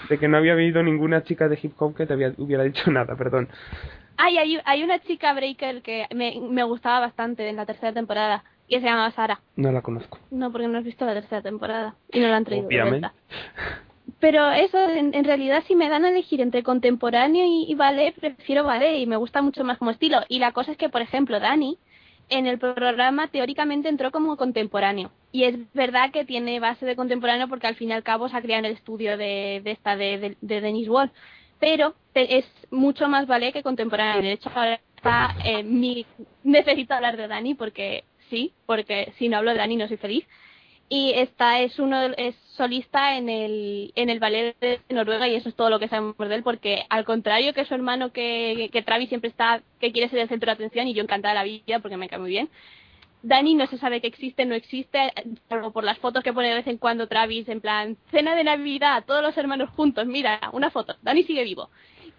[0.10, 2.90] de que no había habido ninguna chica de hip hop que te había- hubiera dicho
[2.92, 3.50] nada, perdón.
[4.18, 8.46] Ay, hay, hay una chica breaker que me, me gustaba bastante en la tercera temporada,
[8.70, 9.42] que se llamaba Sara.
[9.58, 10.18] No la conozco.
[10.32, 13.10] No, porque no has visto la tercera temporada y no la han traído Obviamente.
[14.20, 18.14] Pero eso, en, en realidad, si me dan a elegir entre contemporáneo y, y ballet,
[18.18, 20.20] prefiero ballet y me gusta mucho más como estilo.
[20.30, 21.78] Y la cosa es que, por ejemplo, Dani,
[22.30, 25.12] en el programa teóricamente entró como contemporáneo.
[25.32, 28.38] Y es verdad que tiene base de contemporáneo porque al fin y al cabo se
[28.38, 31.12] ha creado en el estudio de, de esta de, de, de Dennis Wall.
[31.60, 34.22] Pero es mucho más ballet que contemporáneo.
[34.22, 36.06] De hecho, ahora está eh, mi...
[36.44, 40.26] Necesito hablar de Dani porque sí, porque si no hablo de Dani no soy feliz
[40.88, 45.50] y esta es uno es solista en el en el ballet de Noruega y eso
[45.50, 48.84] es todo lo que sabemos de él porque al contrario que su hermano que, que
[48.84, 51.80] Travis siempre está que quiere ser el centro de atención y yo encantada la vida
[51.80, 52.50] porque me cae muy bien
[53.26, 55.12] Dani no se sabe que existe, no existe,
[55.50, 59.04] por las fotos que pone de vez en cuando Travis, en plan, cena de Navidad,
[59.08, 61.72] todos los hermanos juntos, mira, una foto, Dani sigue vivo.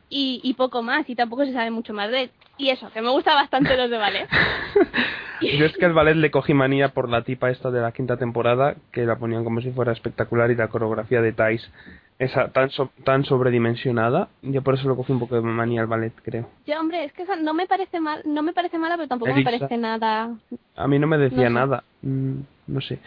[0.09, 2.31] Y, y poco más, y tampoco se sabe mucho más de él.
[2.59, 4.29] Y eso, que me gusta bastante los de ballet.
[5.59, 8.17] Yo es que el ballet le cogí manía por la tipa esta de la quinta
[8.17, 11.71] temporada, que la ponían como si fuera espectacular y la coreografía de Thais
[12.19, 14.29] esa tan so- tan sobredimensionada.
[14.41, 16.49] Yo por eso le cogí un poco de manía al ballet, creo.
[16.67, 19.31] Yo, hombre, es que esa no me parece mal, no me parece mala, pero tampoco
[19.33, 19.51] Elisa.
[19.51, 20.31] me parece nada.
[20.77, 21.67] A mí no me decía No sé.
[21.67, 21.85] nada.
[22.01, 22.35] Mm,
[22.69, 22.99] no sé.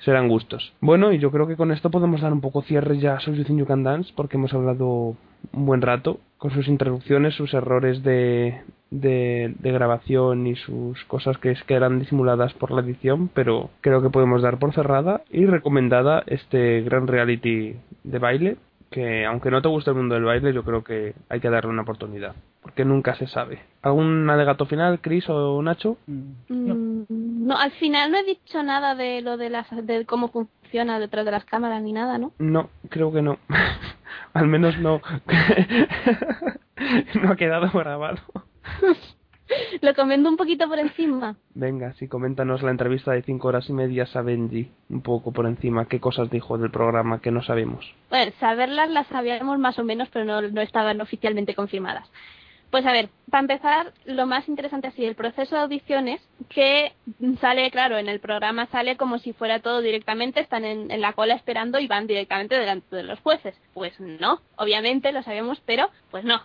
[0.00, 0.72] Serán gustos.
[0.80, 3.46] Bueno, y yo creo que con esto podemos dar un poco cierre ya a Social
[3.56, 5.16] You Can Dance, porque hemos hablado
[5.52, 11.36] un buen rato con sus interrupciones, sus errores de, de, de grabación y sus cosas
[11.38, 15.22] que es que eran disimuladas por la edición, pero creo que podemos dar por cerrada
[15.30, 17.74] y recomendada este gran reality
[18.04, 18.56] de baile
[18.90, 21.70] que aunque no te guste el mundo del baile, yo creo que hay que darle
[21.70, 23.60] una oportunidad, porque nunca se sabe.
[23.82, 25.98] ¿Algún alegato final, Chris o Nacho?
[26.06, 30.98] Mm, no, al final no he dicho nada de lo de, las, de cómo funciona
[30.98, 32.32] detrás de las cámaras ni nada, ¿no?
[32.38, 33.38] No, creo que no.
[34.32, 35.00] al menos no.
[37.22, 38.18] no ha quedado grabado.
[39.80, 41.36] Lo comento un poquito por encima.
[41.54, 45.46] Venga, sí, coméntanos la entrevista de cinco horas y media a Benji, un poco por
[45.46, 47.94] encima, qué cosas dijo del programa que no sabemos.
[48.10, 52.10] Bueno, saberlas las sabíamos más o menos, pero no, no estaban oficialmente confirmadas.
[52.70, 56.20] Pues a ver, para empezar, lo más interesante así, el proceso de audiciones,
[56.50, 56.92] que
[57.40, 61.14] sale, claro, en el programa sale como si fuera todo directamente, están en, en la
[61.14, 63.54] cola esperando y van directamente delante de los jueces.
[63.72, 66.42] Pues no, obviamente lo sabemos, pero pues no.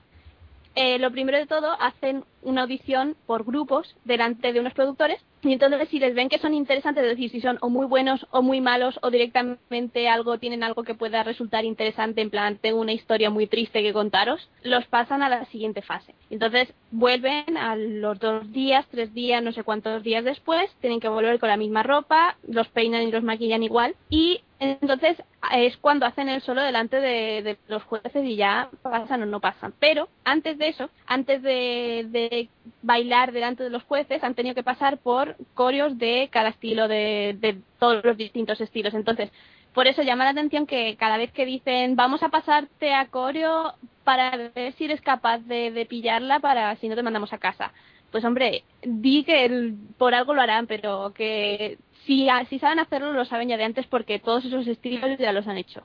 [0.75, 5.51] Eh, lo primero de todo, hacen una audición por grupos delante de unos productores y
[5.51, 8.41] entonces si les ven que son interesantes, es decir, si son o muy buenos o
[8.41, 12.93] muy malos o directamente algo tienen algo que pueda resultar interesante, en plan, tengo una
[12.93, 16.15] historia muy triste que contaros, los pasan a la siguiente fase.
[16.29, 21.09] Entonces vuelven a los dos días, tres días, no sé cuántos días después, tienen que
[21.09, 25.21] volver con la misma ropa, los peinan y los maquillan igual y entonces
[25.51, 29.41] es cuando hacen el solo delante de, de, los jueces y ya pasan o no
[29.41, 29.73] pasan.
[29.77, 32.32] Pero antes de eso, antes de, de,
[32.81, 37.37] bailar delante de los jueces, han tenido que pasar por coreos de cada estilo, de,
[37.39, 38.93] de todos los distintos estilos.
[38.93, 39.31] Entonces,
[39.73, 43.73] por eso llama la atención que cada vez que dicen vamos a pasarte a coreo
[44.03, 47.73] para ver si eres capaz de, pillarla para si no te mandamos a casa.
[48.11, 53.11] Pues hombre, di que el, por algo lo harán, pero que si, si saben hacerlo,
[53.11, 55.83] lo saben ya de antes porque todos esos estilos ya los han hecho.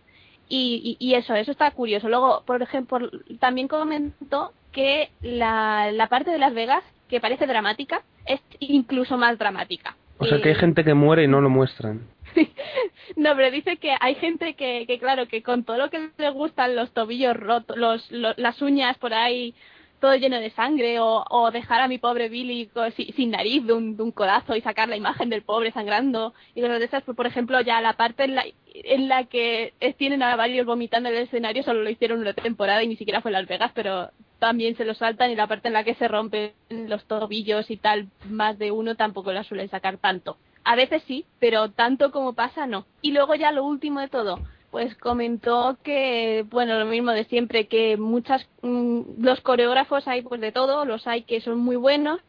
[0.51, 2.09] Y, y, y eso, eso está curioso.
[2.09, 8.03] Luego, por ejemplo, también comentó que la, la parte de Las Vegas, que parece dramática,
[8.27, 9.97] es incluso más dramática.
[10.19, 12.03] O sea que hay gente que muere y no lo muestran.
[13.17, 16.31] no, pero dice que hay gente que, que, claro, que con todo lo que le
[16.31, 19.55] gustan los tobillos rotos, los, los, las uñas por ahí
[20.01, 23.73] todo lleno de sangre o, o dejar a mi pobre Billy sin, sin nariz de
[23.73, 27.03] un, de un, codazo y sacar la imagen del pobre sangrando y cosas de esas,
[27.03, 31.09] pues por ejemplo ya la parte en la, en la que tienen a varios vomitando
[31.09, 33.73] en el escenario solo lo hicieron una temporada y ni siquiera fue en Las Vegas,
[33.75, 37.71] pero también se lo saltan y la parte en la que se rompen los tobillos
[37.71, 40.37] y tal, más de uno tampoco la suelen sacar tanto.
[40.65, 42.87] A veces sí, pero tanto como pasa no.
[43.03, 44.39] Y luego ya lo último de todo,
[44.71, 50.41] pues comentó que, bueno, lo mismo de siempre, que muchas, mmm, los coreógrafos hay pues
[50.41, 52.21] de todo, los hay que son muy buenos,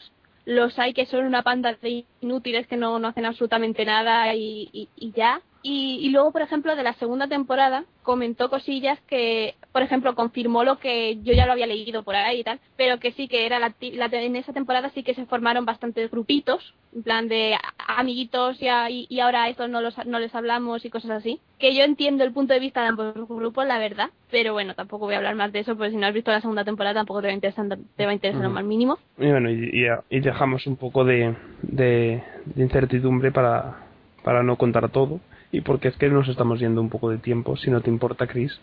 [0.45, 4.69] los hay que son una panda de inútiles que no, no hacen absolutamente nada y,
[4.71, 5.41] y, y ya.
[5.61, 10.63] Y, y, luego, por ejemplo, de la segunda temporada comentó cosillas que, por ejemplo, confirmó
[10.63, 13.45] lo que yo ya lo había leído por ahí y tal, pero que sí que
[13.45, 17.55] era la, la en esa temporada sí que se formaron bastantes grupitos, en plan de
[17.87, 21.39] amiguitos y, a, y, y ahora estos no, los, no les hablamos y cosas así.
[21.59, 25.05] Que yo entiendo el punto de vista de ambos grupos, la verdad, pero bueno, tampoco
[25.05, 27.21] voy a hablar más de eso, porque si no has visto la segunda temporada tampoco
[27.21, 27.67] te va a interesar,
[27.97, 28.47] te va a interesar uh -huh.
[28.47, 28.97] lo más mínimo.
[29.17, 33.89] Y bueno, y, y dejamos un poco de, de, de incertidumbre para,
[34.23, 35.19] para no contar todo
[35.51, 38.27] y porque es que nos estamos yendo un poco de tiempo, si no te importa,
[38.27, 38.59] Chris.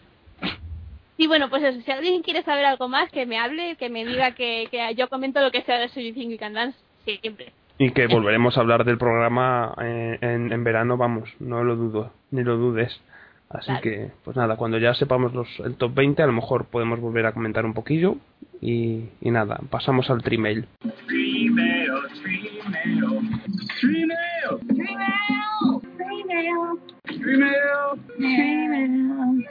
[1.16, 4.04] Sí, bueno, pues eso, si alguien quiere saber algo más, que me hable, que me
[4.04, 6.78] diga que, que yo comento lo que sea de Soy Think We Can Dance
[7.22, 7.52] siempre.
[7.78, 12.12] Y que volveremos a hablar del programa en, en, en, verano, vamos, no lo dudo,
[12.30, 13.00] ni lo dudes.
[13.48, 13.82] Así claro.
[13.82, 17.26] que, pues nada, cuando ya sepamos los, el top 20, a lo mejor podemos volver
[17.26, 18.16] a comentar un poquillo.
[18.60, 20.22] Y, y nada, pasamos al.
[20.22, 20.66] Trimail,
[21.06, 21.75] trimail,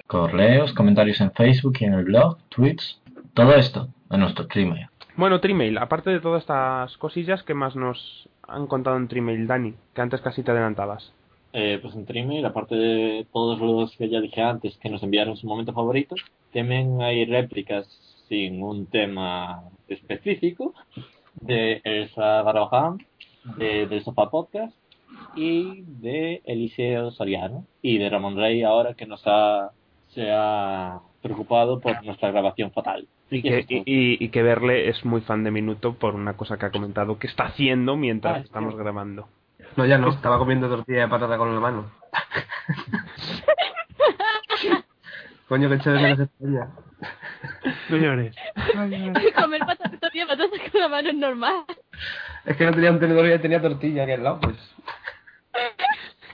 [0.07, 3.01] Correos, comentarios en Facebook y en el blog, tweets,
[3.33, 4.87] todo esto en nuestro Trimail.
[5.17, 9.73] Bueno, Trimail, aparte de todas estas cosillas, ¿qué más nos han contado en Trimail, Dani?
[9.93, 11.13] Que antes casi te adelantabas.
[11.53, 15.37] Eh, pues en Trimail, aparte de todos los que ya dije antes que nos enviaron
[15.37, 16.15] su momento favorito,
[16.53, 17.87] también hay réplicas
[18.27, 20.73] sin un tema específico
[21.35, 22.97] de Elsa Barbaján,
[23.57, 24.75] de, del Sofá Podcast
[25.35, 29.71] y de Eliseo Soriano y de Ramón Rey ahora que nos ha
[30.09, 33.07] se ha preocupado por nuestra grabación fatal.
[33.29, 36.57] Y que, y, y, y que verle es muy fan de Minuto por una cosa
[36.57, 38.79] que ha comentado que está haciendo mientras ah, estamos sí.
[38.79, 39.27] grabando.
[39.75, 41.91] No, ya no, estaba comiendo tortilla de patata con la mano.
[45.49, 46.69] Coño, que chévere menos España.
[47.89, 48.35] No llores.
[49.35, 51.65] Comer patata, tortilla de patata con la mano es normal.
[52.45, 54.55] Es que no tenía un tenedor y tenía tortilla aquí al lado, pues.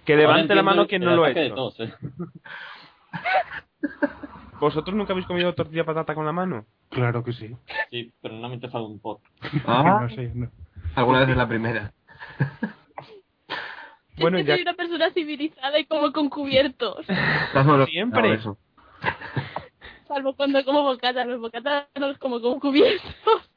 [0.06, 1.74] Que levante la mano quien no lo ha hecho.
[1.80, 1.94] ¿eh?
[4.60, 6.66] ¿Vosotros nunca habéis comido tortilla patata con la mano?
[6.90, 7.56] Claro que sí.
[7.90, 9.20] Sí, pero no me he un pot.
[9.66, 10.52] Ah, no sé, no.
[10.96, 11.94] Alguna vez es la primera.
[14.20, 14.56] bueno, es que ya...
[14.56, 17.06] soy una persona civilizada y como con cubiertos.
[17.88, 18.40] Siempre.
[20.08, 23.50] Salvo cuando como bocata, los bocatas no los como con cubiertos.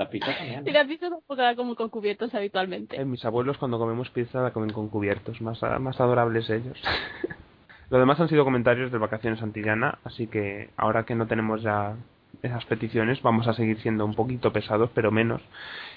[0.00, 0.28] La pizza.
[0.28, 0.66] La pizza también.
[0.66, 2.98] Y la pizza tampoco la como con cubiertos habitualmente.
[2.98, 6.80] Eh, mis abuelos cuando comemos pizza la comen con cubiertos, más, más adorables ellos.
[7.90, 11.96] Lo demás han sido comentarios de Vacaciones Antillana, así que ahora que no tenemos ya
[12.42, 15.42] esas peticiones, vamos a seguir siendo un poquito pesados, pero menos.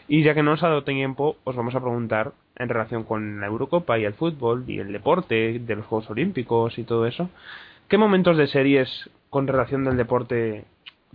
[0.09, 3.39] Y ya que no nos ha dado tiempo, os vamos a preguntar en relación con
[3.39, 7.29] la Eurocopa y el fútbol y el deporte, de los Juegos Olímpicos y todo eso,
[7.87, 10.65] ¿qué momentos de series con relación del deporte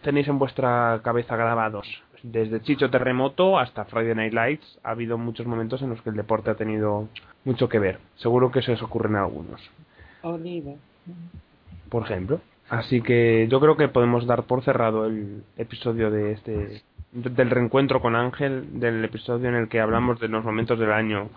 [0.02, 1.86] tenéis en vuestra cabeza grabados?
[2.22, 6.16] Desde Chicho Terremoto hasta Friday Night Lights ha habido muchos momentos en los que el
[6.16, 7.08] deporte ha tenido
[7.44, 7.98] mucho que ver.
[8.16, 9.60] Seguro que se os ocurren algunos.
[11.88, 12.40] Por ejemplo.
[12.68, 16.82] Así que yo creo que podemos dar por cerrado el episodio de este
[17.12, 21.30] del reencuentro con Ángel, del episodio en el que hablamos de los momentos del año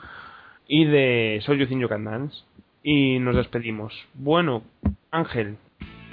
[0.68, 2.44] y de Soy You Think You Can Dance
[2.84, 3.94] y nos despedimos.
[4.14, 4.64] Bueno,
[5.12, 5.58] Ángel,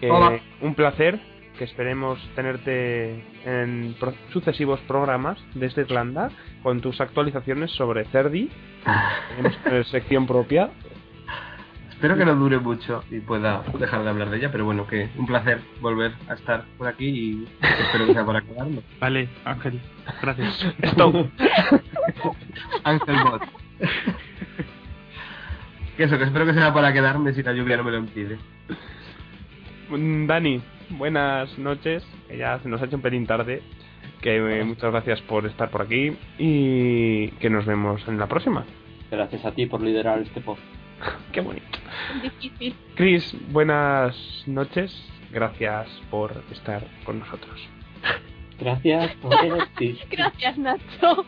[0.01, 0.40] que Hola.
[0.61, 1.19] un placer,
[1.59, 6.30] que esperemos tenerte en pro- sucesivos programas desde Irlanda
[6.62, 8.48] con tus actualizaciones sobre Cerdi.
[9.36, 10.70] Tenemos eh, sección propia.
[11.90, 15.09] Espero que no dure mucho y pueda dejar de hablar de ella, pero bueno, que
[15.16, 18.82] un placer volver a estar por aquí y espero que sea para quedarme.
[19.01, 19.80] Vale, Ángel,
[20.22, 20.74] gracias.
[20.82, 21.26] Stop.
[22.85, 23.43] Ángel Bot.
[25.97, 28.39] que eso, que espero que sea para quedarme si la lluvia no me lo impide.
[29.90, 32.05] Dani, buenas noches.
[32.36, 33.62] Ya se nos ha hecho un pelín tarde.
[34.23, 38.65] Que eh, muchas gracias por estar por aquí y que nos vemos en la próxima.
[39.10, 40.66] Gracias a ti por liderar este podcast.
[41.32, 41.78] Qué bonito.
[42.23, 42.74] Difícil.
[42.97, 44.16] Chris, buenas
[44.47, 44.93] noches.
[45.31, 47.60] Gracias por estar con nosotros.
[48.59, 49.35] Gracias por
[49.78, 49.98] existir.
[50.10, 51.24] Gracias, Nacho.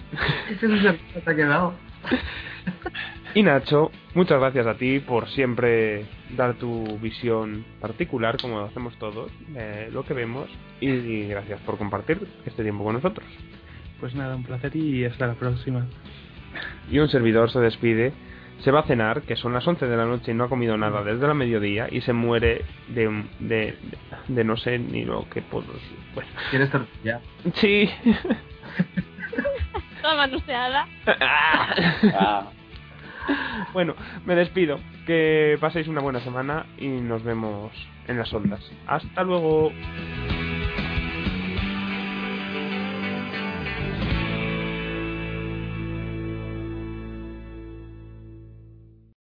[0.51, 1.74] Ese es el que te ha quedado.
[3.35, 6.05] Y Nacho, muchas gracias a ti por siempre
[6.36, 10.48] dar tu visión particular, como lo hacemos todos, de lo que vemos.
[10.81, 13.24] Y gracias por compartir este tiempo con nosotros.
[14.01, 15.86] Pues nada, un placer y hasta la próxima.
[16.90, 18.12] y un servidor se despide,
[18.64, 20.77] se va a cenar, que son las 11 de la noche y no ha comido
[20.77, 23.77] nada desde la mediodía y se muere de, de,
[24.27, 25.66] de no sé ni lo que puedo...
[26.16, 27.20] Bueno, ¿Quieres tortilla?
[27.55, 27.89] sí.
[31.06, 32.44] Ah.
[33.72, 33.94] bueno,
[34.24, 34.78] me despido.
[35.06, 37.72] Que paséis una buena semana y nos vemos
[38.06, 38.60] en las ondas.
[38.86, 39.72] Hasta luego.